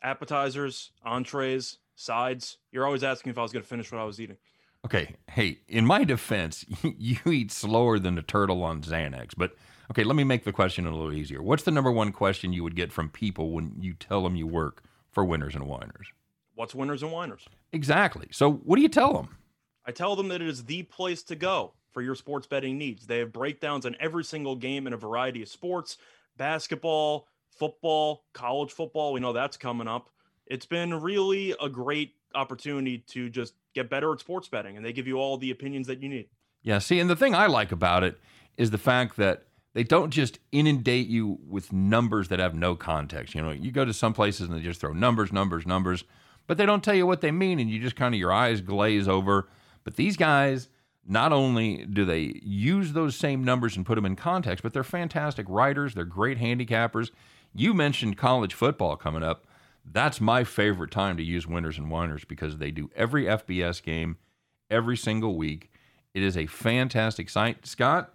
Appetizers, 0.00 0.92
entrees, 1.04 1.78
sides. 1.96 2.58
You're 2.70 2.86
always 2.86 3.02
asking 3.02 3.30
if 3.30 3.38
I 3.38 3.42
was 3.42 3.52
going 3.52 3.62
to 3.64 3.68
finish 3.68 3.90
what 3.90 4.00
I 4.00 4.04
was 4.04 4.20
eating. 4.20 4.36
Okay, 4.84 5.16
hey, 5.30 5.58
in 5.68 5.86
my 5.86 6.04
defense, 6.04 6.64
you 6.82 7.18
eat 7.26 7.50
slower 7.50 7.98
than 7.98 8.18
a 8.18 8.22
turtle 8.22 8.62
on 8.62 8.82
Xanax. 8.82 9.30
But 9.36 9.56
okay, 9.92 10.04
let 10.04 10.16
me 10.16 10.24
make 10.24 10.44
the 10.44 10.52
question 10.52 10.86
a 10.86 10.90
little 10.90 11.12
easier. 11.12 11.42
What's 11.42 11.64
the 11.64 11.70
number 11.70 11.92
one 11.92 12.12
question 12.12 12.54
you 12.54 12.64
would 12.64 12.74
get 12.74 12.90
from 12.90 13.10
people 13.10 13.50
when 13.50 13.76
you 13.78 13.92
tell 13.92 14.22
them 14.22 14.36
you 14.36 14.46
work 14.46 14.82
for 15.10 15.22
Winners 15.22 15.54
and 15.54 15.66
Whiners? 15.66 16.06
What's 16.54 16.74
winners 16.74 17.02
and 17.02 17.12
whiners? 17.12 17.46
Exactly. 17.72 18.28
So, 18.30 18.50
what 18.52 18.76
do 18.76 18.82
you 18.82 18.88
tell 18.88 19.12
them? 19.12 19.36
I 19.86 19.92
tell 19.92 20.16
them 20.16 20.28
that 20.28 20.40
it 20.40 20.48
is 20.48 20.64
the 20.64 20.82
place 20.84 21.22
to 21.24 21.36
go 21.36 21.74
for 21.92 22.00
your 22.00 22.14
sports 22.14 22.46
betting 22.46 22.78
needs. 22.78 23.06
They 23.06 23.18
have 23.18 23.32
breakdowns 23.32 23.84
on 23.84 23.96
every 24.00 24.24
single 24.24 24.56
game 24.56 24.86
in 24.86 24.94
a 24.94 24.96
variety 24.96 25.42
of 25.42 25.48
sports 25.48 25.98
basketball, 26.38 27.28
football, 27.50 28.24
college 28.32 28.72
football. 28.72 29.12
We 29.12 29.20
know 29.20 29.34
that's 29.34 29.58
coming 29.58 29.88
up. 29.88 30.08
It's 30.46 30.66
been 30.66 31.00
really 31.00 31.54
a 31.60 31.68
great 31.68 32.14
opportunity 32.34 32.98
to 33.08 33.28
just 33.28 33.54
get 33.74 33.90
better 33.90 34.12
at 34.12 34.20
sports 34.20 34.48
betting, 34.48 34.76
and 34.76 34.84
they 34.84 34.92
give 34.94 35.06
you 35.06 35.18
all 35.18 35.36
the 35.36 35.50
opinions 35.50 35.86
that 35.88 36.02
you 36.02 36.08
need. 36.08 36.28
Yeah, 36.62 36.78
see, 36.78 36.98
and 36.98 37.10
the 37.10 37.16
thing 37.16 37.34
I 37.34 37.46
like 37.46 37.72
about 37.72 38.04
it 38.04 38.18
is 38.56 38.70
the 38.70 38.78
fact 38.78 39.16
that 39.16 39.44
they 39.74 39.84
don't 39.84 40.10
just 40.10 40.38
inundate 40.50 41.06
you 41.06 41.38
with 41.48 41.72
numbers 41.72 42.28
that 42.28 42.38
have 42.38 42.54
no 42.54 42.74
context. 42.74 43.34
You 43.34 43.42
know, 43.42 43.50
you 43.50 43.70
go 43.70 43.84
to 43.84 43.92
some 43.92 44.12
places 44.12 44.48
and 44.48 44.56
they 44.56 44.62
just 44.62 44.80
throw 44.80 44.92
numbers, 44.92 45.32
numbers, 45.32 45.66
numbers, 45.66 46.04
but 46.46 46.58
they 46.58 46.66
don't 46.66 46.84
tell 46.84 46.94
you 46.94 47.06
what 47.06 47.20
they 47.20 47.30
mean, 47.30 47.58
and 47.58 47.70
you 47.70 47.80
just 47.80 47.96
kind 47.96 48.14
of 48.14 48.18
your 48.18 48.32
eyes 48.32 48.60
glaze 48.60 49.08
over. 49.08 49.48
But 49.84 49.96
these 49.96 50.16
guys, 50.16 50.68
not 51.06 51.32
only 51.32 51.86
do 51.86 52.04
they 52.04 52.40
use 52.42 52.92
those 52.92 53.16
same 53.16 53.44
numbers 53.44 53.76
and 53.76 53.86
put 53.86 53.94
them 53.94 54.06
in 54.06 54.16
context, 54.16 54.62
but 54.62 54.72
they're 54.72 54.84
fantastic 54.84 55.46
writers. 55.48 55.94
They're 55.94 56.04
great 56.04 56.38
handicappers. 56.38 57.10
You 57.54 57.74
mentioned 57.74 58.18
college 58.18 58.54
football 58.54 58.96
coming 58.96 59.22
up. 59.22 59.46
That's 59.84 60.20
my 60.20 60.44
favorite 60.44 60.90
time 60.90 61.16
to 61.16 61.22
use 61.22 61.46
winners 61.46 61.78
and 61.78 61.90
whiners 61.90 62.24
because 62.24 62.58
they 62.58 62.70
do 62.70 62.90
every 62.94 63.24
FBS 63.24 63.82
game 63.82 64.16
every 64.70 64.96
single 64.96 65.36
week. 65.36 65.70
It 66.14 66.22
is 66.22 66.36
a 66.36 66.46
fantastic 66.46 67.28
site. 67.28 67.66
Scott, 67.66 68.14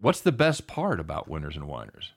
what's 0.00 0.20
the 0.20 0.32
best 0.32 0.66
part 0.66 0.98
about 1.00 1.28
winners 1.28 1.56
and 1.56 1.68
whiners? 1.68 2.12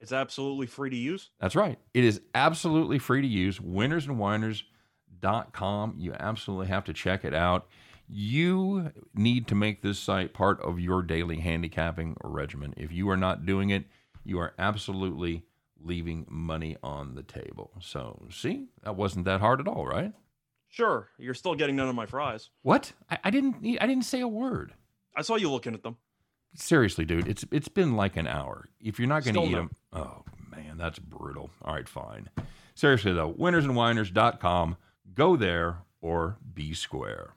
It's 0.00 0.12
absolutely 0.12 0.66
free 0.66 0.90
to 0.90 0.96
use. 0.96 1.30
That's 1.40 1.56
right. 1.56 1.78
It 1.92 2.04
is 2.04 2.20
absolutely 2.34 2.98
free 2.98 3.22
to 3.22 3.26
use. 3.26 3.58
Winnersandwhiners.com. 3.58 5.94
You 5.98 6.14
absolutely 6.18 6.68
have 6.68 6.84
to 6.84 6.92
check 6.92 7.24
it 7.24 7.34
out. 7.34 7.66
You 8.08 8.92
need 9.14 9.48
to 9.48 9.54
make 9.54 9.82
this 9.82 9.98
site 9.98 10.32
part 10.32 10.60
of 10.62 10.80
your 10.80 11.02
daily 11.02 11.40
handicapping 11.40 12.16
regimen. 12.22 12.72
If 12.76 12.92
you 12.92 13.10
are 13.10 13.16
not 13.16 13.44
doing 13.44 13.70
it, 13.70 13.84
you 14.24 14.38
are 14.38 14.54
absolutely 14.58 15.44
leaving 15.80 16.26
money 16.28 16.76
on 16.82 17.14
the 17.14 17.22
table. 17.22 17.70
So, 17.80 18.26
see, 18.30 18.66
that 18.82 18.96
wasn't 18.96 19.26
that 19.26 19.40
hard 19.40 19.60
at 19.60 19.68
all, 19.68 19.86
right? 19.86 20.12
Sure, 20.68 21.08
you're 21.18 21.34
still 21.34 21.54
getting 21.54 21.76
none 21.76 21.88
of 21.88 21.94
my 21.94 22.06
fries. 22.06 22.50
What? 22.62 22.92
I, 23.10 23.18
I 23.24 23.30
didn't. 23.30 23.56
I 23.80 23.86
didn't 23.86 24.04
say 24.04 24.20
a 24.20 24.28
word. 24.28 24.74
I 25.16 25.22
saw 25.22 25.36
you 25.36 25.50
looking 25.50 25.74
at 25.74 25.82
them. 25.82 25.96
Seriously, 26.54 27.04
dude, 27.04 27.28
it's 27.28 27.44
it's 27.52 27.68
been 27.68 27.96
like 27.96 28.16
an 28.16 28.26
hour. 28.26 28.66
If 28.80 28.98
you're 28.98 29.08
not 29.08 29.24
going 29.24 29.34
to 29.34 29.42
eat 29.42 29.50
no. 29.50 29.56
them, 29.58 29.70
oh 29.92 30.24
man, 30.50 30.76
that's 30.76 30.98
brutal. 30.98 31.50
All 31.62 31.74
right, 31.74 31.88
fine. 31.88 32.30
Seriously 32.74 33.12
though, 33.12 33.32
winnersandwhiners.com. 33.32 34.76
Go 35.14 35.36
there 35.36 35.78
or 36.00 36.38
be 36.54 36.74
square. 36.74 37.34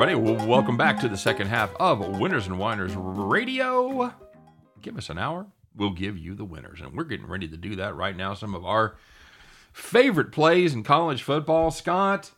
Everybody. 0.00 0.46
Welcome 0.46 0.76
back 0.76 1.00
to 1.00 1.08
the 1.08 1.16
second 1.16 1.48
half 1.48 1.74
of 1.80 2.20
Winners 2.20 2.46
and 2.46 2.56
Whiners 2.56 2.94
Radio. 2.94 4.14
Give 4.80 4.96
us 4.96 5.10
an 5.10 5.18
hour. 5.18 5.46
We'll 5.74 5.90
give 5.90 6.16
you 6.16 6.36
the 6.36 6.44
winners. 6.44 6.80
And 6.80 6.96
we're 6.96 7.02
getting 7.02 7.26
ready 7.26 7.48
to 7.48 7.56
do 7.56 7.74
that 7.74 7.96
right 7.96 8.16
now. 8.16 8.34
Some 8.34 8.54
of 8.54 8.64
our 8.64 8.94
favorite 9.72 10.30
plays 10.30 10.72
in 10.72 10.84
college 10.84 11.24
football. 11.24 11.72
Scott, 11.72 12.30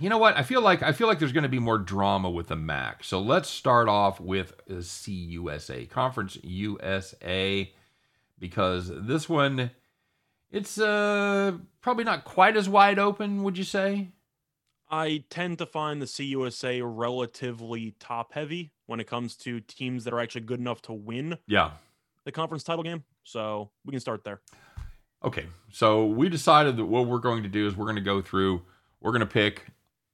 you 0.00 0.08
know 0.08 0.16
what? 0.16 0.38
I 0.38 0.42
feel 0.42 0.62
like 0.62 0.82
I 0.82 0.92
feel 0.92 1.06
like 1.06 1.18
there's 1.18 1.32
going 1.32 1.42
to 1.42 1.50
be 1.50 1.58
more 1.58 1.76
drama 1.76 2.30
with 2.30 2.46
the 2.46 2.56
MAC. 2.56 3.04
So 3.04 3.20
let's 3.20 3.50
start 3.50 3.86
off 3.86 4.18
with 4.18 4.54
CUSA, 4.70 5.90
Conference 5.90 6.38
USA, 6.42 7.70
because 8.38 8.90
this 8.90 9.28
one 9.28 9.70
it's 10.50 10.78
uh 10.78 11.58
probably 11.82 12.04
not 12.04 12.24
quite 12.24 12.56
as 12.56 12.70
wide 12.70 12.98
open, 12.98 13.42
would 13.42 13.58
you 13.58 13.64
say? 13.64 14.12
I 14.88 15.24
tend 15.30 15.58
to 15.58 15.66
find 15.66 16.00
the 16.00 16.06
CUSA 16.06 16.80
relatively 16.84 17.94
top 17.98 18.32
heavy 18.32 18.72
when 18.86 19.00
it 19.00 19.06
comes 19.06 19.36
to 19.38 19.60
teams 19.60 20.04
that 20.04 20.14
are 20.14 20.20
actually 20.20 20.42
good 20.42 20.60
enough 20.60 20.80
to 20.82 20.92
win 20.92 21.38
Yeah. 21.46 21.72
the 22.24 22.32
conference 22.32 22.62
title 22.62 22.84
game. 22.84 23.04
So 23.24 23.70
we 23.84 23.90
can 23.90 24.00
start 24.00 24.22
there. 24.24 24.40
Okay, 25.24 25.46
so 25.72 26.06
we 26.06 26.28
decided 26.28 26.76
that 26.76 26.84
what 26.84 27.06
we're 27.06 27.18
going 27.18 27.42
to 27.42 27.48
do 27.48 27.66
is 27.66 27.76
we're 27.76 27.86
going 27.86 27.96
to 27.96 28.02
go 28.02 28.20
through, 28.22 28.62
we're 29.00 29.10
going 29.10 29.20
to 29.20 29.26
pick 29.26 29.66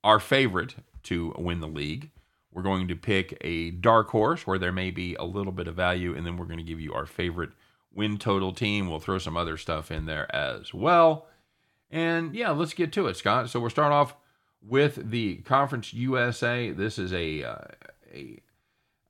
our 0.03 0.19
favorite 0.19 0.77
to 1.05 1.35
win 1.37 1.61
the 1.61 1.67
league. 1.69 2.11
We're 2.53 2.63
going 2.63 2.89
to 2.89 2.95
pick 2.97 3.37
a 3.43 3.71
dark 3.73 4.09
horse 4.11 4.47
where 4.47 4.59
there 4.59 4.73
may 4.73 4.91
be 4.91 5.15
a 5.17 5.25
little 5.25 5.53
bit 5.53 5.69
of 5.69 5.75
value, 5.75 6.15
and 6.17 6.25
then 6.27 6.37
we're 6.37 6.47
going 6.47 6.59
to 6.59 6.65
give 6.65 6.81
you 6.81 6.95
our 6.95 7.07
favorite 7.07 7.51
win 7.93 8.17
total 8.19 8.53
team. 8.53 8.89
We'll 8.89 9.01
throw 9.01 9.19
some 9.19 9.37
other 9.37 9.57
stuff 9.59 9.91
in 9.91 10.07
there 10.07 10.35
as 10.35 10.73
well. 10.73 11.27
And 11.91 12.35
yeah, 12.35 12.51
let's 12.51 12.73
get 12.75 12.93
to 12.95 13.07
it, 13.09 13.17
Scott. 13.17 13.51
So 13.51 13.61
we'll 13.61 13.71
start 13.71 13.93
off 13.93 14.15
with 14.67 15.11
the 15.11 15.37
Conference 15.39 15.93
USA. 15.93 16.71
This 16.71 16.99
is 16.99 17.13
a, 17.13 17.45
uh, 17.45 17.65
a 18.13 18.41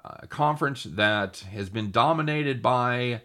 uh, 0.05 0.27
conference 0.29 0.85
that 0.85 1.45
has 1.53 1.69
been 1.69 1.91
dominated 1.91 2.63
by 2.63 3.23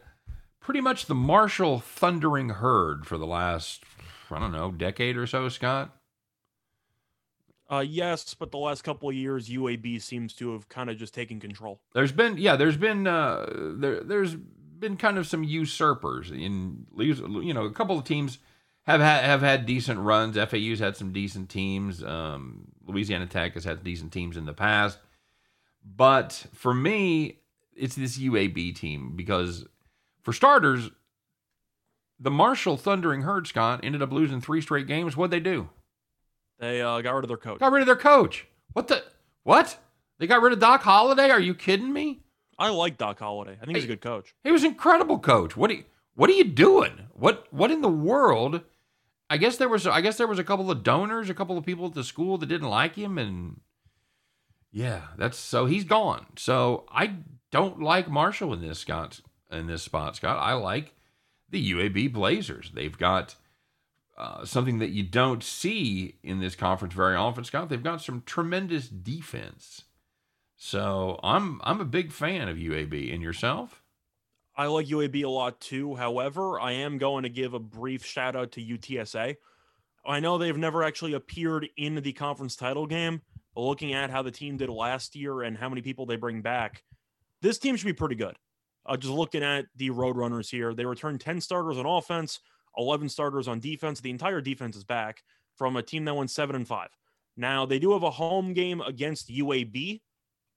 pretty 0.59 0.81
much 0.81 1.05
the 1.05 1.15
Marshall 1.15 1.79
Thundering 1.79 2.49
Herd 2.49 3.07
for 3.07 3.17
the 3.17 3.25
last, 3.25 3.83
I 4.29 4.39
don't 4.39 4.51
know, 4.51 4.71
decade 4.71 5.17
or 5.17 5.25
so, 5.25 5.49
Scott. 5.49 5.95
Uh, 7.69 7.83
yes, 7.85 8.33
but 8.33 8.51
the 8.51 8.57
last 8.57 8.83
couple 8.83 9.09
of 9.09 9.15
years, 9.15 9.49
UAB 9.49 10.01
seems 10.01 10.33
to 10.35 10.53
have 10.53 10.69
kind 10.69 10.89
of 10.89 10.97
just 10.97 11.13
taken 11.13 11.39
control. 11.39 11.81
There's 11.93 12.11
been, 12.13 12.37
yeah, 12.37 12.55
there's 12.55 12.77
been, 12.77 13.07
uh, 13.07 13.45
there, 13.75 14.01
there's 14.01 14.35
been 14.35 14.95
kind 14.95 15.17
of 15.17 15.27
some 15.27 15.43
usurpers 15.43 16.31
in, 16.31 16.85
you 16.97 17.53
know, 17.53 17.65
a 17.65 17.71
couple 17.71 17.97
of 17.97 18.05
teams 18.05 18.37
have 18.87 19.01
had 19.01 19.23
have 19.25 19.41
had 19.41 19.65
decent 19.65 19.99
runs. 19.99 20.37
FAU's 20.37 20.79
had 20.79 20.95
some 20.95 21.11
decent 21.11 21.49
teams. 21.49 22.03
Um, 22.03 22.69
Louisiana 22.85 23.27
Tech 23.27 23.53
has 23.53 23.65
had 23.65 23.83
decent 23.83 24.11
teams 24.13 24.37
in 24.37 24.45
the 24.45 24.53
past, 24.53 24.97
but 25.83 26.47
for 26.53 26.73
me, 26.73 27.39
it's 27.75 27.95
this 27.95 28.17
UAB 28.17 28.75
team 28.75 29.13
because, 29.15 29.65
for 30.23 30.31
starters, 30.31 30.89
the 32.19 32.31
Marshall 32.31 32.77
Thundering 32.77 33.23
Herd, 33.23 33.45
Scott, 33.45 33.81
ended 33.83 34.01
up 34.01 34.11
losing 34.11 34.41
three 34.41 34.61
straight 34.61 34.87
games. 34.87 35.17
What'd 35.17 35.31
they 35.31 35.39
do? 35.39 35.69
They 36.59 36.81
uh, 36.81 37.01
got 37.01 37.13
rid 37.13 37.25
of 37.25 37.27
their 37.27 37.37
coach. 37.37 37.59
Got 37.59 37.71
rid 37.73 37.81
of 37.81 37.87
their 37.87 37.95
coach. 37.95 38.47
What 38.73 38.87
the? 38.87 39.03
What? 39.43 39.77
They 40.17 40.27
got 40.27 40.41
rid 40.41 40.53
of 40.53 40.59
Doc 40.59 40.81
Holliday? 40.81 41.29
Are 41.29 41.39
you 41.39 41.53
kidding 41.53 41.93
me? 41.93 42.21
I 42.57 42.69
like 42.69 42.97
Doc 42.97 43.19
Holliday. 43.19 43.57
I 43.61 43.65
think 43.65 43.77
he's 43.77 43.83
a 43.83 43.87
good 43.87 44.01
coach. 44.01 44.33
He 44.43 44.51
was 44.51 44.63
an 44.63 44.71
incredible 44.71 45.19
coach. 45.19 45.55
What 45.55 45.69
are 45.69 45.75
you, 45.75 45.83
what 46.15 46.29
are 46.29 46.33
you 46.33 46.45
doing? 46.45 47.07
What 47.13 47.47
what 47.51 47.69
in 47.69 47.81
the 47.81 47.89
world? 47.89 48.61
I 49.29 49.37
guess 49.37 49.57
there 49.57 49.69
was 49.69 49.85
I 49.85 50.01
guess 50.01 50.17
there 50.17 50.27
was 50.27 50.39
a 50.39 50.43
couple 50.43 50.71
of 50.71 50.83
donors, 50.83 51.29
a 51.29 51.33
couple 51.33 51.57
of 51.57 51.65
people 51.65 51.85
at 51.85 51.93
the 51.93 52.03
school 52.03 52.37
that 52.37 52.47
didn't 52.47 52.69
like 52.69 52.95
him 52.95 53.17
and 53.17 53.59
yeah, 54.71 55.01
that's 55.17 55.37
so 55.37 55.65
he's 55.65 55.83
gone. 55.83 56.25
So 56.37 56.85
I 56.91 57.15
don't 57.51 57.81
like 57.81 58.09
Marshall 58.09 58.53
in 58.53 58.61
this, 58.61 58.79
Scott. 58.79 59.21
in 59.51 59.67
this 59.67 59.83
spot, 59.83 60.15
Scott. 60.15 60.37
I 60.39 60.53
like 60.53 60.93
the 61.49 61.71
UAB 61.71 62.13
Blazers. 62.13 62.71
They've 62.73 62.97
got 62.97 63.35
uh, 64.17 64.45
something 64.45 64.79
that 64.79 64.89
you 64.89 65.03
don't 65.03 65.43
see 65.43 66.15
in 66.23 66.39
this 66.39 66.55
conference 66.55 66.93
very 66.93 67.15
often, 67.15 67.43
Scott. 67.43 67.69
They've 67.69 67.81
got 67.81 68.01
some 68.01 68.23
tremendous 68.25 68.87
defense. 68.87 69.83
So 70.55 71.19
I'm 71.23 71.61
I'm 71.63 71.79
a 71.79 71.85
big 71.85 72.11
fan 72.11 72.49
of 72.49 72.57
UAB. 72.57 73.13
And 73.13 73.21
yourself? 73.21 73.83
I 74.57 74.65
like 74.65 74.87
UAB 74.87 75.23
a 75.23 75.29
lot 75.29 75.61
too. 75.61 75.93
However, 75.93 76.59
I 76.59 76.71
am 76.71 76.97
going 76.97 77.23
to 77.23 77.29
give 77.29 77.53
a 77.53 77.59
brief 77.59 78.03
shout 78.03 78.35
out 78.35 78.53
to 78.53 78.61
UTSA. 78.61 79.35
I 80.03 80.19
know 80.19 80.37
they've 80.37 80.57
never 80.57 80.83
actually 80.83 81.13
appeared 81.13 81.69
in 81.77 81.95
the 81.95 82.13
conference 82.13 82.55
title 82.55 82.87
game, 82.87 83.21
but 83.53 83.61
looking 83.61 83.93
at 83.93 84.09
how 84.09 84.23
the 84.23 84.31
team 84.31 84.57
did 84.57 84.69
last 84.69 85.15
year 85.15 85.43
and 85.43 85.55
how 85.55 85.69
many 85.69 85.81
people 85.81 86.07
they 86.07 86.15
bring 86.15 86.41
back, 86.41 86.81
this 87.41 87.59
team 87.59 87.75
should 87.75 87.85
be 87.85 87.93
pretty 87.93 88.15
good. 88.15 88.35
Uh, 88.83 88.97
just 88.97 89.13
looking 89.13 89.43
at 89.43 89.65
the 89.75 89.91
Roadrunners 89.91 90.49
here, 90.49 90.73
they 90.73 90.85
returned 90.85 91.21
10 91.21 91.39
starters 91.41 91.77
on 91.77 91.85
offense, 91.85 92.39
11 92.77 93.09
starters 93.09 93.47
on 93.47 93.59
defense. 93.59 93.99
The 93.99 94.09
entire 94.09 94.41
defense 94.41 94.75
is 94.75 94.85
back 94.85 95.21
from 95.55 95.75
a 95.75 95.83
team 95.83 96.05
that 96.05 96.15
went 96.15 96.31
7 96.31 96.55
and 96.55 96.67
5. 96.67 96.89
Now, 97.35 97.67
they 97.67 97.77
do 97.77 97.91
have 97.93 98.03
a 98.03 98.09
home 98.09 98.53
game 98.53 98.81
against 98.81 99.29
UAB 99.29 100.01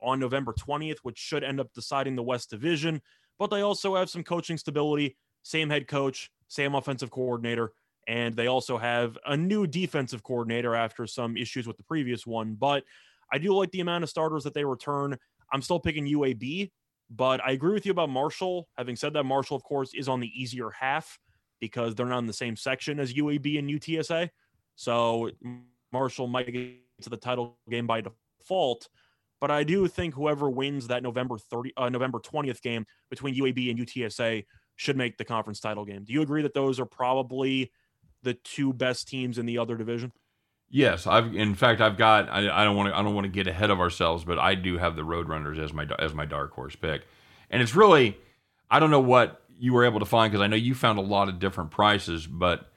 on 0.00 0.20
November 0.20 0.54
20th, 0.54 0.98
which 1.02 1.18
should 1.18 1.44
end 1.44 1.60
up 1.60 1.72
deciding 1.74 2.16
the 2.16 2.22
West 2.22 2.48
Division, 2.48 3.02
but 3.40 3.50
they 3.50 3.62
also 3.62 3.96
have 3.96 4.10
some 4.10 4.22
coaching 4.22 4.58
stability, 4.58 5.16
same 5.42 5.70
head 5.70 5.88
coach, 5.88 6.30
same 6.48 6.74
offensive 6.74 7.10
coordinator, 7.10 7.72
and 8.06 8.36
they 8.36 8.46
also 8.46 8.76
have 8.76 9.16
a 9.26 9.36
new 9.36 9.66
defensive 9.66 10.22
coordinator 10.22 10.74
after 10.74 11.06
some 11.06 11.38
issues 11.38 11.66
with 11.66 11.78
the 11.78 11.82
previous 11.82 12.26
one. 12.26 12.54
But 12.54 12.84
I 13.32 13.38
do 13.38 13.54
like 13.54 13.70
the 13.70 13.80
amount 13.80 14.04
of 14.04 14.10
starters 14.10 14.44
that 14.44 14.52
they 14.52 14.64
return. 14.64 15.16
I'm 15.52 15.62
still 15.62 15.80
picking 15.80 16.06
UAB, 16.06 16.70
but 17.08 17.40
I 17.42 17.52
agree 17.52 17.72
with 17.72 17.86
you 17.86 17.92
about 17.92 18.10
Marshall. 18.10 18.68
Having 18.76 18.96
said 18.96 19.14
that, 19.14 19.24
Marshall, 19.24 19.56
of 19.56 19.64
course, 19.64 19.94
is 19.94 20.08
on 20.08 20.20
the 20.20 20.30
easier 20.40 20.70
half 20.70 21.18
because 21.60 21.94
they're 21.94 22.06
not 22.06 22.18
in 22.18 22.26
the 22.26 22.32
same 22.34 22.56
section 22.56 23.00
as 23.00 23.14
UAB 23.14 23.58
and 23.58 23.70
UTSA. 23.70 24.28
So 24.76 25.30
Marshall 25.92 26.26
might 26.26 26.52
get 26.52 26.76
to 27.02 27.08
the 27.08 27.16
title 27.16 27.56
game 27.70 27.86
by 27.86 28.02
default. 28.02 28.88
But 29.40 29.50
I 29.50 29.64
do 29.64 29.88
think 29.88 30.14
whoever 30.14 30.50
wins 30.50 30.88
that 30.88 31.02
November 31.02 31.38
30, 31.38 31.72
uh, 31.76 31.88
November 31.88 32.18
20th 32.18 32.60
game 32.60 32.86
between 33.08 33.34
UAB 33.34 33.70
and 33.70 33.78
UTSA 33.78 34.44
should 34.76 34.96
make 34.96 35.16
the 35.16 35.24
conference 35.24 35.60
title 35.60 35.84
game. 35.84 36.04
Do 36.04 36.12
you 36.12 36.22
agree 36.22 36.42
that 36.42 36.54
those 36.54 36.78
are 36.78 36.86
probably 36.86 37.72
the 38.22 38.34
two 38.34 38.72
best 38.72 39.08
teams 39.08 39.38
in 39.38 39.46
the 39.46 39.58
other 39.58 39.76
division? 39.76 40.12
Yes, 40.72 41.06
I've 41.06 41.34
in 41.34 41.56
fact 41.56 41.80
I've 41.80 41.96
got 41.96 42.28
I, 42.28 42.48
I 42.48 42.64
don't 42.64 42.76
want 42.76 42.90
to 42.90 42.96
I 42.96 43.02
don't 43.02 43.14
want 43.14 43.24
to 43.24 43.30
get 43.30 43.48
ahead 43.48 43.70
of 43.70 43.80
ourselves, 43.80 44.24
but 44.24 44.38
I 44.38 44.54
do 44.54 44.78
have 44.78 44.94
the 44.94 45.02
Roadrunners 45.02 45.58
as 45.58 45.72
my 45.72 45.84
as 45.98 46.14
my 46.14 46.24
dark 46.24 46.52
horse 46.52 46.76
pick, 46.76 47.02
and 47.50 47.60
it's 47.60 47.74
really 47.74 48.16
I 48.70 48.78
don't 48.78 48.90
know 48.90 49.00
what 49.00 49.42
you 49.58 49.72
were 49.72 49.84
able 49.84 49.98
to 49.98 50.06
find 50.06 50.30
because 50.30 50.44
I 50.44 50.46
know 50.46 50.56
you 50.56 50.74
found 50.74 50.98
a 50.98 51.02
lot 51.02 51.28
of 51.28 51.40
different 51.40 51.72
prices, 51.72 52.26
but 52.26 52.69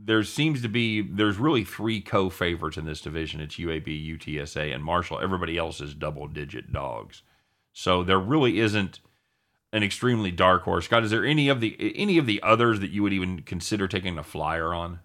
there 0.00 0.22
seems 0.22 0.62
to 0.62 0.68
be 0.68 1.02
there's 1.02 1.38
really 1.38 1.64
three 1.64 2.00
co-favorites 2.00 2.76
in 2.76 2.84
this 2.84 3.00
division. 3.00 3.40
It's 3.40 3.56
UAB, 3.56 4.18
UTSA, 4.18 4.74
and 4.74 4.84
Marshall. 4.84 5.20
Everybody 5.20 5.58
else 5.58 5.80
is 5.80 5.94
double-digit 5.94 6.72
dogs, 6.72 7.22
so 7.72 8.04
there 8.04 8.18
really 8.18 8.60
isn't 8.60 9.00
an 9.72 9.82
extremely 9.82 10.30
dark 10.30 10.62
horse. 10.62 10.86
Scott, 10.86 11.04
is 11.04 11.10
there 11.10 11.24
any 11.24 11.48
of 11.48 11.60
the 11.60 11.92
any 11.96 12.18
of 12.18 12.26
the 12.26 12.42
others 12.42 12.80
that 12.80 12.90
you 12.90 13.02
would 13.02 13.12
even 13.12 13.42
consider 13.42 13.88
taking 13.88 14.18
a 14.18 14.22
flyer 14.22 14.72
on? 14.72 15.00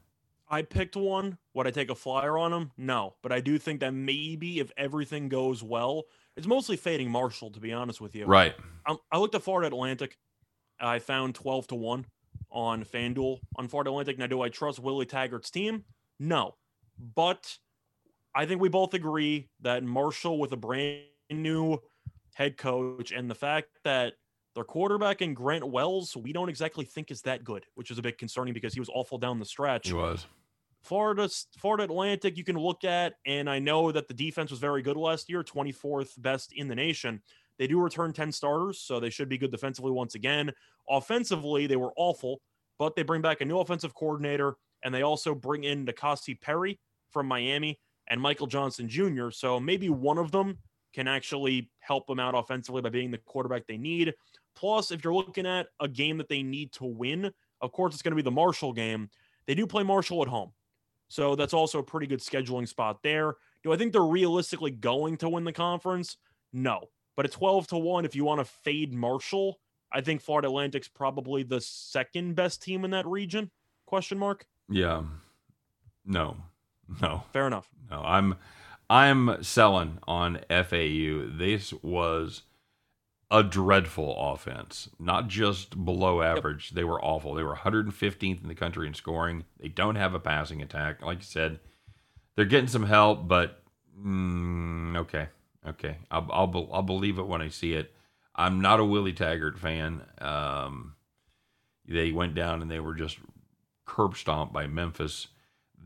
I 0.49 0.61
picked 0.61 0.95
one. 0.95 1.39
Would 1.55 1.65
I 1.65 1.71
take 1.71 1.89
a 1.89 1.95
flyer 1.95 2.37
on 2.37 2.53
him? 2.53 2.71
No, 2.77 3.15
but 3.23 3.31
I 3.31 3.39
do 3.39 3.57
think 3.57 3.79
that 3.79 3.93
maybe 3.93 4.59
if 4.59 4.71
everything 4.77 5.27
goes 5.27 5.63
well, 5.63 6.03
it's 6.37 6.45
mostly 6.45 6.77
fading 6.77 7.09
Marshall. 7.09 7.51
To 7.51 7.59
be 7.59 7.73
honest 7.73 7.99
with 7.99 8.15
you, 8.15 8.25
right? 8.25 8.53
I, 8.85 8.95
I 9.11 9.17
looked 9.17 9.35
at 9.35 9.41
Florida 9.41 9.67
Atlantic. 9.67 10.17
I 10.79 10.99
found 10.99 11.35
twelve 11.35 11.67
to 11.67 11.75
one 11.75 12.05
on 12.53 12.85
FanDuel 12.85 13.39
on 13.57 13.67
Florida 13.67 13.89
Atlantic. 13.89 14.17
Now, 14.17 14.27
do 14.27 14.41
I 14.41 14.49
trust 14.49 14.79
Willie 14.79 15.05
Taggart's 15.05 15.49
team? 15.49 15.83
No, 16.19 16.55
but 17.15 17.57
I 18.35 18.45
think 18.45 18.61
we 18.61 18.69
both 18.69 18.93
agree 18.93 19.49
that 19.61 19.83
Marshall, 19.83 20.39
with 20.39 20.53
a 20.53 20.57
brand 20.57 21.01
new 21.29 21.79
head 22.33 22.57
coach, 22.57 23.11
and 23.11 23.29
the 23.29 23.35
fact 23.35 23.67
that 23.83 24.13
their 24.55 24.63
quarterback 24.63 25.21
in 25.21 25.33
Grant 25.33 25.67
Wells, 25.67 26.15
we 26.15 26.31
don't 26.31 26.49
exactly 26.49 26.85
think 26.85 27.11
is 27.11 27.21
that 27.23 27.43
good, 27.43 27.65
which 27.75 27.91
is 27.91 27.97
a 27.97 28.01
bit 28.01 28.17
concerning 28.17 28.53
because 28.53 28.73
he 28.73 28.79
was 28.79 28.89
awful 28.93 29.17
down 29.17 29.39
the 29.39 29.45
stretch. 29.45 29.87
He 29.87 29.93
was. 29.93 30.25
Florida, 30.83 31.29
Florida 31.57 31.85
Atlantic, 31.85 32.37
you 32.37 32.43
can 32.43 32.57
look 32.57 32.83
at, 32.83 33.13
and 33.25 33.49
I 33.49 33.59
know 33.59 33.91
that 33.91 34.07
the 34.07 34.13
defense 34.13 34.51
was 34.51 34.59
very 34.59 34.81
good 34.81 34.97
last 34.97 35.29
year, 35.29 35.41
24th 35.41 36.21
best 36.21 36.51
in 36.53 36.67
the 36.67 36.75
nation. 36.75 37.21
They 37.63 37.67
do 37.67 37.79
return 37.79 38.11
10 38.11 38.33
starters, 38.33 38.81
so 38.81 38.99
they 38.99 39.09
should 39.09 39.29
be 39.29 39.37
good 39.37 39.51
defensively 39.51 39.93
once 39.93 40.15
again. 40.15 40.51
Offensively, 40.89 41.65
they 41.65 41.77
were 41.77 41.93
awful, 41.95 42.41
but 42.77 42.93
they 42.93 43.03
bring 43.03 43.21
back 43.21 43.39
a 43.39 43.45
new 43.45 43.57
offensive 43.59 43.95
coordinator, 43.95 44.55
and 44.83 44.93
they 44.93 45.01
also 45.01 45.33
bring 45.33 45.63
in 45.63 45.85
N'Kosi 45.85 46.41
Perry 46.41 46.77
from 47.09 47.25
Miami 47.25 47.79
and 48.09 48.19
Michael 48.19 48.47
Johnson 48.47 48.89
Jr. 48.89 49.29
So 49.29 49.61
maybe 49.61 49.89
one 49.89 50.17
of 50.17 50.29
them 50.29 50.57
can 50.93 51.07
actually 51.07 51.71
help 51.79 52.05
them 52.05 52.19
out 52.19 52.35
offensively 52.35 52.81
by 52.81 52.89
being 52.89 53.11
the 53.11 53.17
quarterback 53.19 53.65
they 53.65 53.77
need. 53.77 54.13
Plus, 54.57 54.91
if 54.91 55.01
you're 55.01 55.13
looking 55.13 55.47
at 55.47 55.67
a 55.79 55.87
game 55.87 56.17
that 56.17 56.27
they 56.27 56.43
need 56.43 56.73
to 56.73 56.83
win, 56.83 57.31
of 57.61 57.71
course, 57.71 57.93
it's 57.93 58.03
going 58.03 58.11
to 58.11 58.21
be 58.21 58.21
the 58.21 58.29
Marshall 58.29 58.73
game. 58.73 59.09
They 59.47 59.55
do 59.55 59.65
play 59.65 59.83
Marshall 59.83 60.21
at 60.21 60.27
home. 60.27 60.51
So 61.07 61.37
that's 61.37 61.53
also 61.53 61.79
a 61.79 61.83
pretty 61.83 62.07
good 62.07 62.19
scheduling 62.19 62.67
spot 62.67 62.97
there. 63.03 63.35
Do 63.63 63.71
I 63.71 63.77
think 63.77 63.93
they're 63.93 64.01
realistically 64.01 64.71
going 64.71 65.15
to 65.19 65.29
win 65.29 65.45
the 65.45 65.53
conference? 65.53 66.17
No. 66.51 66.89
But 67.15 67.25
at 67.25 67.31
12 67.31 67.67
to 67.67 67.77
1, 67.77 68.05
if 68.05 68.15
you 68.15 68.25
want 68.25 68.39
to 68.39 68.45
fade 68.45 68.93
Marshall, 68.93 69.59
I 69.91 70.01
think 70.01 70.21
Florida 70.21 70.47
Atlantic's 70.47 70.87
probably 70.87 71.43
the 71.43 71.61
second 71.61 72.35
best 72.35 72.61
team 72.61 72.83
in 72.83 72.91
that 72.91 73.05
region. 73.05 73.51
Question 73.85 74.17
mark? 74.17 74.45
Yeah. 74.69 75.03
No. 76.05 76.37
No. 77.01 77.23
Fair 77.31 77.47
enough. 77.47 77.69
No. 77.91 78.01
I'm 78.01 78.35
I'm 78.89 79.43
selling 79.43 79.99
on 80.07 80.39
FAU. 80.49 81.27
This 81.37 81.73
was 81.81 82.43
a 83.31 83.41
dreadful 83.43 84.15
offense, 84.33 84.89
not 84.99 85.27
just 85.27 85.83
below 85.83 86.21
average. 86.21 86.71
Yep. 86.71 86.75
They 86.75 86.83
were 86.83 87.03
awful. 87.03 87.33
They 87.33 87.43
were 87.43 87.55
115th 87.55 88.41
in 88.43 88.47
the 88.47 88.55
country 88.55 88.87
in 88.87 88.93
scoring. 88.93 89.45
They 89.59 89.69
don't 89.69 89.95
have 89.95 90.13
a 90.13 90.19
passing 90.19 90.61
attack. 90.61 91.01
Like 91.01 91.19
you 91.19 91.25
said, 91.25 91.59
they're 92.35 92.45
getting 92.45 92.67
some 92.67 92.85
help, 92.85 93.27
but 93.27 93.63
mm, 93.99 94.97
okay, 94.97 95.29
okay, 95.67 95.97
I'll, 96.11 96.27
I'll, 96.31 96.69
I'll 96.71 96.81
believe 96.81 97.19
it 97.19 97.27
when 97.27 97.41
I 97.41 97.49
see 97.49 97.73
it. 97.73 97.93
I'm 98.35 98.61
not 98.61 98.79
a 98.79 98.85
Willie 98.85 99.13
Taggart 99.13 99.59
fan. 99.59 100.01
Um, 100.19 100.95
they 101.87 102.11
went 102.11 102.35
down 102.35 102.61
and 102.61 102.71
they 102.71 102.79
were 102.79 102.95
just 102.95 103.17
curb 103.85 104.15
stomped 104.15 104.53
by 104.53 104.67
Memphis. 104.67 105.27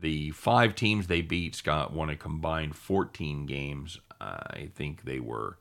The 0.00 0.30
five 0.30 0.74
teams 0.74 1.06
they 1.06 1.20
beat, 1.20 1.54
Scott, 1.54 1.92
won 1.92 2.08
a 2.08 2.16
combined 2.16 2.76
14 2.76 3.46
games. 3.46 3.98
I 4.20 4.70
think 4.74 5.04
they 5.04 5.20
were 5.20 5.58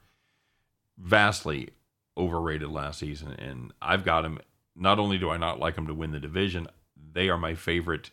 vastly 0.97 1.69
overrated 2.17 2.69
last 2.69 2.99
season, 2.99 3.33
and 3.33 3.73
I've 3.81 4.03
got 4.03 4.21
them. 4.21 4.39
Not 4.75 4.99
only 4.99 5.17
do 5.17 5.29
I 5.29 5.37
not 5.37 5.59
like 5.59 5.75
them 5.75 5.87
to 5.87 5.93
win 5.93 6.11
the 6.11 6.19
division, 6.19 6.67
they 7.13 7.29
are 7.29 7.37
my 7.37 7.55
favorite 7.55 8.11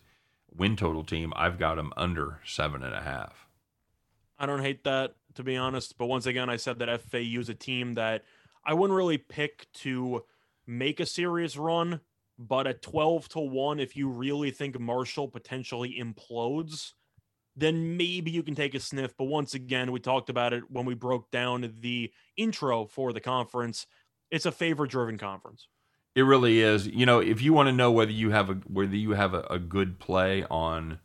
win 0.55 0.77
total 0.77 1.05
team. 1.05 1.33
I've 1.37 1.59
got 1.59 1.77
them 1.77 1.93
under 1.97 2.41
seven 2.45 2.83
and 2.83 2.95
a 2.95 3.03
half. 3.03 3.47
I 4.39 4.47
don't 4.47 4.63
hate 4.63 4.85
that 4.85 5.15
to 5.35 5.43
be 5.43 5.57
honest, 5.57 5.99
but 5.99 6.07
once 6.07 6.27
again, 6.27 6.49
I 6.49 6.57
said 6.57 6.79
that 6.79 7.01
FAU 7.01 7.41
is 7.41 7.49
a 7.49 7.55
team 7.55 7.95
that 7.95 8.25
I 8.65 8.75
wouldn't 8.75 8.97
really 8.97 9.19
pick 9.19 9.67
to 9.75 10.25
make 10.67 11.01
a 11.01 11.07
serious 11.07 11.57
run. 11.57 12.01
But 12.37 12.67
at 12.67 12.83
12 12.83 13.29
to 13.31 13.41
1, 13.41 13.79
if 13.79 13.97
you 13.97 14.09
really 14.09 14.51
think 14.51 14.79
Marshall 14.81 15.29
potentially 15.29 15.97
implodes, 16.01 16.93
then 17.57 17.97
maybe 17.97 18.33
you 18.33 18.43
can 18.43 18.57
take 18.57 18.75
a 18.75 18.81
sniff. 18.81 19.17
But 19.17 19.27
once 19.27 19.55
again, 19.55 19.93
we 19.93 20.01
talked 20.01 20.29
about 20.29 20.53
it 20.53 20.65
when 20.69 20.85
we 20.85 20.95
broke 20.95 21.31
down 21.31 21.73
the 21.81 22.13
intro 22.37 22.87
for 22.87 23.13
the 23.13 23.21
conference. 23.21 23.87
It's 24.33 24.47
a 24.47 24.53
favor 24.53 24.87
driven 24.87 25.17
conference. 25.17 25.69
It 26.17 26.23
really 26.23 26.61
is. 26.61 26.87
You 26.89 27.07
know, 27.07 27.21
if 27.21 27.41
you 27.43 27.53
want 27.53 27.69
to 27.69 27.73
know 27.73 27.93
whether 27.93 28.11
you 28.11 28.31
have 28.31 28.51
a 28.51 28.55
whether 28.67 28.97
you 28.97 29.13
have 29.13 29.35
a, 29.35 29.43
a 29.51 29.59
good 29.59 29.99
play 29.99 30.45
on 30.51 30.99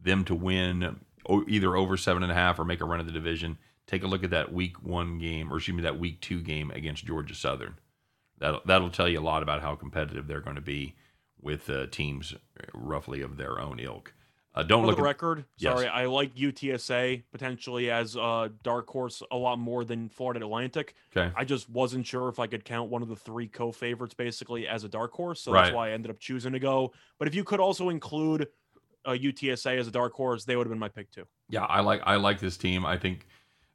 them 0.00 0.24
to 0.24 0.34
win 0.34 1.00
either 1.48 1.76
over 1.76 1.96
seven 1.96 2.22
and 2.22 2.32
a 2.32 2.34
half 2.34 2.58
or 2.58 2.64
make 2.64 2.80
a 2.80 2.84
run 2.84 3.00
of 3.00 3.06
the 3.06 3.12
division, 3.12 3.58
take 3.90 4.04
a 4.04 4.06
look 4.06 4.22
at 4.22 4.30
that 4.30 4.52
week 4.52 4.82
one 4.82 5.18
game 5.18 5.52
or 5.52 5.56
excuse 5.56 5.74
me 5.76 5.82
that 5.82 5.98
week 5.98 6.20
two 6.20 6.40
game 6.40 6.70
against 6.70 7.04
Georgia 7.04 7.34
Southern. 7.34 7.74
That 8.38 8.66
that'll 8.66 8.90
tell 8.90 9.08
you 9.08 9.18
a 9.18 9.20
lot 9.20 9.42
about 9.42 9.60
how 9.62 9.74
competitive 9.74 10.26
they're 10.26 10.40
going 10.40 10.56
to 10.56 10.62
be 10.62 10.94
with 11.40 11.68
uh, 11.68 11.86
teams 11.86 12.34
roughly 12.72 13.20
of 13.20 13.36
their 13.36 13.60
own 13.60 13.80
ilk. 13.80 14.14
Uh, 14.52 14.62
don't 14.64 14.82
For 14.82 14.88
look 14.88 14.96
the 14.96 15.02
at 15.02 15.06
record. 15.06 15.44
Yes. 15.58 15.72
Sorry, 15.74 15.86
I 15.86 16.06
like 16.06 16.34
UTSA 16.34 17.22
potentially 17.30 17.88
as 17.90 18.16
a 18.16 18.50
dark 18.64 18.88
horse 18.88 19.22
a 19.30 19.36
lot 19.36 19.58
more 19.60 19.84
than 19.84 20.08
Florida 20.08 20.44
Atlantic. 20.44 20.94
Okay. 21.16 21.32
I 21.36 21.44
just 21.44 21.70
wasn't 21.70 22.04
sure 22.04 22.28
if 22.28 22.40
I 22.40 22.48
could 22.48 22.64
count 22.64 22.90
one 22.90 23.00
of 23.00 23.08
the 23.08 23.14
three 23.16 23.46
co-favorites 23.46 24.14
basically 24.14 24.66
as 24.66 24.82
a 24.82 24.88
dark 24.88 25.12
horse, 25.12 25.40
so 25.40 25.52
Right. 25.52 25.64
that's 25.64 25.74
why 25.74 25.90
I 25.90 25.92
ended 25.92 26.10
up 26.10 26.18
choosing 26.18 26.52
to 26.52 26.58
go. 26.58 26.92
But 27.18 27.28
if 27.28 27.34
you 27.34 27.44
could 27.44 27.60
also 27.60 27.90
include 27.90 28.48
uh, 29.04 29.12
UTSA 29.12 29.78
as 29.78 29.86
a 29.86 29.90
dark 29.92 30.12
horse, 30.14 30.44
they 30.44 30.56
would 30.56 30.66
have 30.66 30.72
been 30.72 30.80
my 30.80 30.88
pick 30.88 31.10
too. 31.12 31.26
Yeah, 31.48 31.64
I 31.64 31.80
like 31.80 32.02
I 32.04 32.16
like 32.16 32.40
this 32.40 32.56
team. 32.56 32.84
I 32.84 32.96
think 32.98 33.28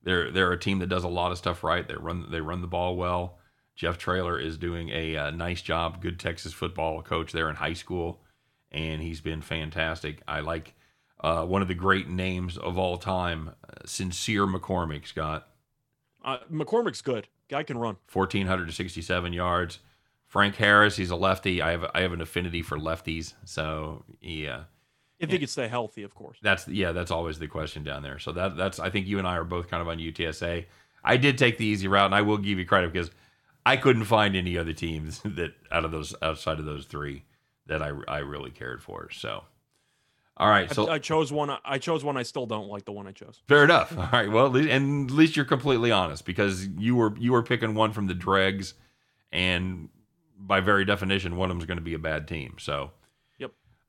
they're 0.05 0.31
they're 0.31 0.53
a 0.53 0.59
team 0.59 0.79
that 0.79 0.87
does 0.87 1.03
a 1.03 1.09
lot 1.09 1.31
of 1.31 1.37
stuff 1.37 1.63
right. 1.63 1.85
They 1.85 1.95
run 1.95 2.27
they 2.31 2.39
run 2.39 2.61
the 2.61 2.67
ball 2.67 2.95
well, 2.95 3.39
Jeff 3.75 3.97
Traylor 3.97 4.39
is 4.39 4.57
doing 4.57 4.89
a, 4.89 5.17
uh 5.17 5.31
nice 5.31 5.61
job. 5.61 6.01
Good 6.01 6.19
Texas 6.19 6.53
football 6.53 7.01
coach 7.01 7.33
there 7.33 7.49
in 7.49 7.57
high 7.57 7.73
school, 7.73 8.21
and 8.71 9.01
he's 9.01 9.19
been 9.19 9.41
fantastic. 9.41 10.21
I 10.27 10.39
like 10.39 10.73
uh, 11.19 11.45
one 11.45 11.61
of 11.61 11.67
the 11.67 11.73
great 11.73 12.07
names 12.07 12.57
of 12.57 12.77
all 12.77 12.97
time, 12.97 13.49
uh, 13.67 13.73
Sincere 13.85 14.45
McCormick, 14.45 15.07
Scott. 15.07 15.47
Uh, 16.23 16.37
McCormick's 16.51 17.01
good. 17.01 17.27
Guy 17.49 17.63
can 17.63 17.77
run. 17.77 17.97
1,467 18.11 19.33
yards. 19.33 19.79
Frank 20.27 20.55
Harris, 20.55 20.97
he's 20.97 21.11
a 21.11 21.15
lefty. 21.15 21.61
I 21.61 21.71
have 21.71 21.85
I 21.93 22.01
have 22.01 22.11
an 22.11 22.21
affinity 22.21 22.61
for 22.61 22.77
lefties, 22.77 23.33
so 23.45 24.03
yeah, 24.21 24.63
If 25.19 25.31
he 25.31 25.39
could 25.39 25.49
stay 25.49 25.67
healthy, 25.67 26.03
of 26.03 26.13
course. 26.13 26.37
that's 26.41 26.67
yeah, 26.67 26.91
that's 26.91 27.11
always 27.11 27.39
the 27.39 27.47
question 27.47 27.83
down 27.83 28.03
there. 28.03 28.19
So 28.19 28.31
that 28.33 28.57
that's 28.57 28.79
I 28.79 28.89
think 28.89 29.07
you 29.07 29.17
and 29.17 29.27
I 29.27 29.37
are 29.37 29.45
both 29.45 29.69
kind 29.69 29.81
of 29.81 29.87
on 29.87 29.97
UTSA. 29.97 30.65
I 31.03 31.17
did 31.17 31.37
take 31.37 31.57
the 31.57 31.65
easy 31.65 31.87
route, 31.87 32.07
and 32.07 32.15
I 32.15 32.21
will 32.21 32.37
give 32.37 32.59
you 32.59 32.65
credit 32.65 32.91
because 32.91 33.11
I 33.65 33.77
couldn't 33.77 34.05
find 34.05 34.35
any 34.35 34.57
other 34.57 34.73
teams 34.73 35.21
that 35.25 35.53
out 35.71 35.85
of 35.85 35.91
those 35.91 36.13
outside 36.21 36.59
of 36.59 36.65
those 36.65 36.85
three 36.85 37.23
that 37.67 37.81
I 37.81 37.91
I 38.07 38.19
really 38.19 38.51
cared 38.51 38.83
for. 38.83 39.09
So, 39.11 39.43
all 40.35 40.49
right, 40.49 40.71
so 40.71 40.89
I, 40.89 40.95
I 40.95 40.99
chose 40.99 41.31
one. 41.31 41.55
I 41.63 41.77
chose 41.77 42.03
one. 42.03 42.17
I 42.17 42.23
still 42.23 42.45
don't 42.45 42.67
like 42.67 42.83
the 42.83 42.91
one 42.91 43.07
I 43.07 43.13
chose. 43.13 43.41
Fair 43.47 43.63
enough. 43.63 43.97
All 43.97 44.09
right. 44.11 44.29
Well, 44.29 44.47
at 44.47 44.51
least, 44.51 44.69
and 44.69 45.09
at 45.09 45.15
least 45.15 45.37
you're 45.37 45.45
completely 45.45 45.91
honest 45.91 46.25
because 46.25 46.67
you 46.67 46.95
were 46.95 47.17
you 47.17 47.31
were 47.31 47.43
picking 47.43 47.73
one 47.73 47.93
from 47.93 48.07
the 48.07 48.13
dregs, 48.13 48.73
and 49.31 49.87
by 50.37 50.59
very 50.59 50.83
definition, 50.83 51.37
one 51.37 51.49
of 51.49 51.55
them's 51.55 51.65
going 51.65 51.77
to 51.77 51.83
be 51.83 51.93
a 51.93 51.99
bad 51.99 52.27
team. 52.27 52.57
So. 52.59 52.91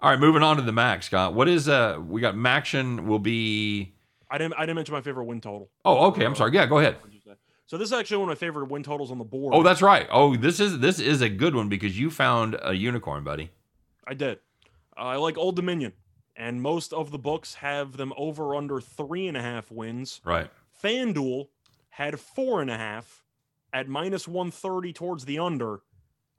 All 0.00 0.10
right, 0.10 0.20
moving 0.20 0.42
on 0.42 0.56
to 0.56 0.62
the 0.62 0.72
max, 0.72 1.06
Scott. 1.06 1.34
What 1.34 1.48
is 1.48 1.68
uh? 1.68 1.98
We 2.06 2.20
got 2.20 2.34
MACtion 2.34 3.06
will 3.06 3.18
be. 3.18 3.94
I 4.30 4.38
didn't. 4.38 4.54
I 4.54 4.60
didn't 4.60 4.76
mention 4.76 4.94
my 4.94 5.00
favorite 5.00 5.24
win 5.24 5.40
total. 5.40 5.70
Oh, 5.84 6.06
okay. 6.08 6.24
I'm 6.24 6.34
sorry. 6.34 6.52
Yeah, 6.52 6.66
go 6.66 6.78
ahead. 6.78 6.96
What'd 6.96 7.14
you 7.14 7.20
say? 7.20 7.32
So 7.66 7.78
this 7.78 7.88
is 7.88 7.92
actually 7.92 8.18
one 8.18 8.28
of 8.28 8.36
my 8.36 8.46
favorite 8.46 8.66
win 8.70 8.82
totals 8.82 9.10
on 9.10 9.18
the 9.18 9.24
board. 9.24 9.54
Oh, 9.54 9.62
that's 9.62 9.82
right. 9.82 10.06
Oh, 10.10 10.36
this 10.36 10.60
is 10.60 10.80
this 10.80 11.00
is 11.00 11.22
a 11.22 11.28
good 11.28 11.54
one 11.54 11.68
because 11.68 11.98
you 11.98 12.10
found 12.10 12.56
a 12.62 12.74
unicorn, 12.74 13.24
buddy. 13.24 13.50
I 14.06 14.14
did. 14.14 14.38
Uh, 14.96 15.00
I 15.00 15.16
like 15.16 15.38
Old 15.38 15.56
Dominion, 15.56 15.92
and 16.36 16.60
most 16.60 16.92
of 16.92 17.10
the 17.10 17.18
books 17.18 17.54
have 17.54 17.96
them 17.96 18.12
over 18.18 18.54
under 18.54 18.80
three 18.80 19.28
and 19.28 19.36
a 19.36 19.42
half 19.42 19.70
wins. 19.70 20.20
Right. 20.24 20.50
FanDuel 20.82 21.48
had 21.88 22.20
four 22.20 22.60
and 22.60 22.70
a 22.70 22.76
half 22.76 23.24
at 23.72 23.88
minus 23.88 24.28
130 24.28 24.92
towards 24.92 25.24
the 25.24 25.38
under. 25.38 25.80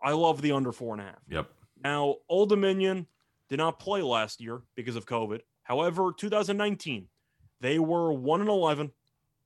I 0.01 0.11
love 0.11 0.43
the 0.43 0.51
under 0.51 0.71
four 0.71 0.93
and 0.93 1.01
a 1.01 1.05
half. 1.05 1.19
Yep. 1.27 1.49
Now, 1.83 2.17
Old 2.29 2.49
Dominion 2.49 3.07
did 3.49 3.57
not 3.57 3.79
play 3.79 4.01
last 4.01 4.41
year 4.41 4.61
because 4.75 4.95
of 4.95 5.05
COVID. 5.05 5.41
However, 5.63 6.11
2019, 6.17 7.07
they 7.61 7.79
were 7.79 8.11
1 8.13 8.41
and 8.41 8.49
11, 8.49 8.91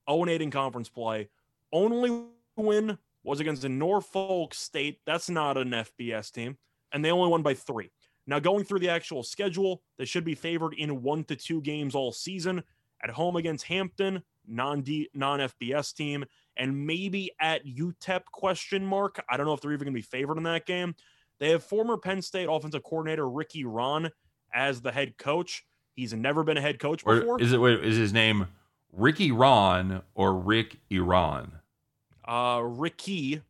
0 0.08 0.22
and 0.22 0.30
8 0.30 0.42
in 0.42 0.50
conference 0.50 0.88
play. 0.88 1.28
Only 1.72 2.24
win 2.56 2.98
was 3.24 3.40
against 3.40 3.64
a 3.64 3.68
Norfolk 3.68 4.54
State. 4.54 5.00
That's 5.06 5.30
not 5.30 5.56
an 5.56 5.70
FBS 5.70 6.30
team. 6.30 6.58
And 6.92 7.04
they 7.04 7.10
only 7.10 7.30
won 7.30 7.42
by 7.42 7.54
three. 7.54 7.90
Now, 8.26 8.38
going 8.38 8.64
through 8.64 8.80
the 8.80 8.90
actual 8.90 9.22
schedule, 9.22 9.82
they 9.98 10.04
should 10.04 10.24
be 10.24 10.34
favored 10.34 10.74
in 10.74 11.02
one 11.02 11.24
to 11.24 11.36
two 11.36 11.60
games 11.60 11.94
all 11.94 12.12
season. 12.12 12.62
At 13.02 13.10
home 13.10 13.34
against 13.36 13.66
Hampton, 13.66 14.22
non 14.46 14.84
non 15.12 15.40
FBS 15.40 15.92
team, 15.94 16.24
and 16.56 16.86
maybe 16.86 17.32
at 17.40 17.66
UTEP 17.66 18.22
question 18.32 18.86
mark. 18.86 19.20
I 19.28 19.36
don't 19.36 19.46
know 19.46 19.54
if 19.54 19.60
they're 19.60 19.72
even 19.72 19.86
going 19.86 19.94
to 19.94 19.98
be 19.98 20.02
favored 20.02 20.36
in 20.36 20.44
that 20.44 20.66
game. 20.66 20.94
They 21.42 21.50
have 21.50 21.64
former 21.64 21.96
Penn 21.96 22.22
State 22.22 22.46
offensive 22.48 22.84
coordinator 22.84 23.28
Ricky 23.28 23.64
Ron 23.64 24.12
as 24.54 24.80
the 24.80 24.92
head 24.92 25.18
coach. 25.18 25.66
He's 25.96 26.14
never 26.14 26.44
been 26.44 26.56
a 26.56 26.60
head 26.60 26.78
coach 26.78 27.04
before. 27.04 27.34
Or 27.34 27.40
is 27.42 27.52
it 27.52 27.58
wait, 27.60 27.84
is 27.84 27.96
his 27.96 28.12
name 28.12 28.46
Ricky 28.92 29.32
Ron 29.32 30.02
or 30.14 30.38
Rick 30.38 30.76
Iran? 30.88 31.50
uh, 32.28 32.60
Ricky 32.62 33.42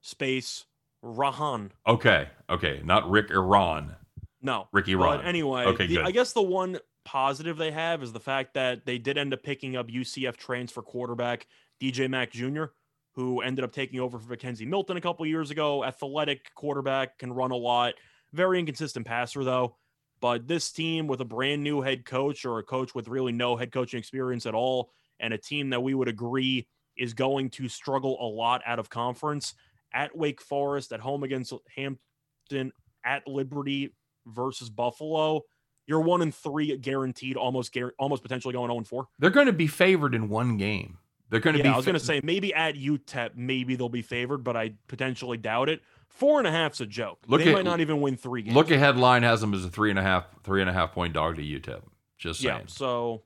space 0.00 0.66
Rahan. 1.04 1.70
Okay. 1.88 2.28
Okay. 2.48 2.82
Not 2.84 3.10
Rick 3.10 3.32
Iran. 3.32 3.96
No, 4.40 4.68
Ricky 4.70 4.94
But 4.94 5.02
Ron. 5.18 5.24
anyway, 5.24 5.64
Okay, 5.64 5.88
the- 5.88 5.96
good. 5.96 6.06
I 6.06 6.12
guess 6.12 6.32
the 6.32 6.42
one 6.42 6.78
positive 7.04 7.56
they 7.56 7.72
have 7.72 8.00
is 8.04 8.12
the 8.12 8.20
fact 8.20 8.54
that 8.54 8.86
they 8.86 8.96
did 8.98 9.18
end 9.18 9.34
up 9.34 9.42
picking 9.42 9.74
up 9.74 9.88
UCF 9.88 10.36
transfer 10.36 10.82
quarterback 10.82 11.48
DJ 11.80 12.08
Mack 12.08 12.30
Jr., 12.30 12.66
who 13.12 13.40
ended 13.40 13.64
up 13.64 13.72
taking 13.72 14.00
over 14.00 14.18
for 14.18 14.36
McKenzie 14.36 14.66
Milton 14.66 14.96
a 14.96 15.00
couple 15.00 15.26
years 15.26 15.50
ago. 15.50 15.84
Athletic 15.84 16.54
quarterback, 16.54 17.18
can 17.18 17.32
run 17.32 17.50
a 17.50 17.56
lot. 17.56 17.94
Very 18.32 18.58
inconsistent 18.58 19.06
passer, 19.06 19.44
though. 19.44 19.76
But 20.20 20.46
this 20.46 20.70
team 20.70 21.06
with 21.06 21.20
a 21.20 21.24
brand 21.24 21.62
new 21.62 21.80
head 21.80 22.04
coach 22.04 22.44
or 22.44 22.58
a 22.58 22.62
coach 22.62 22.94
with 22.94 23.08
really 23.08 23.32
no 23.32 23.56
head 23.56 23.72
coaching 23.72 23.98
experience 23.98 24.46
at 24.46 24.54
all, 24.54 24.92
and 25.18 25.34
a 25.34 25.38
team 25.38 25.70
that 25.70 25.82
we 25.82 25.94
would 25.94 26.08
agree 26.08 26.66
is 26.96 27.14
going 27.14 27.50
to 27.50 27.68
struggle 27.68 28.18
a 28.20 28.28
lot 28.28 28.60
out 28.66 28.78
of 28.78 28.90
conference 28.90 29.54
at 29.92 30.16
Wake 30.16 30.40
Forest, 30.40 30.92
at 30.92 31.00
home 31.00 31.22
against 31.22 31.52
Hampton, 31.74 32.72
at 33.04 33.26
Liberty 33.26 33.94
versus 34.26 34.70
Buffalo. 34.70 35.42
You're 35.86 36.00
one 36.00 36.22
and 36.22 36.34
three 36.34 36.76
guaranteed, 36.76 37.36
almost 37.36 37.76
almost 37.98 38.22
potentially 38.22 38.52
going 38.52 38.68
0 38.68 38.78
and 38.78 38.86
4. 38.86 39.08
They're 39.18 39.30
going 39.30 39.46
to 39.46 39.52
be 39.52 39.66
favored 39.66 40.14
in 40.14 40.28
one 40.28 40.56
game. 40.56 40.98
They're 41.30 41.40
going 41.40 41.54
to 41.54 41.58
Yeah, 41.60 41.62
be. 41.64 41.68
I 41.70 41.76
was 41.76 41.86
going 41.86 41.98
to 41.98 42.04
say 42.04 42.20
maybe 42.22 42.52
at 42.52 42.74
UTEP, 42.74 43.30
maybe 43.36 43.76
they'll 43.76 43.88
be 43.88 44.02
favored, 44.02 44.44
but 44.44 44.56
I 44.56 44.72
potentially 44.88 45.36
doubt 45.38 45.68
it. 45.68 45.80
Four 46.08 46.38
and 46.38 46.46
a 46.46 46.50
half's 46.50 46.80
a 46.80 46.86
joke. 46.86 47.20
Look 47.28 47.40
they 47.42 47.48
at- 47.50 47.54
might 47.54 47.64
not 47.64 47.80
even 47.80 48.00
win 48.00 48.16
three 48.16 48.42
games. 48.42 48.54
Look 48.56 48.70
ahead 48.70 48.96
line 48.96 49.22
has 49.22 49.40
them 49.40 49.54
as 49.54 49.64
a 49.64 49.70
three 49.70 49.90
and 49.90 49.98
a 49.98 50.02
half 50.02 50.26
three 50.42 50.60
and 50.60 50.68
a 50.68 50.72
half 50.72 50.92
point 50.92 51.14
dog 51.14 51.36
to 51.36 51.42
UTEP. 51.42 51.82
Just 52.18 52.40
saying. 52.40 52.58
yeah, 52.58 52.64
so 52.66 53.22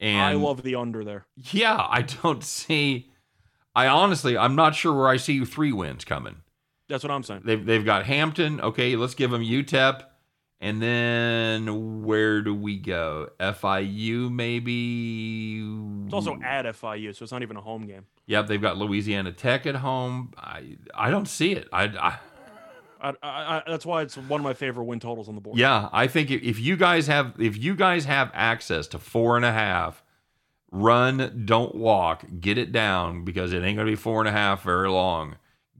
and 0.00 0.20
I 0.20 0.34
love 0.34 0.62
the 0.62 0.74
under 0.76 1.02
there. 1.02 1.24
Yeah, 1.50 1.84
I 1.88 2.02
don't 2.02 2.44
see. 2.44 3.10
I 3.74 3.88
honestly, 3.88 4.36
I'm 4.38 4.54
not 4.54 4.74
sure 4.76 4.92
where 4.94 5.08
I 5.08 5.16
see 5.16 5.44
three 5.44 5.72
wins 5.72 6.04
coming. 6.04 6.36
That's 6.88 7.02
what 7.02 7.10
I'm 7.10 7.22
saying. 7.24 7.42
They've 7.44 7.64
they've 7.64 7.84
got 7.84 8.04
Hampton. 8.04 8.60
Okay, 8.60 8.94
let's 8.96 9.14
give 9.14 9.30
them 9.30 9.42
UTEP, 9.42 10.02
and 10.60 10.80
then 10.80 12.04
where 12.04 12.42
do 12.42 12.54
we 12.54 12.78
go? 12.78 13.28
FIU 13.38 14.30
maybe. 14.30 15.60
It's 16.04 16.14
also 16.14 16.38
at 16.42 16.64
FIU, 16.66 17.14
so 17.14 17.22
it's 17.22 17.32
not 17.32 17.42
even 17.42 17.56
a 17.56 17.60
home 17.60 17.86
game. 17.86 18.06
Yep, 18.26 18.46
they've 18.46 18.62
got 18.62 18.78
Louisiana 18.78 19.32
Tech 19.32 19.66
at 19.66 19.76
home. 19.76 20.32
I 20.36 20.76
I 20.94 21.10
don't 21.10 21.28
see 21.28 21.52
it. 21.52 21.68
I, 21.72 21.84
I 21.84 22.18
I, 23.00 23.14
I, 23.22 23.62
that's 23.66 23.84
why 23.84 24.00
it's 24.02 24.16
one 24.16 24.40
of 24.40 24.44
my 24.44 24.54
favorite 24.54 24.84
win 24.84 24.98
totals 24.98 25.28
on 25.28 25.34
the 25.34 25.40
board. 25.40 25.58
yeah, 25.58 25.90
I 25.92 26.06
think 26.06 26.30
if, 26.30 26.42
if 26.42 26.58
you 26.58 26.76
guys 26.76 27.06
have 27.06 27.34
if 27.38 27.62
you 27.62 27.74
guys 27.74 28.06
have 28.06 28.30
access 28.32 28.86
to 28.88 28.98
four 28.98 29.36
and 29.36 29.44
a 29.44 29.52
half, 29.52 30.02
run, 30.70 31.42
don't 31.44 31.74
walk, 31.74 32.24
get 32.40 32.56
it 32.56 32.72
down 32.72 33.24
because 33.24 33.52
it 33.52 33.62
ain't 33.62 33.76
gonna 33.76 33.90
be 33.90 33.96
four 33.96 34.20
and 34.20 34.28
a 34.28 34.32
half 34.32 34.62
very 34.62 34.88
long. 34.88 35.36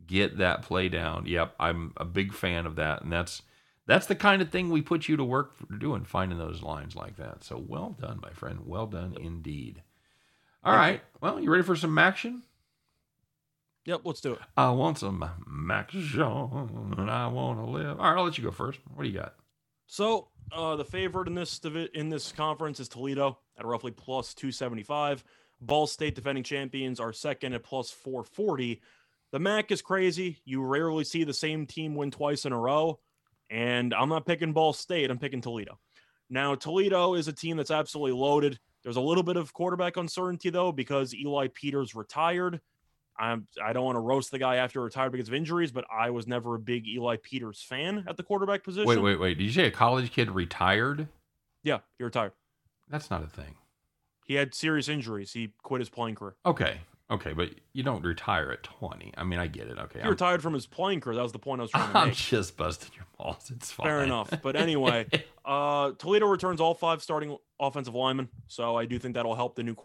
Get 0.07 0.37
that 0.39 0.63
play 0.63 0.91
down. 0.91 1.25
Yep, 1.25 1.55
I'm 1.59 1.95
a 1.97 2.05
big 2.05 2.35
fan 2.35 2.67
of 2.67 2.77
that, 2.77 3.03
and 3.03 3.11
that's 3.11 3.41
that's 3.87 4.07
the 4.07 4.15
kind 4.15 4.41
of 4.41 4.51
thing 4.51 4.71
we 4.71 4.83
put 4.83 5.09
you 5.09 5.17
to 5.17 5.25
work 5.25 5.55
for 5.55 5.73
doing, 5.77 6.05
finding 6.05 6.39
those 6.39 6.63
lines 6.63 6.97
like 6.97 7.17
that. 7.17 7.45
So 7.45 7.63
well 7.67 7.97
done, 8.01 8.21
my 8.23 8.31
friend. 8.31 8.61
Well 8.65 8.87
done 8.87 9.17
indeed. 9.21 9.83
All 10.65 10.75
right. 10.75 11.03
Well, 11.21 11.39
you 11.41 11.51
ready 11.51 11.63
for 11.63 11.77
some 11.77 11.99
action? 11.99 12.43
Yep, 13.85 14.01
let's 14.05 14.23
do 14.23 14.33
it. 14.33 14.39
I 14.57 14.71
want 14.71 14.99
some 14.99 15.23
action, 15.71 16.23
and 16.23 17.11
I 17.11 17.27
want 17.27 17.59
to 17.59 17.67
live. 17.67 18.01
All 18.01 18.11
right, 18.11 18.19
I'll 18.19 18.25
let 18.25 18.39
you 18.39 18.45
go 18.45 18.51
first. 18.51 18.81
What 18.95 19.03
do 19.03 19.09
you 19.11 19.19
got? 19.19 19.35
So 19.87 20.29
uh, 20.53 20.77
the 20.77 20.85
favorite 20.85 21.29
in 21.29 21.35
this 21.35 21.61
in 21.93 22.09
this 22.09 22.33
conference 22.33 22.81
is 22.81 22.89
Toledo 22.89 23.39
at 23.59 23.67
roughly 23.67 23.91
plus 23.91 24.33
275. 24.33 25.23
Ball 25.61 25.87
State 25.87 26.15
defending 26.15 26.45
champions 26.45 26.99
are 26.99 27.13
second 27.13 27.53
at 27.53 27.63
plus 27.63 27.91
440. 27.91 28.81
The 29.33 29.39
MAC 29.39 29.71
is 29.71 29.83
crazy. 29.83 30.39
You 30.45 30.63
rarely 30.63 31.05
see 31.05 31.25
the 31.25 31.35
same 31.35 31.67
team 31.67 31.95
win 31.95 32.11
twice 32.11 32.47
in 32.47 32.53
a 32.53 32.59
row. 32.59 33.01
And 33.55 33.95
I'm 33.95 34.09
not 34.09 34.27
picking 34.27 34.53
Ball 34.53 34.73
State. 34.73 35.13
I'm 35.13 35.19
picking 35.19 35.41
Toledo. 35.41 35.79
Now, 36.29 36.57
Toledo 36.57 37.15
is 37.15 37.29
a 37.29 37.33
team 37.33 37.57
that's 37.57 37.71
absolutely 37.71 38.19
loaded. 38.19 38.59
There's 38.83 38.97
a 38.97 39.01
little 39.01 39.23
bit 39.23 39.37
of 39.37 39.53
quarterback 39.53 39.97
uncertainty, 39.97 40.51
though, 40.51 40.73
because 40.73 41.15
Eli 41.15 41.47
Peters 41.55 41.95
retired. 41.95 42.61
I'm, 43.17 43.47
I 43.65 43.73
don't 43.73 43.85
want 43.85 43.95
to 43.95 44.01
roast 44.01 44.33
the 44.33 44.41
guy 44.41 44.57
after 44.57 44.81
he 44.81 44.85
retired 44.85 45.13
because 45.13 45.29
of 45.29 45.35
injuries, 45.35 45.71
but 45.71 45.85
I 45.89 46.11
was 46.11 46.27
never 46.27 46.57
a 46.57 46.59
big 46.59 46.89
Eli 46.89 47.17
Peters 47.23 47.63
fan 47.63 48.05
at 48.09 48.17
the 48.17 48.25
quarterback 48.25 48.65
position. 48.65 48.89
Wait, 48.89 49.01
wait, 49.01 49.21
wait. 49.21 49.39
Did 49.39 49.45
you 49.45 49.53
say 49.53 49.67
a 49.67 49.71
college 49.71 50.11
kid 50.11 50.33
retired? 50.33 51.07
Yeah, 51.63 51.79
he 51.97 52.03
retired. 52.03 52.33
That's 52.89 53.09
not 53.09 53.23
a 53.23 53.29
thing. 53.29 53.55
He 54.25 54.35
had 54.35 54.53
serious 54.53 54.89
injuries. 54.89 55.33
He 55.33 55.53
quit 55.63 55.81
his 55.81 55.91
playing 55.91 56.17
career. 56.17 56.35
Okay, 56.45 56.81
okay, 57.11 57.33
but 57.33 57.51
you 57.73 57.83
don't 57.83 58.05
retire 58.05 58.51
at 58.53 58.63
20. 58.63 59.13
I 59.17 59.25
mean, 59.25 59.39
I 59.39 59.47
get 59.47 59.69
it. 59.69 59.79
Okay, 59.79 60.01
He 60.01 60.05
I'm, 60.05 60.11
retired 60.11 60.43
from 60.43 60.55
his 60.55 60.67
playing 60.67 61.01
career. 61.01 61.17
That 61.17 61.23
was 61.23 61.33
the 61.33 61.39
point 61.39 61.61
I 61.61 61.63
was 61.63 61.71
trying 61.71 61.93
to 61.93 61.99
I'm 61.99 62.09
make. 62.09 62.17
just 62.17 62.57
busting 62.57 62.91
your 62.97 63.07
balls. 63.19 63.51
It's 63.55 63.71
fine. 63.71 63.87
Fair 63.87 64.03
enough. 64.03 64.31
But 64.43 64.57
anyway, 64.57 65.07
uh, 65.45 65.93
Toledo 65.99 66.27
returns 66.27 66.61
all 66.61 66.75
five 66.75 67.03
starting 67.03 67.37
offensive 67.61 67.95
linemen, 67.95 68.29
so 68.47 68.77
I 68.77 68.85
do 68.87 68.99
think 68.99 69.15
that'll 69.15 69.35
help 69.35 69.55
the 69.57 69.63
new 69.63 69.77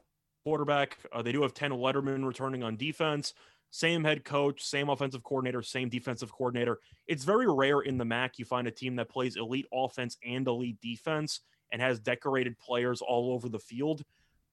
quarterback. 0.43 0.97
Uh, 1.11 1.21
they 1.21 1.31
do 1.31 1.41
have 1.41 1.53
ten 1.53 1.71
Letterman 1.71 2.25
returning 2.25 2.63
on 2.63 2.75
defense. 2.77 3.33
Same 3.71 4.03
head 4.03 4.25
coach, 4.25 4.63
same 4.63 4.89
offensive 4.89 5.21
coordinator, 5.23 5.61
same 5.61 5.89
defensive 5.89 6.31
coordinator. 6.31 6.79
It's 7.05 7.23
very 7.23 7.45
rare 7.47 7.81
in 7.81 7.99
the 7.99 8.05
MAC 8.05 8.39
you 8.39 8.45
find 8.45 8.67
a 8.67 8.71
team 8.71 8.95
that 8.95 9.09
plays 9.09 9.35
elite 9.35 9.67
offense 9.71 10.17
and 10.25 10.47
elite 10.47 10.81
defense 10.81 11.41
and 11.71 11.79
has 11.79 11.99
decorated 11.99 12.57
players 12.57 12.99
all 12.99 13.31
over 13.31 13.47
the 13.47 13.59
field. 13.59 14.03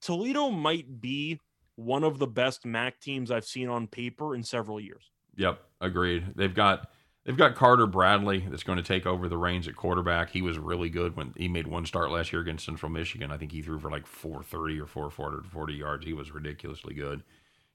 Toledo 0.03 0.51
might 0.51 1.01
be 1.01 1.41
one 1.77 2.05
of 2.05 2.19
the 2.19 2.27
best 2.27 2.67
MAC 2.67 3.01
teams 3.01 3.31
I've 3.31 3.45
seen 3.45 3.69
on 3.69 3.87
paper 3.87 4.35
in 4.35 4.43
several 4.43 4.81
years. 4.81 5.11
Yep, 5.37 5.61
agreed. 5.81 6.35
They've 6.35 6.55
got 6.55 6.89
they've 7.25 7.37
got 7.37 7.55
Carter 7.55 7.87
Bradley 7.87 8.47
that's 8.49 8.63
going 8.63 8.79
to 8.79 8.83
take 8.83 9.07
over 9.07 9.29
the 9.29 9.37
reins 9.37 9.69
at 9.69 9.77
quarterback. 9.77 10.31
He 10.31 10.43
was 10.43 10.59
really 10.59 10.89
good 10.89 11.17
when 11.17 11.35
he 11.37 11.49
made 11.49 11.67
one 11.67 11.87
start 11.87 12.11
last 12.11 12.33
year 12.33 12.43
against 12.43 12.65
Central 12.65 12.91
Michigan. 12.91 13.31
I 13.31 13.37
think 13.37 13.53
he 13.53 13.63
threw 13.63 13.79
for 13.79 13.91
like 13.91 14.07
430 14.07 14.81
or 14.81 14.87
440 14.87 15.75
yards. 15.75 16.07
He 16.07 16.15
was 16.15 16.33
ridiculously 16.33 16.95
good. 16.95 17.23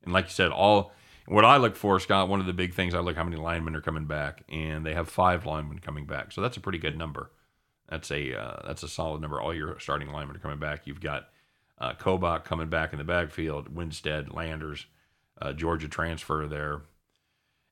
And 0.04 0.14
like 0.14 0.26
you 0.26 0.32
said, 0.32 0.52
all 0.52 0.92
what 1.28 1.46
I 1.46 1.58
look 1.58 1.76
for, 1.76 2.00
Scott, 2.00 2.30
one 2.30 2.40
of 2.40 2.48
the 2.48 2.54
big 2.54 2.74
things 2.74 2.96
I 2.96 3.00
look 3.00 3.16
how 3.16 3.24
many 3.24 3.38
linemen 3.38 3.76
are 3.76 3.82
coming 3.82 4.06
back, 4.06 4.44
and 4.50 4.86
they 4.86 4.94
have 4.96 5.08
five 5.08 5.46
linemen 5.46 5.80
coming 5.80 6.06
back, 6.06 6.32
so 6.32 6.42
that's 6.42 6.58
a 6.58 6.62
pretty 6.62 6.80
good 6.80 6.98
number. 6.98 7.32
That's 7.88 8.10
a 8.10 8.36
uh, 8.36 8.62
that's 8.66 8.84
a 8.84 8.88
solid 8.88 9.22
number. 9.22 9.40
All 9.40 9.54
your 9.54 9.78
starting 9.80 10.10
linemen 10.10 10.38
are 10.38 10.40
coming 10.40 10.60
back. 10.60 10.88
You've 10.88 11.02
got 11.02 11.28
uh, 11.82 11.94
Koback 11.96 12.46
coming 12.46 12.70
back 12.70 12.94
in 12.94 13.00
the 13.00 13.04
backfield, 13.04 13.76
Winstead, 13.76 14.32
Landers, 14.32 14.86
uh, 15.42 15.52
Georgia 15.52 15.88
transfer 15.88 16.48
there, 16.48 16.84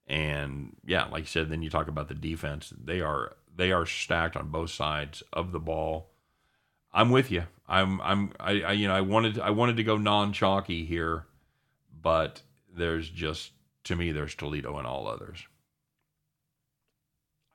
and 0.07 0.75
yeah, 0.83 1.05
like 1.05 1.21
you 1.21 1.27
said, 1.27 1.49
then 1.49 1.61
you 1.61 1.69
talk 1.69 1.87
about 1.87 2.07
the 2.07 2.15
defense. 2.15 2.73
They 2.75 2.99
are 2.99 3.35
they 3.55 3.71
are 3.71 3.85
stacked 3.85 4.35
on 4.35 4.49
both 4.49 4.71
sides 4.71 5.21
of 5.31 5.51
the 5.51 5.59
ball. 5.59 6.09
I'm 6.91 7.11
with 7.11 7.29
you. 7.29 7.43
I'm 7.67 8.01
I'm 8.01 8.33
I, 8.39 8.61
I 8.61 8.71
you 8.71 8.87
know 8.87 8.95
I 8.95 9.01
wanted 9.01 9.39
I 9.39 9.51
wanted 9.51 9.77
to 9.77 9.83
go 9.83 9.95
non 9.97 10.33
chalky 10.33 10.85
here, 10.85 11.25
but 12.01 12.41
there's 12.75 13.07
just 13.09 13.51
to 13.83 13.95
me 13.95 14.11
there's 14.11 14.33
Toledo 14.33 14.77
and 14.79 14.87
all 14.87 15.07
others. 15.07 15.45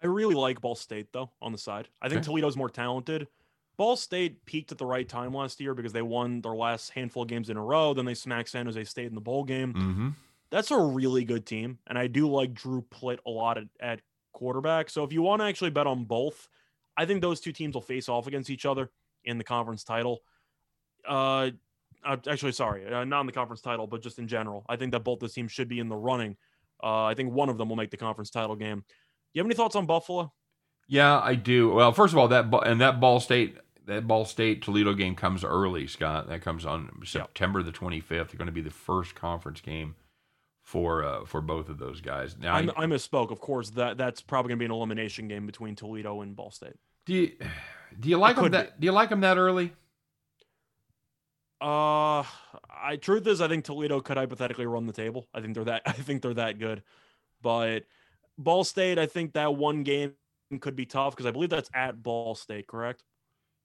I 0.00 0.06
really 0.06 0.34
like 0.36 0.60
Ball 0.60 0.76
State 0.76 1.12
though 1.12 1.30
on 1.42 1.50
the 1.50 1.58
side. 1.58 1.88
I 2.00 2.08
think 2.08 2.20
Okay. 2.20 2.26
Toledo's 2.26 2.56
more 2.56 2.70
talented. 2.70 3.26
Ball 3.76 3.96
State 3.96 4.44
peaked 4.46 4.72
at 4.72 4.78
the 4.78 4.86
right 4.86 5.08
time 5.08 5.34
last 5.34 5.60
year 5.60 5.74
because 5.74 5.92
they 5.92 6.02
won 6.02 6.40
their 6.40 6.54
last 6.54 6.90
handful 6.90 7.24
of 7.24 7.28
games 7.28 7.50
in 7.50 7.56
a 7.56 7.62
row. 7.62 7.92
Then 7.92 8.04
they 8.04 8.14
smacked 8.14 8.50
San 8.50 8.66
Jose 8.66 8.84
State 8.84 9.06
in 9.06 9.14
the 9.14 9.20
bowl 9.20 9.44
game. 9.44 9.72
Mm-hmm. 9.72 10.08
That's 10.50 10.70
a 10.70 10.78
really 10.78 11.24
good 11.24 11.46
team, 11.46 11.78
and 11.88 11.98
I 11.98 12.06
do 12.06 12.30
like 12.30 12.54
Drew 12.54 12.82
Plitt 12.82 13.18
a 13.26 13.30
lot 13.30 13.58
at, 13.58 13.64
at 13.80 14.00
quarterback. 14.32 14.88
So 14.90 15.02
if 15.02 15.12
you 15.12 15.22
want 15.22 15.40
to 15.40 15.46
actually 15.46 15.70
bet 15.70 15.86
on 15.86 16.04
both, 16.04 16.48
I 16.96 17.06
think 17.06 17.22
those 17.22 17.40
two 17.40 17.52
teams 17.52 17.74
will 17.74 17.82
face 17.82 18.08
off 18.08 18.26
against 18.26 18.50
each 18.50 18.64
other 18.64 18.90
in 19.24 19.38
the 19.38 19.44
conference 19.44 19.82
title. 19.82 20.20
Uh, 21.08 21.50
uh, 22.04 22.16
actually, 22.28 22.52
sorry, 22.52 22.86
uh, 22.86 23.04
not 23.04 23.20
in 23.22 23.26
the 23.26 23.32
conference 23.32 23.62
title, 23.62 23.86
but 23.86 24.02
just 24.02 24.18
in 24.18 24.28
general. 24.28 24.64
I 24.68 24.76
think 24.76 24.92
that 24.92 25.02
both 25.02 25.18
the 25.18 25.28
teams 25.28 25.50
should 25.50 25.68
be 25.68 25.80
in 25.80 25.88
the 25.88 25.96
running. 25.96 26.36
Uh, 26.82 27.04
I 27.04 27.14
think 27.14 27.32
one 27.32 27.48
of 27.48 27.58
them 27.58 27.68
will 27.68 27.76
make 27.76 27.90
the 27.90 27.96
conference 27.96 28.30
title 28.30 28.54
game. 28.54 28.80
Do 28.80 28.84
You 29.32 29.40
have 29.40 29.46
any 29.46 29.54
thoughts 29.54 29.74
on 29.74 29.86
Buffalo? 29.86 30.32
Yeah, 30.86 31.18
I 31.20 31.34
do. 31.34 31.72
Well, 31.72 31.92
first 31.92 32.12
of 32.12 32.18
all, 32.18 32.28
that 32.28 32.46
and 32.66 32.80
that 32.80 33.00
Ball 33.00 33.20
State 33.20 33.56
that 33.86 34.06
Ball 34.06 34.24
State 34.24 34.62
Toledo 34.62 34.94
game 34.94 35.14
comes 35.14 35.44
early, 35.44 35.86
Scott. 35.86 36.28
That 36.28 36.42
comes 36.42 36.64
on 36.64 37.02
September 37.04 37.62
the 37.62 37.72
25th. 37.72 38.08
They're 38.08 38.38
going 38.38 38.46
to 38.46 38.52
be 38.52 38.60
the 38.60 38.70
first 38.70 39.14
conference 39.14 39.60
game 39.60 39.94
for 40.62 41.04
uh, 41.04 41.24
for 41.24 41.40
both 41.40 41.68
of 41.68 41.78
those 41.78 42.00
guys. 42.00 42.36
Now, 42.38 42.54
I'm, 42.54 42.70
I 42.76 42.86
misspoke. 42.86 43.30
Of 43.30 43.40
course, 43.40 43.70
that 43.70 43.98
that's 43.98 44.20
probably 44.20 44.50
going 44.50 44.58
to 44.58 44.62
be 44.62 44.66
an 44.66 44.72
elimination 44.72 45.28
game 45.28 45.46
between 45.46 45.74
Toledo 45.74 46.22
and 46.22 46.34
Ball 46.34 46.50
State. 46.50 46.74
do 47.04 47.14
you 47.14 47.32
do 48.00 48.08
you 48.08 48.18
like 48.18 48.36
them 48.36 48.50
that 48.52 48.80
do 48.80 48.86
you 48.86 48.92
like 48.92 49.10
them 49.10 49.20
that 49.20 49.36
early? 49.38 49.72
Uh, 51.60 52.24
I 52.68 52.98
truth 53.00 53.26
is, 53.26 53.40
I 53.40 53.48
think 53.48 53.64
Toledo 53.64 54.00
could 54.00 54.16
hypothetically 54.16 54.66
run 54.66 54.86
the 54.86 54.92
table. 54.92 55.28
I 55.32 55.40
think 55.40 55.54
they're 55.54 55.64
that. 55.64 55.82
I 55.86 55.92
think 55.92 56.22
they're 56.22 56.34
that 56.34 56.58
good, 56.58 56.82
but 57.42 57.84
Ball 58.38 58.64
State, 58.64 58.98
I 58.98 59.06
think 59.06 59.34
that 59.34 59.54
one 59.54 59.82
game 59.82 60.14
could 60.60 60.76
be 60.76 60.86
tough 60.86 61.14
because 61.14 61.26
I 61.26 61.30
believe 61.30 61.50
that's 61.50 61.70
at 61.74 62.02
Ball 62.02 62.34
State, 62.34 62.66
correct? 62.66 63.02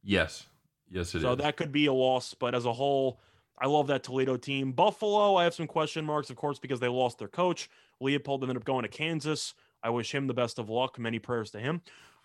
Yes, 0.03 0.47
yes, 0.89 1.13
it 1.13 1.17
is. 1.17 1.23
so 1.23 1.35
that 1.35 1.57
could 1.57 1.71
be 1.71 1.87
a 1.87 1.93
loss. 1.93 2.33
But 2.33 2.55
as 2.55 2.65
a 2.65 2.73
whole, 2.73 3.19
I 3.59 3.67
love 3.67 3.87
that 3.87 4.03
Toledo 4.03 4.37
team. 4.37 4.71
Buffalo, 4.71 5.35
I 5.35 5.43
have 5.43 5.53
some 5.53 5.67
question 5.67 6.05
marks, 6.05 6.29
of 6.29 6.35
course, 6.35 6.59
because 6.59 6.79
they 6.79 6.87
lost 6.87 7.19
their 7.19 7.27
coach. 7.27 7.69
Leipold 8.01 8.41
ended 8.41 8.57
up 8.57 8.65
going 8.65 8.83
to 8.83 8.89
Kansas. 8.89 9.53
I 9.83 9.89
wish 9.89 10.13
him 10.13 10.27
the 10.27 10.33
best 10.33 10.59
of 10.59 10.69
luck. 10.69 10.97
Many 10.97 11.19
prayers 11.19 11.51
to 11.51 11.59
him. 11.59 11.81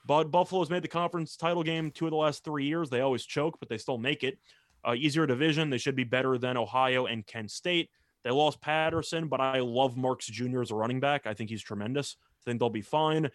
But 0.07 0.31
Buffalo's 0.31 0.71
made 0.71 0.83
the 0.83 0.89
conference 0.89 1.37
title 1.37 1.63
game 1.63 1.91
two 1.91 2.07
of 2.07 2.11
the 2.11 2.17
last 2.17 2.45
three 2.45 2.65
years. 2.65 2.91
They 2.91 3.01
always 3.01 3.25
choke, 3.25 3.59
but 3.59 3.69
they 3.69 3.79
still 3.79 3.99
make 3.99 4.23
it. 4.23 4.39
Uh, 4.87 4.95
easier 4.95 5.27
division. 5.27 5.71
They 5.71 5.79
should 5.79 5.97
be 5.97 6.05
better 6.05 6.37
than 6.37 6.57
Ohio 6.57 7.07
and 7.07 7.27
Kent 7.27 7.51
State. 7.51 7.89
They 8.23 8.31
lost 8.31 8.61
Patterson, 8.61 9.29
but 9.29 9.41
I 9.41 9.61
love 9.61 9.97
Marks 9.97 10.27
Jr. 10.27 10.63
as 10.63 10.71
a 10.71 10.75
running 10.75 11.01
back. 11.01 11.27
I 11.27 11.35
think 11.35 11.51
he's 11.51 11.63
tremendous. 11.63 12.17
I 12.41 12.51
think 12.51 12.61
they'll 12.61 12.71
be 12.71 12.83
fine. 12.83 13.31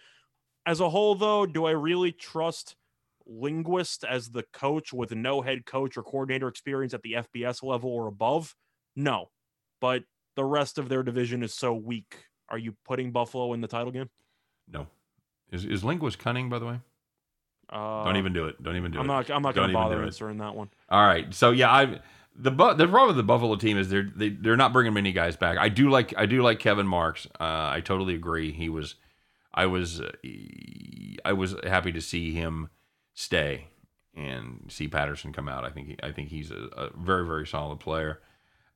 As 0.66 0.80
a 0.80 0.90
whole, 0.90 1.16
though, 1.16 1.46
do 1.46 1.66
I 1.66 1.72
really 1.72 2.12
trust 2.12 2.76
Linguist 3.26 4.04
as 4.04 4.30
the 4.30 4.44
coach 4.54 4.92
with 4.94 5.12
no 5.12 5.42
head 5.42 5.66
coach 5.66 5.98
or 5.98 6.04
coordinator 6.04 6.48
experience 6.48 6.94
at 6.94 7.02
the 7.02 7.14
FBS 7.14 7.64
level 7.64 7.90
or 7.92 8.08
above? 8.08 8.56
No. 8.96 9.30
But 9.82 10.04
the 10.36 10.46
rest 10.46 10.78
of 10.78 10.90
their 10.90 11.04
division 11.04 11.44
is 11.44 11.54
so 11.54 11.74
weak. 11.74 12.16
Are 12.50 12.58
you 12.58 12.76
putting 12.86 13.12
Buffalo 13.12 13.54
in 13.54 13.62
the 13.62 13.68
title 13.68 13.92
game? 13.92 14.10
no. 14.72 14.88
Is 15.52 15.66
is 15.66 15.84
linguist 15.84 16.20
cunning 16.20 16.48
by 16.48 16.60
the 16.60 16.66
way? 16.68 16.80
Uh, 17.72 18.04
Don't 18.04 18.18
even 18.18 18.34
do 18.34 18.46
it. 18.46 18.62
Don't 18.62 18.76
even 18.76 18.92
do 18.92 19.00
I'm 19.00 19.06
it. 19.06 19.08
not. 19.08 19.30
I'm 19.32 19.42
not 19.42 19.56
going 19.56 19.70
to 19.70 19.74
bother 19.74 20.04
answering 20.04 20.38
that 20.38 20.56
one. 20.56 20.70
All 20.90 21.06
right. 21.06 21.34
So 21.34 21.50
yeah, 21.50 21.72
I 21.72 21.86
the 22.36 22.52
the 22.52 22.88
problem 22.88 23.08
with 23.08 23.18
the 23.18 23.24
Buffalo 23.24 23.56
team 23.56 23.78
is 23.78 23.90
they're 23.90 24.10
they, 24.16 24.30
they're 24.30 24.56
not 24.58 24.74
bringing 24.74 24.94
many 24.94 25.12
guys 25.12 25.36
back. 25.36 25.58
I 25.58 25.70
do 25.70 25.90
like 25.90 26.14
I 26.18 26.28
do 26.28 26.44
like 26.44 26.60
Kevin 26.60 26.88
Marks. 26.88 27.26
Uh, 27.40 27.74
I 27.74 27.82
totally 27.84 28.14
agree. 28.14 28.52
He 28.52 28.70
was 28.70 28.96
I 29.54 29.66
was 29.66 30.02
uh, 30.02 30.12
I 31.26 31.34
was 31.34 31.56
happy 31.64 31.92
to 31.92 32.02
see 32.02 32.34
him 32.34 32.70
stay 33.14 33.68
and 34.16 34.66
see 34.70 34.88
Patterson 34.88 35.34
come 35.34 35.50
out. 35.50 35.64
I 35.64 35.70
think 35.70 35.88
he, 35.88 35.98
I 36.02 36.12
think 36.12 36.30
he's 36.30 36.52
a, 36.52 36.70
a 36.76 36.90
very 36.98 37.26
very 37.26 37.48
solid 37.48 37.80
player. 37.80 38.20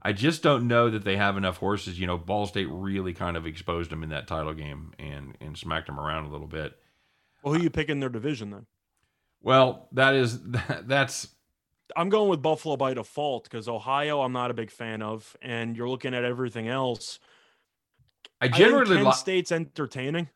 I 0.02 0.12
just 0.12 0.44
don't 0.44 0.68
know 0.68 0.90
that 0.90 1.06
they 1.06 1.16
have 1.16 1.38
enough 1.38 1.58
horses. 1.58 2.00
You 2.00 2.08
know, 2.08 2.18
Ball 2.18 2.46
State 2.46 2.68
really 2.70 3.14
kind 3.14 3.38
of 3.38 3.48
exposed 3.48 3.92
him 3.92 4.04
in 4.04 4.10
that 4.10 4.28
title 4.28 4.54
game 4.54 4.94
and 5.00 5.38
and 5.40 5.58
smacked 5.58 5.90
him 5.90 6.00
around 6.00 6.26
a 6.26 6.30
little 6.30 6.48
bit. 6.48 6.74
Well, 7.44 7.54
who 7.54 7.62
you 7.62 7.70
pick 7.70 7.90
in 7.90 8.00
their 8.00 8.10
division 8.10 8.50
then? 8.52 8.66
Well, 9.42 9.90
that 9.92 10.16
is 10.16 10.40
that's 10.84 11.30
I'm 11.96 12.10
going 12.10 12.30
with 12.30 12.42
Buffalo 12.42 12.78
by 12.78 12.94
default 12.94 13.44
because 13.44 13.68
Ohio 13.68 14.22
I'm 14.22 14.34
not 14.34 14.52
a 14.52 14.54
big 14.54 14.72
fan 14.72 15.02
of, 15.02 15.36
and 15.42 15.78
you're 15.78 15.90
looking 15.90 16.14
at 16.14 16.24
everything 16.24 16.68
else. 16.68 17.20
I 18.42 18.46
I 18.46 18.50
generally 18.50 18.96
Kent 18.96 19.08
li- 19.08 19.14
State's 19.14 19.52
entertaining. 19.52 20.30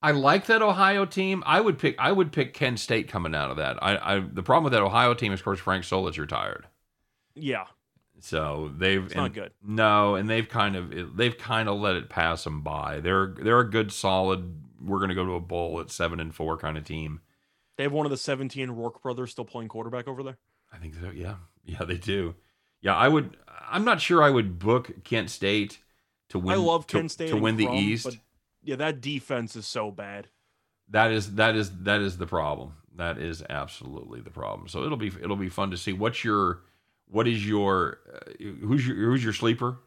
I 0.00 0.12
like 0.12 0.46
that 0.46 0.62
Ohio 0.62 1.04
team. 1.04 1.42
I 1.44 1.60
would 1.60 1.78
pick. 1.78 1.96
I 1.98 2.12
would 2.12 2.32
pick 2.32 2.54
Kent 2.54 2.78
State 2.78 3.08
coming 3.08 3.34
out 3.34 3.50
of 3.50 3.56
that. 3.56 3.82
I, 3.82 4.16
I 4.16 4.20
the 4.20 4.42
problem 4.42 4.64
with 4.64 4.72
that 4.72 4.82
Ohio 4.82 5.14
team 5.14 5.32
is, 5.32 5.40
of 5.40 5.44
course, 5.44 5.58
Frank 5.58 5.84
Solich 5.84 6.18
retired, 6.18 6.66
Yeah, 7.34 7.66
so 8.20 8.70
they've 8.76 9.04
it's 9.04 9.14
not 9.14 9.32
good. 9.32 9.52
No, 9.62 10.14
and 10.14 10.28
they've 10.28 10.48
kind 10.48 10.76
of 10.76 11.16
they've 11.16 11.36
kind 11.36 11.68
of 11.68 11.78
let 11.78 11.96
it 11.96 12.08
pass 12.08 12.44
them 12.44 12.62
by. 12.62 13.00
They're 13.00 13.34
they're 13.40 13.60
a 13.60 13.68
good, 13.68 13.92
solid. 13.92 14.62
We're 14.80 14.98
going 14.98 15.08
to 15.08 15.14
go 15.14 15.26
to 15.26 15.32
a 15.32 15.40
bowl 15.40 15.80
at 15.80 15.90
seven 15.90 16.20
and 16.20 16.34
four 16.34 16.56
kind 16.56 16.78
of 16.78 16.84
team. 16.84 17.20
They 17.76 17.84
have 17.84 17.92
one 17.92 18.06
of 18.06 18.10
the 18.10 18.16
17 18.16 18.70
Rourke 18.70 19.02
brothers 19.02 19.30
still 19.30 19.44
playing 19.44 19.68
quarterback 19.68 20.08
over 20.08 20.22
there. 20.22 20.38
I 20.72 20.78
think 20.78 20.94
so. 20.94 21.10
Yeah, 21.10 21.36
yeah, 21.64 21.84
they 21.84 21.96
do. 21.96 22.34
Yeah, 22.80 22.94
I 22.94 23.08
would. 23.08 23.36
I'm 23.70 23.84
not 23.84 24.00
sure 24.00 24.22
I 24.22 24.30
would 24.30 24.58
book 24.58 25.04
Kent 25.04 25.30
State 25.30 25.78
to 26.30 26.38
win. 26.38 26.54
I 26.54 26.56
love 26.56 26.86
to, 26.88 26.96
Kent 26.98 27.10
State 27.10 27.28
to 27.28 27.34
and 27.34 27.42
win 27.42 27.56
the 27.56 27.66
Crum, 27.66 27.76
East. 27.76 28.18
Yeah, 28.68 28.76
that 28.76 29.00
defense 29.00 29.56
is 29.56 29.66
so 29.66 29.90
bad. 29.90 30.28
That 30.90 31.10
is 31.10 31.36
that 31.36 31.56
is 31.56 31.70
that 31.84 32.02
is 32.02 32.18
the 32.18 32.26
problem. 32.26 32.74
That 32.96 33.16
is 33.16 33.42
absolutely 33.48 34.20
the 34.20 34.30
problem. 34.30 34.68
So 34.68 34.84
it'll 34.84 34.98
be 34.98 35.06
it'll 35.06 35.36
be 35.36 35.48
fun 35.48 35.70
to 35.70 35.78
see. 35.78 35.94
What's 35.94 36.22
your 36.22 36.60
what 37.06 37.26
is 37.26 37.46
your 37.46 38.00
uh, 38.12 38.44
who's 38.60 38.86
your 38.86 38.96
who's 38.96 39.24
your 39.24 39.32
sleeper? 39.32 39.78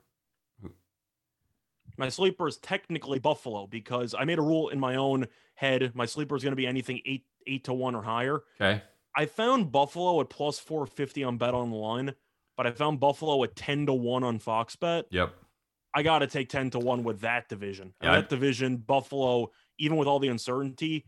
My 1.95 2.09
sleeper 2.09 2.47
is 2.47 2.57
technically 2.57 3.19
Buffalo 3.19 3.67
because 3.67 4.15
I 4.17 4.23
made 4.23 4.39
a 4.39 4.41
rule 4.41 4.69
in 4.69 4.79
my 4.79 4.95
own 4.95 5.27
head. 5.53 5.91
My 5.93 6.07
sleeper 6.07 6.36
is 6.36 6.41
going 6.41 6.53
to 6.53 6.57
be 6.57 6.65
anything 6.65 7.01
eight 7.05 7.25
eight 7.45 7.65
to 7.65 7.73
one 7.73 7.93
or 7.93 8.01
higher. 8.01 8.41
Okay, 8.59 8.82
I 9.15 9.27
found 9.27 9.71
Buffalo 9.71 10.19
at 10.21 10.29
plus 10.32 10.57
450 10.57 11.23
on 11.23 11.38
Bet 11.38 11.53
Online, 11.53 12.15
but 12.57 12.65
I 12.65 12.71
found 12.71 12.99
Buffalo 12.99 13.43
at 13.43 13.55
10 13.55 13.86
to 13.86 13.93
1 13.93 14.23
on 14.23 14.39
Fox 14.39 14.75
Bet. 14.75 15.05
yep, 15.11 15.36
I 15.93 16.03
got 16.03 16.19
to 16.19 16.27
take 16.27 16.49
10 16.49 16.71
to 16.71 16.79
1 16.79 17.03
with 17.03 17.21
that 17.21 17.49
division. 17.49 17.93
Yeah, 18.01 18.13
that 18.13 18.29
division, 18.29 18.77
Buffalo, 18.77 19.51
even 19.77 19.97
with 19.97 20.07
all 20.07 20.19
the 20.19 20.29
uncertainty, 20.29 21.05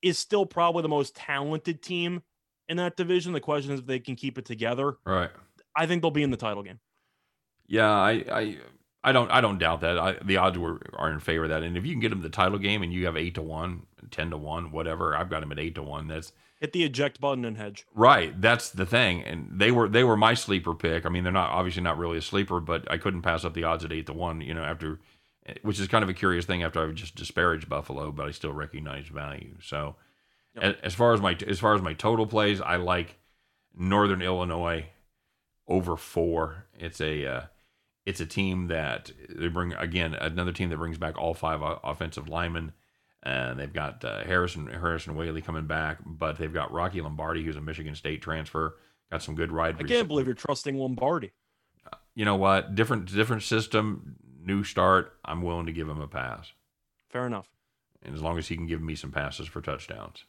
is 0.00 0.18
still 0.18 0.46
probably 0.46 0.82
the 0.82 0.88
most 0.88 1.14
talented 1.16 1.82
team 1.82 2.22
in 2.68 2.76
that 2.76 2.96
division. 2.96 3.32
The 3.32 3.40
question 3.40 3.72
is 3.72 3.80
if 3.80 3.86
they 3.86 3.98
can 3.98 4.16
keep 4.16 4.38
it 4.38 4.44
together. 4.44 4.96
right. 5.04 5.30
I 5.74 5.86
think 5.86 6.02
they'll 6.02 6.10
be 6.10 6.22
in 6.22 6.30
the 6.30 6.36
title 6.36 6.62
game. 6.62 6.80
Yeah, 7.66 7.90
I 7.90 8.24
I 8.30 8.58
I 9.02 9.12
don't 9.12 9.30
I 9.30 9.40
don't 9.40 9.58
doubt 9.58 9.80
that. 9.80 9.98
I, 9.98 10.12
the 10.22 10.36
odds 10.36 10.58
were 10.58 10.80
are 10.92 11.10
in 11.10 11.18
favor 11.18 11.44
of 11.44 11.50
that. 11.50 11.62
And 11.62 11.78
if 11.78 11.86
you 11.86 11.92
can 11.92 12.00
get 12.00 12.10
them 12.10 12.20
the 12.20 12.28
title 12.28 12.58
game 12.58 12.82
and 12.82 12.92
you 12.92 13.06
have 13.06 13.16
eight 13.16 13.34
to 13.36 13.42
one, 13.42 13.86
10 14.10 14.30
to 14.30 14.36
one, 14.36 14.70
whatever, 14.70 15.16
I've 15.16 15.30
got 15.30 15.40
them 15.40 15.50
at 15.50 15.58
eight 15.58 15.74
to 15.76 15.82
one. 15.82 16.08
That's 16.08 16.32
Hit 16.62 16.72
the 16.72 16.84
eject 16.84 17.20
button 17.20 17.44
and 17.44 17.56
hedge. 17.56 17.84
Right, 17.92 18.40
that's 18.40 18.70
the 18.70 18.86
thing, 18.86 19.24
and 19.24 19.50
they 19.52 19.72
were 19.72 19.88
they 19.88 20.04
were 20.04 20.16
my 20.16 20.34
sleeper 20.34 20.74
pick. 20.76 21.04
I 21.04 21.08
mean, 21.08 21.24
they're 21.24 21.32
not 21.32 21.50
obviously 21.50 21.82
not 21.82 21.98
really 21.98 22.18
a 22.18 22.22
sleeper, 22.22 22.60
but 22.60 22.88
I 22.88 22.98
couldn't 22.98 23.22
pass 23.22 23.44
up 23.44 23.52
the 23.52 23.64
odds 23.64 23.84
at 23.84 23.90
eight 23.92 24.06
to 24.06 24.12
one. 24.12 24.40
You 24.40 24.54
know, 24.54 24.62
after 24.62 25.00
which 25.62 25.80
is 25.80 25.88
kind 25.88 26.04
of 26.04 26.08
a 26.08 26.14
curious 26.14 26.44
thing 26.44 26.62
after 26.62 26.80
I've 26.80 26.94
just 26.94 27.16
disparaged 27.16 27.68
Buffalo, 27.68 28.12
but 28.12 28.28
I 28.28 28.30
still 28.30 28.52
recognize 28.52 29.08
value. 29.08 29.56
So, 29.60 29.96
Yep. 30.54 30.62
as, 30.62 30.74
as 30.84 30.94
far 30.94 31.12
as 31.14 31.20
my 31.20 31.36
as 31.48 31.58
far 31.58 31.74
as 31.74 31.82
my 31.82 31.94
total 31.94 32.26
plays, 32.28 32.60
I 32.60 32.76
like 32.76 33.18
Northern 33.74 34.22
Illinois 34.22 34.86
over 35.66 35.96
four. 35.96 36.66
It's 36.78 37.00
a 37.00 37.26
uh, 37.26 37.40
It's 38.06 38.20
a 38.20 38.26
team 38.26 38.68
that 38.68 39.10
they 39.28 39.48
bring 39.48 39.72
again 39.72 40.14
another 40.14 40.52
team 40.52 40.70
that 40.70 40.76
brings 40.76 40.98
back 40.98 41.18
all 41.18 41.34
five 41.34 41.60
offensive 41.82 42.28
linemen. 42.28 42.72
And 43.24 43.58
they've 43.60 43.72
got 43.72 44.04
uh, 44.04 44.24
Harrison 44.24 44.66
Harrison 44.66 45.14
Waylee 45.14 45.44
coming 45.44 45.66
back, 45.66 45.98
but 46.04 46.38
they've 46.38 46.52
got 46.52 46.72
Rocky 46.72 47.00
Lombardi, 47.00 47.44
who's 47.44 47.56
a 47.56 47.60
Michigan 47.60 47.94
State 47.94 48.20
transfer. 48.20 48.76
Got 49.12 49.22
some 49.22 49.34
good 49.36 49.52
ride. 49.52 49.76
I 49.78 49.84
can't 49.84 50.08
believe 50.08 50.26
you're 50.26 50.34
trusting 50.34 50.76
Lombardi. 50.76 51.32
You 52.14 52.24
know 52.24 52.36
what? 52.36 52.74
Different 52.74 53.12
different 53.14 53.42
system, 53.44 54.16
new 54.44 54.64
start. 54.64 55.12
I'm 55.24 55.40
willing 55.42 55.66
to 55.66 55.72
give 55.72 55.88
him 55.88 56.00
a 56.00 56.08
pass, 56.08 56.52
Fair 57.10 57.26
enough. 57.26 57.48
and 58.02 58.14
as 58.14 58.20
long 58.22 58.38
as 58.38 58.48
he 58.48 58.56
can 58.56 58.66
give 58.66 58.82
me 58.82 58.94
some 58.96 59.12
passes 59.12 59.46
for 59.46 59.60
touchdowns. 59.60 60.24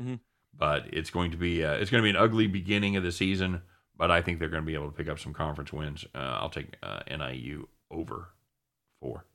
Mhm. 0.00 0.18
But 0.52 0.92
it's 0.92 1.10
going 1.10 1.30
to 1.30 1.36
be 1.36 1.64
uh, 1.64 1.74
it's 1.74 1.90
going 1.90 2.02
to 2.02 2.06
be 2.06 2.10
an 2.10 2.16
ugly 2.22 2.46
beginning 2.48 2.96
of 2.96 3.02
the 3.04 3.12
season. 3.12 3.62
But 3.96 4.10
I 4.10 4.20
think 4.20 4.38
they're 4.40 4.48
going 4.48 4.62
to 4.62 4.66
be 4.66 4.74
able 4.74 4.90
to 4.90 4.96
pick 4.96 5.08
up 5.08 5.20
some 5.20 5.32
conference 5.32 5.72
wins. 5.72 6.04
Uh, 6.14 6.18
I'll 6.40 6.50
take 6.50 6.74
uh, 6.82 7.00
NIU 7.08 7.68
over 7.90 8.30
four. 9.00 9.26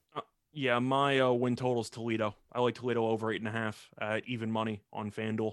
Yeah, 0.57 0.79
my 0.79 1.19
uh, 1.19 1.33
win 1.33 1.55
total 1.55 1.81
is 1.81 1.89
Toledo. 1.91 2.33
I 2.51 2.61
like 2.61 2.73
Toledo 2.73 3.05
over 3.05 3.31
eight 3.31 3.41
and 3.41 3.47
a 3.47 3.51
half 3.51 3.91
at 4.01 4.27
even 4.27 4.51
money 4.51 4.81
on 4.91 5.11
FanDuel. 5.11 5.51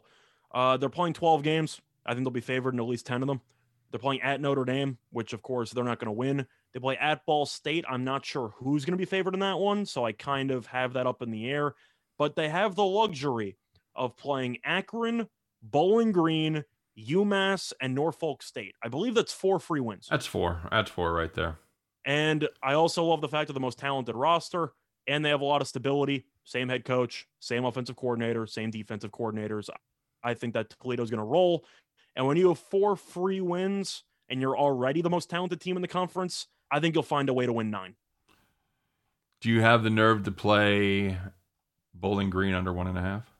Uh, 0.51 0.79
they're 0.79 0.89
playing 0.89 1.13
12 1.13 1.43
games. 1.43 1.79
I 2.07 2.15
think 2.15 2.25
they'll 2.25 2.31
be 2.31 2.41
favored 2.41 2.73
in 2.73 2.81
at 2.81 2.87
least 2.87 3.05
10 3.05 3.21
of 3.21 3.29
them. 3.29 3.43
They're 3.91 3.99
playing 3.99 4.23
at 4.23 4.41
Notre 4.41 4.65
Dame, 4.65 4.97
which 5.11 5.35
of 5.35 5.43
course 5.43 5.73
they're 5.73 5.85
not 5.85 5.99
going 5.99 6.07
to 6.07 6.13
win. 6.13 6.47
They 6.73 6.81
play 6.81 6.97
at 6.97 7.27
Ball 7.27 7.45
State. 7.45 7.85
I'm 7.87 8.03
not 8.03 8.25
sure 8.25 8.55
who's 8.57 8.87
going 8.87 8.95
to 8.95 8.99
be 8.99 9.05
favored 9.05 9.35
in 9.35 9.41
that 9.41 9.59
one, 9.59 9.85
so 9.85 10.07
I 10.07 10.13
kind 10.13 10.51
of 10.51 10.65
have 10.69 10.95
that 10.95 11.07
up 11.07 11.21
in 11.21 11.31
the 11.31 11.51
air. 11.51 11.75
But 12.17 12.35
they 12.35 12.49
have 12.49 12.75
the 12.75 12.87
luxury 12.87 13.59
of 13.95 14.17
playing 14.17 14.57
Akron, 14.65 15.29
Bowling 15.63 16.13
Green, 16.13 16.65
UMass, 16.99 17.75
and 17.79 17.95
Norfolk 17.95 18.43
State. 18.43 18.75
I 18.83 18.89
believe 18.89 19.15
that's 19.15 19.35
four 19.35 19.59
free 19.59 19.81
wins. 19.81 20.09
That's 20.11 20.25
four. 20.25 20.63
That's 20.71 20.91
four 20.91 21.13
right 21.13 21.35
there. 21.35 21.59
And 22.07 22.49
I 22.63 22.73
also 22.73 23.05
love 23.05 23.21
the 23.21 23.29
fact 23.29 23.51
of 23.51 23.55
the 23.55 23.61
most 23.61 23.79
talented 23.79 24.17
roster, 24.17 24.73
and 25.07 25.25
they 25.25 25.31
have 25.31 25.41
a 25.41 25.45
lot 25.45 25.61
of 25.61 25.69
stability. 25.69 26.25
Same 26.45 26.69
head 26.69 26.85
coach, 26.85 27.27
same 27.41 27.65
offensive 27.65 27.97
coordinator, 27.97 28.47
same 28.47 28.71
defensive 28.71 29.11
coordinators. 29.11 29.69
I 30.23 30.35
think 30.35 30.55
that 30.55 30.75
Toledo's 30.81 31.11
going 31.11 31.19
to 31.19 31.25
roll. 31.25 31.65
And 32.17 32.27
when 32.27 32.37
you 32.37 32.49
have 32.49 32.59
four 32.59 32.97
free 32.97 33.41
wins 33.41 34.05
and 34.29 34.41
you're 34.41 34.57
already 34.57 35.03
the 35.03 35.11
most 35.11 35.31
talented 35.31 35.61
team 35.61 35.77
in 35.77 35.83
the 35.83 35.89
conference, 35.89 36.47
I 36.71 36.81
think 36.81 36.95
you'll 36.95 37.03
find 37.03 37.29
a 37.29 37.35
way 37.35 37.47
to 37.47 37.53
win 37.53 37.71
nine. 37.71 37.95
Do 39.41 39.51
you 39.51 39.61
have 39.61 39.83
the 39.83 39.91
nerve 39.91 40.25
to 40.25 40.33
play 40.33 41.19
Bowling 41.93 42.31
Green 42.31 42.55
under 42.55 42.73
one 42.73 42.87
and 42.87 42.97
a 42.97 43.03
half? 43.03 43.31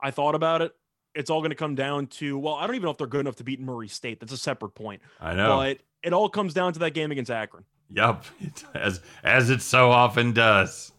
I 0.00 0.10
thought 0.10 0.34
about 0.34 0.62
it. 0.62 0.74
It's 1.14 1.30
all 1.30 1.40
going 1.40 1.50
to 1.50 1.56
come 1.56 1.74
down 1.74 2.06
to, 2.06 2.38
well, 2.38 2.54
I 2.54 2.66
don't 2.66 2.76
even 2.76 2.84
know 2.84 2.90
if 2.90 2.98
they're 2.98 3.06
good 3.06 3.20
enough 3.20 3.36
to 3.36 3.44
beat 3.44 3.58
Murray 3.58 3.88
State. 3.88 4.20
That's 4.20 4.32
a 4.32 4.36
separate 4.36 4.74
point. 4.74 5.00
I 5.20 5.34
know. 5.34 5.56
But 5.56 5.78
it 6.02 6.12
all 6.12 6.28
comes 6.28 6.54
down 6.54 6.74
to 6.74 6.78
that 6.80 6.92
game 6.92 7.10
against 7.10 7.30
Akron. 7.30 7.64
Yep, 7.90 8.24
as 8.74 9.00
as 9.24 9.50
it 9.50 9.62
so 9.62 9.90
often 9.90 10.32
does. 10.32 10.92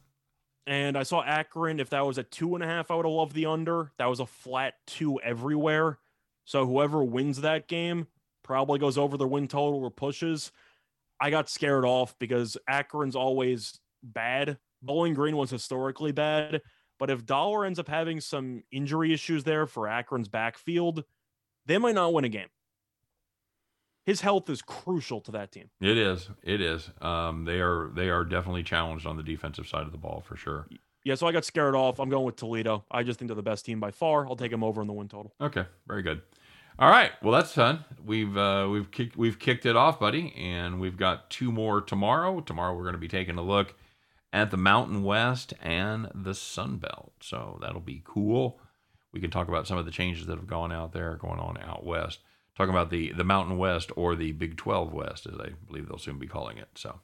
And 0.70 0.96
I 0.96 1.02
saw 1.02 1.24
Akron. 1.24 1.80
If 1.80 1.90
that 1.90 2.06
was 2.06 2.20
a 2.20 2.24
two 2.24 2.54
and 2.54 2.64
a 2.64 2.68
half, 2.68 2.92
I 2.92 2.96
would 2.96 3.06
have 3.08 3.12
loved 3.12 3.34
the 3.34 3.48
under. 3.48 3.92
That 3.98 4.06
was 4.06 4.20
a 4.20 4.28
flat 4.28 4.76
two 4.86 5.20
everywhere. 5.20 5.98
So 6.46 6.68
whoever 6.68 7.04
wins 7.04 7.42
that 7.42 7.68
game 7.68 8.06
probably 8.44 8.78
goes 8.78 8.96
over 8.96 9.18
their 9.18 9.28
win 9.28 9.48
total 9.48 9.84
or 9.84 9.90
pushes. 9.90 10.52
I 11.20 11.32
got 11.32 11.50
scared 11.50 11.86
off 11.86 12.18
because 12.20 12.56
Akron's 12.68 13.16
always 13.16 13.80
bad. 14.04 14.60
Bowling 14.84 15.16
Green 15.16 15.36
was 15.36 15.50
historically 15.50 16.12
bad. 16.12 16.62
But 17.00 17.10
if 17.10 17.26
Dollar 17.26 17.66
ends 17.66 17.80
up 17.80 17.88
having 17.88 18.22
some 18.22 18.62
injury 18.72 19.12
issues 19.12 19.44
there 19.44 19.66
for 19.66 19.90
Akron's 19.90 20.28
backfield, 20.28 21.04
they 21.66 21.80
might 21.80 21.96
not 21.96 22.14
win 22.14 22.26
a 22.26 22.30
game. 22.30 22.50
His 24.10 24.22
health 24.22 24.49
is 24.49 24.64
crucial 24.64 25.22
to 25.22 25.32
that 25.34 25.51
team. 25.51 25.70
It 25.80 25.95
is. 25.95 26.30
It 26.41 26.62
is. 26.62 26.89
Um, 26.99 27.45
they 27.45 27.60
are 27.62 27.91
they 27.93 28.10
are 28.10 28.26
definitely 28.26 28.64
challenged 28.64 29.05
on 29.05 29.18
the 29.18 29.22
defensive 29.22 29.68
side 29.68 29.84
of 29.84 29.91
the 29.91 29.99
ball 29.99 30.24
for 30.28 30.36
sure. 30.36 30.66
Yeah, 31.03 31.14
so 31.14 31.28
I 31.28 31.32
got 31.32 31.45
scared 31.45 31.76
off. 31.76 31.99
I'm 31.99 32.10
going 32.10 32.26
with 32.26 32.36
Toledo. 32.36 32.84
I 32.89 33.03
just 33.03 33.20
think 33.20 33.30
they're 33.30 33.36
the 33.36 33.43
best 33.43 33.66
team 33.68 33.80
by 33.80 33.91
far. 33.91 34.26
I'll 34.26 34.36
take 34.36 34.49
them 34.49 34.64
over 34.64 34.82
in 34.82 34.88
the 34.88 34.93
win 34.93 35.10
total. 35.10 35.36
Okay, 35.39 35.64
very 35.88 36.01
good. 36.01 36.24
All 36.80 36.89
right, 36.89 37.12
well 37.22 37.34
that's 37.34 37.51
fun. 37.51 37.86
We've 38.03 38.36
uh, 38.36 38.68
we've 38.72 38.89
kicked 38.89 39.16
we've 39.16 39.38
kicked 39.38 39.68
it 39.68 39.76
off, 39.76 39.99
buddy, 39.99 40.34
and 40.36 40.80
we've 40.80 40.97
got 40.97 41.30
two 41.30 41.51
more 41.51 41.80
tomorrow. 41.80 42.39
Tomorrow 42.41 42.74
we're 42.74 42.86
going 42.86 42.93
to 42.93 42.97
be 42.97 43.07
taking 43.07 43.38
a 43.38 43.43
look 43.43 43.76
at 44.34 44.49
the 44.49 44.57
Mountain 44.57 45.03
West 45.03 45.53
and 45.62 46.10
the 46.16 46.34
Sun 46.34 46.78
Belt, 46.78 47.12
so 47.20 47.60
that'll 47.62 47.80
be 47.80 48.01
cool. 48.03 48.60
We 49.12 49.20
can 49.20 49.30
talk 49.30 49.49
about 49.49 49.68
some 49.68 49.78
of 49.78 49.86
the 49.86 49.91
changes 49.91 50.26
that 50.26 50.38
have 50.38 50.47
gone 50.47 50.72
out 50.72 50.93
there, 50.93 51.16
going 51.16 51.39
on 51.39 51.60
out 51.62 51.86
west. 51.86 52.22
Talking 52.60 52.76
about 52.76 52.89
the 52.89 53.14
the 53.14 53.24
Mountain 53.24 53.57
West 53.57 53.89
or 53.95 54.18
the 54.18 54.34
Big 54.34 54.57
Twelve 54.57 54.91
West, 54.91 55.26
as 55.26 55.39
I 55.39 55.51
believe 55.66 55.88
they'll 55.88 55.97
soon 55.97 56.20
be 56.20 56.28
calling 56.28 56.57
it. 56.57 56.68
So. 56.76 56.99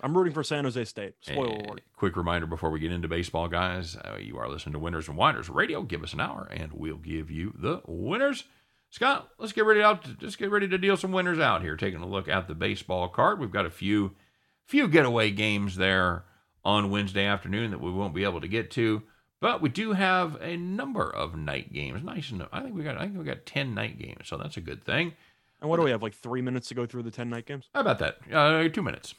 I'm 0.00 0.16
rooting 0.16 0.32
for 0.32 0.44
San 0.44 0.62
Jose 0.62 0.82
State. 0.84 1.14
Spoiler 1.20 1.56
And 1.56 1.66
alert. 1.66 1.80
Quick 1.96 2.16
reminder 2.16 2.46
before 2.46 2.70
we 2.70 2.78
get 2.78 2.92
into 2.92 3.08
baseball, 3.08 3.48
guys. 3.48 3.96
Uh, 3.96 4.16
you 4.18 4.38
are 4.38 4.48
listening 4.48 4.74
to 4.74 4.78
Winners 4.78 5.08
and 5.08 5.16
Whiners 5.16 5.50
Radio. 5.50 5.82
Give 5.82 6.04
us 6.04 6.12
an 6.14 6.20
hour, 6.20 6.48
and 6.50 6.72
we'll 6.72 6.96
give 6.96 7.32
you 7.32 7.52
the 7.58 7.82
winners. 7.84 8.44
Scott, 8.90 9.28
let's 9.38 9.52
get 9.52 9.66
ready 9.66 9.82
out. 9.82 10.04
To, 10.04 10.12
just 10.14 10.38
get 10.38 10.52
ready 10.52 10.68
to 10.68 10.78
deal 10.78 10.96
some 10.96 11.10
winners 11.10 11.40
out 11.40 11.62
here. 11.62 11.76
Taking 11.76 12.00
a 12.00 12.06
look 12.06 12.28
at 12.28 12.46
the 12.46 12.54
baseball 12.54 13.08
card, 13.08 13.40
we've 13.40 13.50
got 13.50 13.66
a 13.66 13.70
few, 13.70 14.14
few 14.64 14.86
getaway 14.88 15.32
games 15.32 15.76
there 15.76 16.24
on 16.64 16.90
Wednesday 16.90 17.26
afternoon 17.26 17.72
that 17.72 17.80
we 17.80 17.90
won't 17.90 18.14
be 18.14 18.24
able 18.24 18.40
to 18.40 18.48
get 18.48 18.70
to, 18.70 19.02
but 19.40 19.60
we 19.62 19.68
do 19.68 19.92
have 19.92 20.40
a 20.40 20.56
number 20.56 21.08
of 21.08 21.36
night 21.36 21.72
games. 21.72 22.02
Nice, 22.02 22.30
and 22.30 22.46
I 22.52 22.60
think 22.60 22.74
we 22.74 22.82
got. 22.82 22.96
I 22.96 23.04
think 23.04 23.18
we 23.18 23.24
got 23.24 23.46
ten 23.46 23.74
night 23.74 23.98
games, 23.98 24.26
so 24.26 24.36
that's 24.36 24.56
a 24.56 24.60
good 24.60 24.84
thing. 24.84 25.14
And 25.60 25.68
what 25.68 25.76
do 25.76 25.82
we 25.82 25.90
have? 25.90 26.02
Like 26.02 26.14
three 26.14 26.42
minutes 26.42 26.68
to 26.68 26.74
go 26.74 26.86
through 26.86 27.02
the 27.02 27.10
10 27.10 27.28
night 27.28 27.46
games? 27.46 27.68
How 27.74 27.80
about 27.80 27.98
that? 27.98 28.18
Uh, 28.32 28.68
two 28.68 28.82
minutes. 28.82 29.14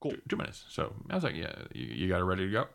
Cool. 0.00 0.12
Two, 0.12 0.20
two 0.28 0.36
minutes. 0.36 0.64
So 0.68 0.92
I 1.08 1.14
was 1.14 1.24
like, 1.24 1.34
yeah, 1.34 1.52
you, 1.72 1.86
you 1.86 2.08
got 2.08 2.20
it 2.20 2.24
ready 2.24 2.46
to 2.46 2.52
go. 2.52 2.66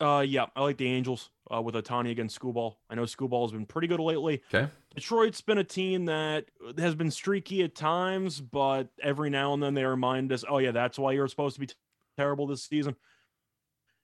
Uh, 0.00 0.20
yeah, 0.20 0.46
I 0.56 0.62
like 0.62 0.78
the 0.78 0.86
Angels 0.86 1.28
uh, 1.54 1.60
with 1.60 1.74
Ohtani 1.74 2.10
against 2.10 2.40
Skubal. 2.40 2.76
I 2.88 2.94
know 2.94 3.02
Skubal 3.02 3.42
has 3.42 3.52
been 3.52 3.66
pretty 3.66 3.86
good 3.86 4.00
lately. 4.00 4.42
Okay. 4.52 4.70
Detroit's 4.94 5.42
been 5.42 5.58
a 5.58 5.64
team 5.64 6.06
that 6.06 6.46
has 6.78 6.94
been 6.94 7.10
streaky 7.10 7.62
at 7.62 7.74
times, 7.74 8.40
but 8.40 8.88
every 9.02 9.28
now 9.28 9.52
and 9.52 9.62
then 9.62 9.74
they 9.74 9.84
remind 9.84 10.32
us, 10.32 10.42
oh, 10.48 10.58
yeah, 10.58 10.70
that's 10.70 10.98
why 10.98 11.12
you're 11.12 11.28
supposed 11.28 11.56
to 11.56 11.60
be 11.60 11.66
t- 11.66 11.74
terrible 12.16 12.46
this 12.46 12.64
season. 12.64 12.96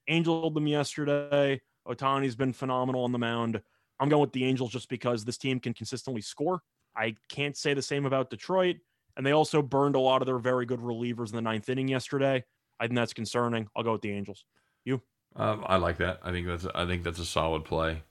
Angels 0.07 0.43
told 0.43 0.55
them 0.55 0.66
yesterday. 0.66 1.62
Ohtani's 1.89 2.37
been 2.37 2.53
phenomenal 2.53 3.05
on 3.05 3.12
the 3.12 3.18
mound. 3.18 3.61
I'm 3.99 4.09
going 4.09 4.20
with 4.20 4.32
the 4.32 4.45
Angels 4.45 4.70
just 4.70 4.89
because 4.89 5.24
this 5.24 5.39
team 5.39 5.61
can 5.61 5.74
consistently 5.74 6.22
score. 6.22 6.62
I 6.97 7.16
can't 7.28 7.57
say 7.57 7.74
the 7.74 7.82
same 7.82 8.07
about 8.07 8.30
Detroit. 8.30 8.76
And 9.16 9.24
they 9.24 9.32
also 9.32 9.62
burned 9.62 9.97
a 9.97 10.01
lot 10.01 10.20
of 10.20 10.26
their 10.26 10.39
very 10.39 10.66
good 10.66 10.80
relievers 10.80 11.30
in 11.30 11.37
the 11.37 11.43
ninth 11.43 11.68
inning 11.68 11.89
yesterday. 11.89 12.45
I 12.78 12.87
think 12.87 12.97
that's 12.97 13.14
concerning. 13.14 13.68
I'll 13.74 13.82
go 13.82 13.93
with 13.93 14.03
the 14.03 14.12
Angels. 14.12 14.45
You? 14.84 15.01
Um, 15.34 15.64
I 15.66 15.76
like 15.76 15.99
that. 15.99 16.20
I 16.22 16.30
think 16.32 16.47
that's 16.47 16.66
I 16.74 16.87
think 16.87 17.03
that's 17.03 17.18
a 17.18 17.24
solid 17.24 17.64
play. 17.64 18.03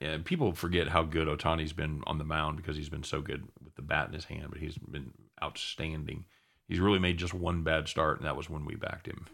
Yeah, 0.00 0.16
people 0.24 0.52
forget 0.52 0.88
how 0.88 1.02
good 1.02 1.28
Ohtani's 1.28 1.72
been 1.74 2.02
on 2.06 2.18
the 2.18 2.24
mound 2.24 2.56
because 2.56 2.76
he's 2.76 2.88
been 2.88 3.02
so 3.02 3.20
good 3.20 3.46
with 3.62 3.74
the 3.74 3.82
bat 3.82 4.08
in 4.08 4.14
his 4.14 4.24
hand, 4.26 4.46
but 4.50 4.58
he's 4.58 4.78
been 4.78 5.12
outstanding. 5.42 6.24
He's 6.68 6.80
really 6.80 6.98
made 6.98 7.18
just 7.18 7.34
one 7.34 7.62
bad 7.62 7.88
start, 7.88 8.18
and 8.18 8.26
that 8.26 8.36
was 8.36 8.48
when 8.48 8.64
we 8.64 8.76
backed 8.76 9.06
him. 9.06 9.26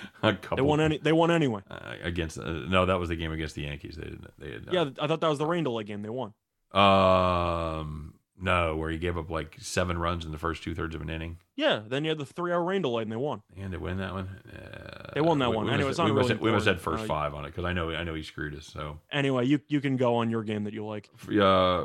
a 0.22 0.34
couple. 0.34 0.56
They 0.56 0.62
won 0.62 0.80
any. 0.80 0.98
They 0.98 1.12
won 1.12 1.30
anyway. 1.30 1.62
uh, 1.70 1.94
against. 2.02 2.38
Uh, 2.38 2.50
no, 2.68 2.86
that 2.86 2.98
was 2.98 3.08
the 3.08 3.16
game 3.16 3.32
against 3.32 3.54
the 3.54 3.62
Yankees. 3.62 3.96
They 3.96 4.04
didn't. 4.04 4.26
They 4.38 4.48
did 4.50 4.66
not. 4.66 4.74
Yeah, 4.74 4.84
I 5.00 5.06
thought 5.06 5.20
that 5.20 5.28
was 5.30 5.38
the 5.38 5.46
rain 5.46 5.64
delay 5.64 5.84
game. 5.84 6.02
They 6.02 6.08
won. 6.10 6.32
Um. 6.74 8.14
No, 8.40 8.74
where 8.74 8.90
he 8.90 8.98
gave 8.98 9.16
up 9.16 9.30
like 9.30 9.56
seven 9.60 9.96
runs 9.98 10.24
in 10.24 10.32
the 10.32 10.38
first 10.38 10.64
two 10.64 10.74
thirds 10.74 10.96
of 10.96 11.00
an 11.00 11.08
inning, 11.08 11.38
Yeah, 11.54 11.82
then 11.86 12.02
you 12.02 12.08
had 12.08 12.18
the 12.18 12.26
three-hour 12.26 12.64
rain 12.64 12.82
delay, 12.82 13.02
and 13.04 13.12
they 13.12 13.16
won. 13.16 13.42
and 13.56 13.72
they 13.72 13.76
win 13.76 13.98
that 13.98 14.12
one. 14.14 14.26
Uh, 14.52 15.12
They 15.14 15.20
won 15.20 15.38
that 15.38 15.50
we- 15.50 15.56
one. 15.58 15.66
We 15.66 15.70
Anyway, 15.72 15.90
must, 15.90 15.90
it's 15.90 15.98
not 15.98 16.06
we 16.06 16.12
must, 16.12 16.28
really 16.30 16.40
we 16.42 16.50
must 16.50 16.66
had 16.66 16.80
first 16.80 17.04
Uh, 17.04 17.06
five 17.06 17.34
on 17.34 17.44
it 17.44 17.48
because 17.50 17.64
I 17.64 17.72
know 17.72 17.90
I 17.92 18.02
know 18.02 18.14
he 18.14 18.24
screwed 18.24 18.56
us. 18.56 18.66
So 18.66 18.98
Anyway, 19.12 19.46
you 19.46 19.60
you 19.68 19.80
can 19.80 19.96
go 19.96 20.16
on 20.16 20.28
your 20.28 20.42
game 20.42 20.64
that 20.64 20.72
you 20.74 20.84
like. 20.84 21.08
uh, 21.30 21.84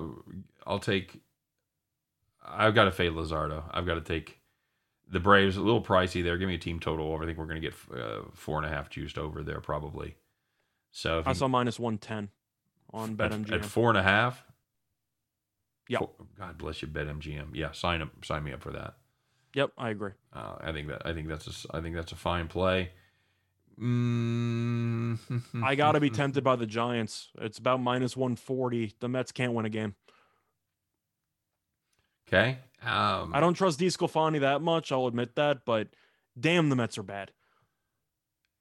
I'll 0.65 0.79
take. 0.79 1.21
I've 2.43 2.73
got 2.73 2.85
to 2.85 2.91
fade 2.91 3.11
Lazardo. 3.11 3.63
I've 3.69 3.85
got 3.85 3.95
to 3.95 4.01
take 4.01 4.36
the 5.09 5.19
Braves. 5.19 5.57
A 5.57 5.61
little 5.61 5.81
pricey 5.81 6.23
there. 6.23 6.37
Give 6.37 6.47
me 6.47 6.55
a 6.55 6.59
team 6.59 6.79
total 6.79 7.11
over. 7.11 7.23
I 7.23 7.25
think 7.27 7.37
we're 7.37 7.45
going 7.45 7.61
to 7.61 7.67
get 7.69 7.75
uh, 7.97 8.21
four 8.33 8.57
and 8.57 8.65
a 8.65 8.69
half 8.69 8.89
juiced 8.89 9.17
over 9.17 9.43
there 9.43 9.61
probably. 9.61 10.15
So 10.91 11.19
if 11.19 11.27
I 11.27 11.31
you- 11.31 11.35
saw 11.35 11.47
minus 11.47 11.79
one 11.79 11.97
ten 11.97 12.29
on 12.91 13.11
at, 13.11 13.17
BetMGM. 13.31 13.51
at 13.53 13.65
four 13.65 13.89
and 13.89 13.97
a 13.97 14.03
half. 14.03 14.43
Four- 15.97 16.11
God 16.37 16.57
bless 16.57 16.81
you, 16.81 16.87
BetMGM. 16.87 17.49
Yeah, 17.53 17.71
sign 17.71 18.01
up. 18.01 18.09
Sign 18.25 18.43
me 18.43 18.51
up 18.53 18.61
for 18.61 18.71
that. 18.71 18.95
Yep, 19.53 19.71
I 19.77 19.89
agree. 19.89 20.11
Uh, 20.33 20.55
I 20.59 20.71
think 20.73 20.89
that 20.89 21.05
I 21.05 21.13
think 21.13 21.27
that's 21.29 21.65
a 21.65 21.75
I 21.77 21.81
think 21.81 21.95
that's 21.95 22.11
a 22.11 22.15
fine 22.17 22.47
play. 22.47 22.91
Mm. 23.79 25.17
I 25.63 25.75
got 25.75 25.91
to 25.93 25.99
be 25.99 26.09
tempted 26.09 26.43
by 26.43 26.55
the 26.55 26.65
Giants. 26.65 27.29
It's 27.39 27.57
about 27.57 27.79
minus 27.79 28.17
one 28.17 28.35
forty. 28.35 28.93
The 28.99 29.07
Mets 29.07 29.31
can't 29.31 29.53
win 29.53 29.65
a 29.65 29.69
game. 29.69 29.95
Okay. 32.27 32.57
Um, 32.83 33.31
I 33.33 33.39
don't 33.39 33.55
trust 33.55 33.79
DeSclafani 33.79 34.39
that 34.41 34.61
much. 34.61 34.91
I'll 34.91 35.07
admit 35.07 35.35
that, 35.35 35.65
but 35.65 35.87
damn, 36.39 36.69
the 36.69 36.75
Mets 36.75 36.97
are 36.97 37.03
bad. 37.03 37.31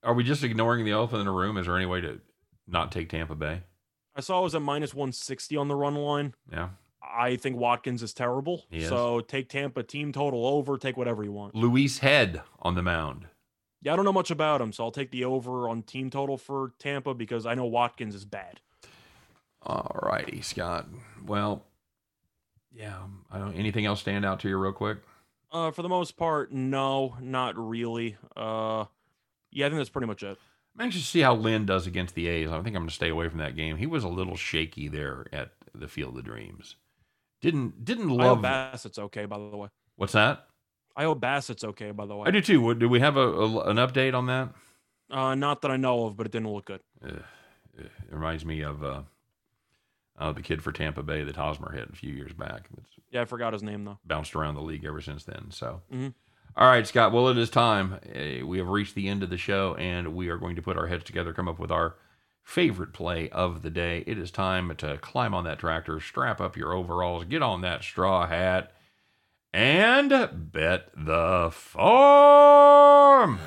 Are 0.03 0.15
we 0.15 0.25
just 0.25 0.43
ignoring 0.43 0.85
the 0.85 0.93
elephant 0.93 1.21
in 1.21 1.27
the 1.27 1.33
room? 1.33 1.57
Is 1.57 1.67
there 1.67 1.77
any 1.77 1.87
way 1.87 2.01
to 2.01 2.21
not 2.67 2.93
take 2.93 3.09
Tampa 3.09 3.35
Bay? 3.35 3.63
I 4.15 4.21
saw 4.21 4.41
it 4.41 4.45
was 4.45 4.55
at 4.55 4.63
minus 4.63 4.95
one 4.95 5.13
sixty 5.13 5.57
on 5.57 5.69
the 5.69 5.75
run 5.75 5.95
line. 5.95 6.35
Yeah. 6.51 6.71
I 7.03 7.37
think 7.37 7.57
Watkins 7.57 8.03
is 8.03 8.13
terrible. 8.13 8.65
Is. 8.71 8.89
So 8.89 9.21
take 9.21 9.49
Tampa 9.49 9.83
team 9.83 10.13
total 10.13 10.47
over, 10.47 10.77
take 10.79 10.97
whatever 10.97 11.23
you 11.23 11.33
want. 11.33 11.55
Luis 11.55 11.99
Head 11.99 12.43
on 12.61 12.75
the 12.75 12.83
mound. 12.83 13.27
Yeah, 13.83 13.93
I 13.93 13.97
don't 13.97 14.05
know 14.05 14.13
much 14.13 14.31
about 14.31 14.61
him, 14.61 14.73
so 14.73 14.85
I'll 14.85 14.91
take 14.91 15.11
the 15.11 15.25
over 15.25 15.69
on 15.69 15.83
team 15.83 16.11
total 16.11 16.37
for 16.37 16.73
Tampa 16.79 17.15
because 17.15 17.47
I 17.47 17.55
know 17.55 17.67
Watkins 17.67 18.15
is 18.15 18.25
bad. 18.25 18.61
All 19.63 19.99
righty, 20.03 20.41
Scott. 20.41 20.87
Well, 21.25 21.65
yeah. 22.77 22.99
I 23.31 23.39
don't. 23.39 23.55
Anything 23.55 23.87
else 23.87 24.01
stand 24.01 24.25
out 24.25 24.41
to 24.41 24.49
you 24.49 24.57
real 24.59 24.73
quick? 24.73 24.99
Uh, 25.53 25.71
for 25.71 25.83
the 25.83 25.89
most 25.89 26.17
part, 26.17 26.53
no, 26.53 27.17
not 27.21 27.57
really. 27.57 28.17
Uh, 28.37 28.85
yeah, 29.51 29.67
I 29.67 29.69
think 29.71 29.79
that's 29.79 29.91
pretty 29.91 30.07
much 30.09 30.23
it. 30.23 30.37
I'm 30.77 30.85
anxious 30.85 31.03
to 31.03 31.09
see 31.09 31.21
how 31.21 31.35
Lynn 31.35 31.65
does 31.65 31.87
against 31.87 32.15
the 32.15 32.27
A's. 32.29 32.51
I 32.51 32.55
think 32.57 32.77
I'm 32.77 32.83
going 32.83 32.89
to 32.89 32.95
stay 32.95 33.09
away 33.09 33.29
from 33.29 33.39
that 33.39 33.57
game. 33.57 33.77
He 33.79 33.87
was 33.87 34.05
a 34.05 34.09
little 34.09 34.37
shaky 34.37 34.89
there 34.89 35.25
at 35.33 35.53
the 35.75 35.89
Field 35.89 36.19
of 36.19 36.25
Dreams. 36.25 36.77
Didn't 37.41 37.85
didn't 37.85 38.11
I 38.11 38.25
love. 38.25 38.43
Bassitt's 38.43 38.99
okay, 38.99 39.25
by 39.25 39.39
the 39.39 39.57
way. 39.57 39.69
What's 39.97 40.13
that? 40.13 40.47
I 40.97 41.05
hope 41.05 41.21
Bassitt's 41.21 41.65
okay, 41.65 41.91
by 41.93 42.07
the 42.07 42.17
way. 42.17 42.27
I 42.27 42.31
do 42.31 42.41
too. 42.41 42.75
Do 42.75 42.89
we 42.89 43.01
have 43.01 43.17
a, 43.17 43.21
a- 43.21 43.69
an 43.71 43.77
update 43.77 44.15
on 44.15 44.27
that? 44.27 44.49
Uh, 45.11 45.35
not 45.35 45.63
that 45.63 45.71
I 45.71 45.77
know 45.77 46.07
of, 46.07 46.17
but 46.17 46.27
it 46.27 46.33
didn't 46.33 46.53
look 46.53 46.65
good. 46.67 46.81
It 47.03 47.23
reminds 48.11 48.45
me 48.45 48.63
of 48.63 48.83
uh, 48.83 49.03
uh, 50.19 50.33
the 50.33 50.43
kid 50.43 50.63
for 50.63 50.73
Tampa 50.73 51.03
Bay 51.03 51.23
that 51.25 51.37
Hosmer 51.37 51.73
hit 51.73 51.89
a 51.93 51.97
few 51.97 52.13
years 52.13 52.33
back. 52.33 52.69
It's 52.79 52.91
Yeah, 53.11 53.23
I 53.23 53.25
forgot 53.25 53.53
his 53.53 53.63
name 53.63 53.85
though. 53.85 53.99
bounced 54.05 54.35
around 54.35 54.55
the 54.55 54.63
league 54.63 54.85
ever 54.85 55.01
since 55.01 55.25
then. 55.25 55.51
So, 55.51 55.83
Mhm. 55.93 56.15
All 56.57 56.69
right, 56.69 56.87
Scott. 56.87 57.13
Well, 57.13 57.29
it 57.29 57.37
is 57.37 57.51
time. 57.51 57.99
Uh, 58.15 58.47
we 58.47 58.57
have 58.59 58.69
reached 58.69 58.95
the 58.95 59.09
end 59.09 59.23
of 59.23 59.29
the 59.29 59.37
show, 59.37 59.75
and 59.75 60.15
we 60.15 60.29
are 60.31 60.39
going 60.39 60.57
to 60.57 60.63
put 60.63 60.79
our 60.79 60.87
heads 60.87 61.05
together, 61.05 61.35
come 61.35 61.49
up 61.49 61.59
with 61.59 61.71
our 61.71 61.97
favorite 62.43 62.95
play 62.95 63.29
of 63.29 63.61
the 63.61 63.69
day. 63.69 64.05
It 64.07 64.17
is 64.17 64.31
time 64.31 64.75
to 64.77 64.97
climb 64.99 65.35
on 65.35 65.45
that 65.45 65.59
tractor, 65.59 66.01
strap 66.01 66.41
up 66.41 66.57
your 66.57 66.73
overalls, 66.73 67.25
get 67.25 67.43
on 67.43 67.61
that 67.61 67.83
straw 67.83 68.27
hat, 68.27 68.73
and 69.53 70.11
bet 70.33 70.89
the 70.97 71.51
farm. 71.53 73.39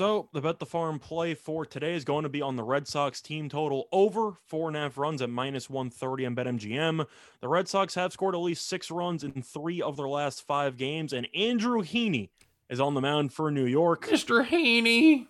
So 0.00 0.30
the 0.32 0.40
bet 0.40 0.58
the 0.58 0.64
farm 0.64 0.98
play 0.98 1.34
for 1.34 1.66
today 1.66 1.94
is 1.94 2.06
going 2.06 2.22
to 2.22 2.30
be 2.30 2.40
on 2.40 2.56
the 2.56 2.62
Red 2.62 2.88
Sox 2.88 3.20
team 3.20 3.50
total 3.50 3.86
over 3.92 4.32
four 4.46 4.68
and 4.68 4.74
a 4.74 4.80
half 4.80 4.96
runs 4.96 5.20
at 5.20 5.28
minus 5.28 5.68
130 5.68 6.24
on 6.24 6.34
BetMGM. 6.34 7.06
The 7.42 7.48
Red 7.48 7.68
Sox 7.68 7.96
have 7.96 8.10
scored 8.10 8.34
at 8.34 8.38
least 8.38 8.66
six 8.66 8.90
runs 8.90 9.24
in 9.24 9.42
three 9.42 9.82
of 9.82 9.98
their 9.98 10.08
last 10.08 10.46
five 10.46 10.78
games, 10.78 11.12
and 11.12 11.28
Andrew 11.34 11.82
Heaney 11.82 12.30
is 12.70 12.80
on 12.80 12.94
the 12.94 13.02
mound 13.02 13.34
for 13.34 13.50
New 13.50 13.66
York. 13.66 14.06
Mr. 14.06 14.42
Heaney. 14.42 15.26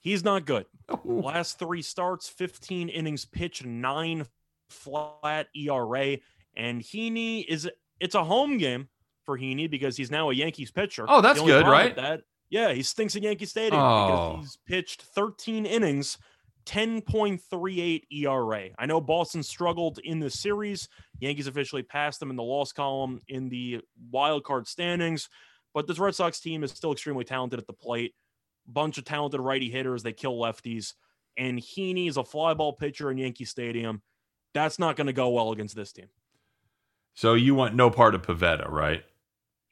He's 0.00 0.22
not 0.22 0.44
good. 0.44 0.66
Oh, 0.90 1.00
Last 1.02 1.58
three 1.58 1.80
starts, 1.80 2.28
15 2.28 2.90
innings 2.90 3.24
pitched, 3.24 3.64
nine 3.64 4.26
flat 4.68 5.48
ERA, 5.56 6.18
and 6.54 6.82
Heaney 6.82 7.46
is 7.48 7.70
it's 8.00 8.14
a 8.14 8.24
home 8.24 8.58
game 8.58 8.90
for 9.24 9.38
Heaney 9.38 9.70
because 9.70 9.96
he's 9.96 10.10
now 10.10 10.28
a 10.28 10.34
Yankees 10.34 10.70
pitcher. 10.70 11.06
Oh, 11.08 11.22
that's 11.22 11.40
good, 11.40 11.66
right? 11.66 11.96
That 11.96 12.24
yeah, 12.50 12.72
he 12.72 12.82
stinks 12.82 13.16
at 13.16 13.22
Yankee 13.22 13.46
Stadium 13.46 13.80
Oh. 13.82 14.32
because 14.36 14.44
he's 14.44 14.58
pitched 14.66 15.02
13 15.02 15.64
innings, 15.66 16.18
10.38 16.66 18.02
ERA. 18.10 18.68
I 18.78 18.86
know 18.86 19.00
Boston 19.00 19.42
struggled 19.42 19.98
in 20.02 20.20
the 20.20 20.30
series. 20.30 20.88
Yankees 21.20 21.46
officially 21.46 21.82
passed 21.82 22.20
them 22.20 22.30
in 22.30 22.36
the 22.36 22.42
loss 22.42 22.72
column 22.72 23.20
in 23.28 23.48
the 23.48 23.80
wild 24.10 24.44
card 24.44 24.66
standings, 24.66 25.28
but 25.74 25.86
this 25.86 25.98
Red 25.98 26.14
Sox 26.14 26.40
team 26.40 26.62
is 26.64 26.70
still 26.72 26.92
extremely 26.92 27.24
talented 27.24 27.58
at 27.58 27.66
the 27.66 27.72
plate. 27.72 28.14
Bunch 28.66 28.98
of 28.98 29.04
talented 29.04 29.40
righty 29.40 29.70
hitters. 29.70 30.02
They 30.02 30.12
kill 30.12 30.36
lefties. 30.38 30.94
And 31.36 31.58
Heaney 31.58 32.08
is 32.08 32.16
a 32.16 32.24
fly 32.24 32.54
ball 32.54 32.72
pitcher 32.74 33.10
in 33.10 33.18
Yankee 33.18 33.44
Stadium. 33.44 34.02
That's 34.52 34.78
not 34.78 34.96
going 34.96 35.06
to 35.06 35.12
go 35.12 35.30
well 35.30 35.52
against 35.52 35.74
this 35.76 35.92
team. 35.92 36.08
so 37.14 37.34
you 37.34 37.54
want 37.54 37.74
no 37.74 37.90
part 37.90 38.14
of 38.14 38.22
Pivetta, 38.22 38.68
right? 38.70 39.02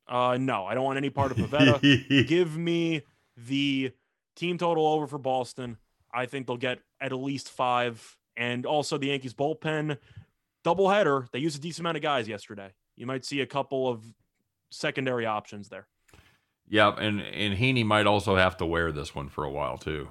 Uh, 0.09 0.39
no, 0.41 0.65
I 0.65 0.75
don't 0.75 0.85
want 0.85 0.97
any 0.97 1.11
part 1.11 1.31
of 1.31 1.37
Pivetta. 1.39 2.27
give 2.27 2.57
me 2.57 3.03
the 3.37 3.93
team 4.37 4.59
total 4.59 4.87
over 4.87 5.07
for 5.07 5.19
Boston. 5.19 5.77
I 6.13 6.27
think 6.27 6.47
they'll 6.47 6.57
get 6.57 6.79
at 7.01 7.13
least 7.13 7.51
five. 7.51 8.17
And 8.37 8.65
also 8.65 8.97
the 8.99 9.09
Yankees 9.09 9.35
bullpen 9.35 9.99
doubleheader. 10.65 11.31
They 11.33 11.39
used 11.41 11.59
a 11.59 11.61
decent 11.61 11.81
amount 11.81 11.97
of 11.97 12.03
guys 12.03 12.29
yesterday. 12.29 12.73
You 12.97 13.07
might 13.07 13.25
see 13.25 13.41
a 13.41 13.47
couple 13.47 13.89
of 13.89 14.03
secondary 14.71 15.27
options 15.27 15.69
there. 15.69 15.87
yeah, 16.69 16.95
and 16.99 17.21
and 17.21 17.57
Heaney 17.57 17.85
might 17.85 18.07
also 18.07 18.37
have 18.37 18.57
to 18.59 18.67
wear 18.67 18.93
this 18.93 19.15
one 19.15 19.29
for 19.29 19.45
a 19.45 19.51
while 19.51 19.79
too. 19.79 20.09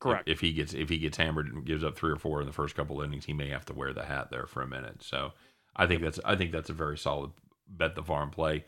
Correct. 0.00 0.28
If, 0.28 0.34
if 0.36 0.40
he 0.40 0.52
gets 0.52 0.74
if 0.74 0.88
he 0.88 0.98
gets 0.98 1.16
hammered 1.16 1.46
and 1.52 1.64
gives 1.64 1.82
up 1.82 1.96
three 1.96 2.12
or 2.12 2.16
four 2.16 2.40
in 2.40 2.46
the 2.46 2.52
first 2.52 2.74
couple 2.74 3.00
innings, 3.00 3.24
he 3.24 3.32
may 3.32 3.48
have 3.48 3.64
to 3.66 3.72
wear 3.72 3.92
the 3.92 4.04
hat 4.04 4.30
there 4.30 4.46
for 4.46 4.62
a 4.62 4.66
minute. 4.66 5.02
So 5.02 5.32
I 5.76 5.86
think 5.86 6.02
that's 6.02 6.20
I 6.24 6.36
think 6.36 6.52
that's 6.52 6.70
a 6.70 6.74
very 6.74 6.98
solid 6.98 7.30
bet 7.68 7.94
the 7.94 8.02
farm 8.02 8.30
play. 8.30 8.64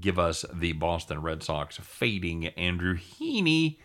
Give 0.00 0.18
us 0.18 0.44
the 0.52 0.72
Boston 0.72 1.22
Red 1.22 1.42
Sox 1.42 1.76
fading 1.76 2.46
Andrew 2.48 2.96
Heaney 2.96 3.78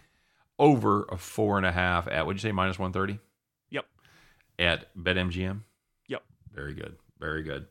over 0.58 1.06
a 1.10 1.18
four 1.18 1.58
and 1.58 1.66
a 1.66 1.72
half 1.72 2.08
at 2.08 2.26
what'd 2.26 2.42
you 2.42 2.50
say 2.50 2.52
minus 2.52 2.80
one 2.80 2.94
thirty? 2.94 3.20
Yep. 3.70 3.86
At 4.60 4.96
BetMGM. 4.96 5.62
Yep. 6.08 6.24
Very 6.54 6.74
good. 6.74 6.96
Very 7.20 7.44
good. 7.44 7.68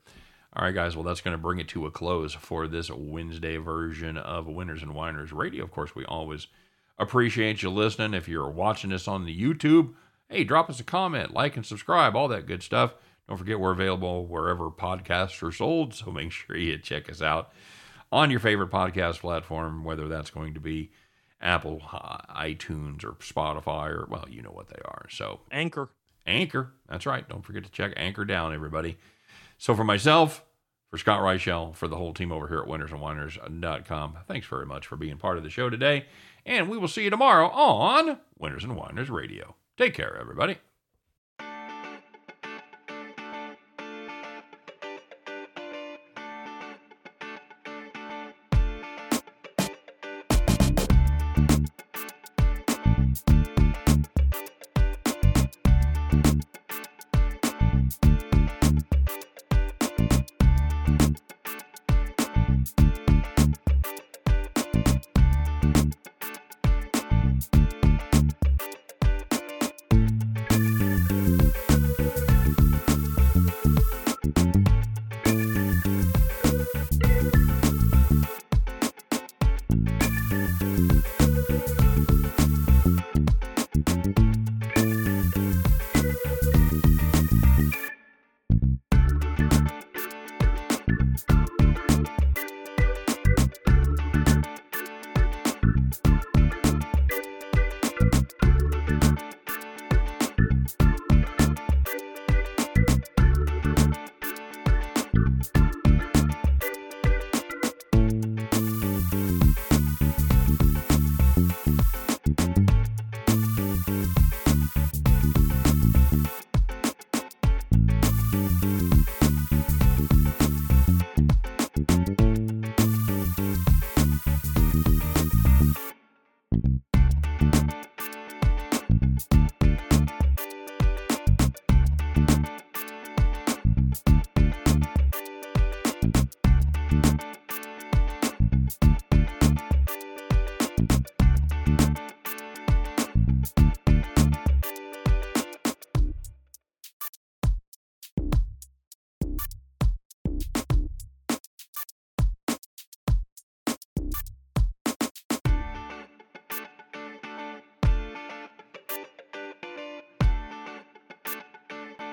All 0.52 0.64
right, 0.64 0.74
guys. 0.74 0.96
Well, 0.96 1.04
that's 1.04 1.20
going 1.20 1.36
to 1.36 1.42
bring 1.42 1.60
it 1.60 1.68
to 1.68 1.86
a 1.86 1.90
close 1.90 2.34
for 2.34 2.66
this 2.66 2.90
Wednesday 2.90 3.56
version 3.56 4.16
of 4.16 4.48
Winners 4.48 4.82
and 4.82 4.94
Whiners 4.94 5.32
Radio. 5.32 5.62
Of 5.62 5.70
course, 5.70 5.94
we 5.94 6.04
always 6.04 6.48
appreciate 6.98 7.62
you 7.62 7.70
listening. 7.70 8.14
If 8.14 8.28
you're 8.28 8.50
watching 8.50 8.90
this 8.90 9.06
on 9.06 9.26
the 9.26 9.40
YouTube, 9.40 9.94
hey, 10.28 10.42
drop 10.42 10.68
us 10.68 10.80
a 10.80 10.84
comment, 10.84 11.32
like, 11.32 11.56
and 11.56 11.64
subscribe, 11.64 12.16
all 12.16 12.28
that 12.28 12.46
good 12.46 12.62
stuff. 12.62 12.94
Don't 13.30 13.38
forget 13.38 13.60
we're 13.60 13.70
available 13.70 14.26
wherever 14.26 14.70
podcasts 14.70 15.40
are 15.46 15.52
sold, 15.52 15.94
so 15.94 16.10
make 16.10 16.32
sure 16.32 16.56
you 16.56 16.76
check 16.78 17.08
us 17.08 17.22
out 17.22 17.52
on 18.10 18.28
your 18.28 18.40
favorite 18.40 18.72
podcast 18.72 19.20
platform, 19.20 19.84
whether 19.84 20.08
that's 20.08 20.30
going 20.30 20.54
to 20.54 20.60
be 20.60 20.90
Apple, 21.40 21.80
uh, 21.92 22.18
iTunes, 22.34 23.04
or 23.04 23.12
Spotify, 23.20 23.90
or 23.90 24.08
well, 24.10 24.26
you 24.28 24.42
know 24.42 24.50
what 24.50 24.66
they 24.66 24.80
are. 24.84 25.06
So 25.10 25.38
Anchor. 25.52 25.90
Anchor. 26.26 26.72
That's 26.88 27.06
right. 27.06 27.26
Don't 27.28 27.44
forget 27.44 27.62
to 27.62 27.70
check 27.70 27.92
Anchor 27.96 28.24
down, 28.24 28.52
everybody. 28.52 28.98
So 29.58 29.76
for 29.76 29.84
myself, 29.84 30.44
for 30.90 30.98
Scott 30.98 31.20
Reichel, 31.20 31.72
for 31.72 31.86
the 31.86 31.96
whole 31.96 32.12
team 32.12 32.32
over 32.32 32.48
here 32.48 32.58
at 32.58 32.66
winnersandwhiners.com, 32.66 34.18
thanks 34.26 34.48
very 34.48 34.66
much 34.66 34.88
for 34.88 34.96
being 34.96 35.18
part 35.18 35.38
of 35.38 35.44
the 35.44 35.50
show 35.50 35.70
today. 35.70 36.06
And 36.44 36.68
we 36.68 36.76
will 36.76 36.88
see 36.88 37.04
you 37.04 37.10
tomorrow 37.10 37.46
on 37.46 38.18
Winners 38.36 38.64
and 38.64 38.74
Whiners 38.74 39.08
Radio. 39.08 39.54
Take 39.76 39.94
care, 39.94 40.18
everybody. 40.20 40.58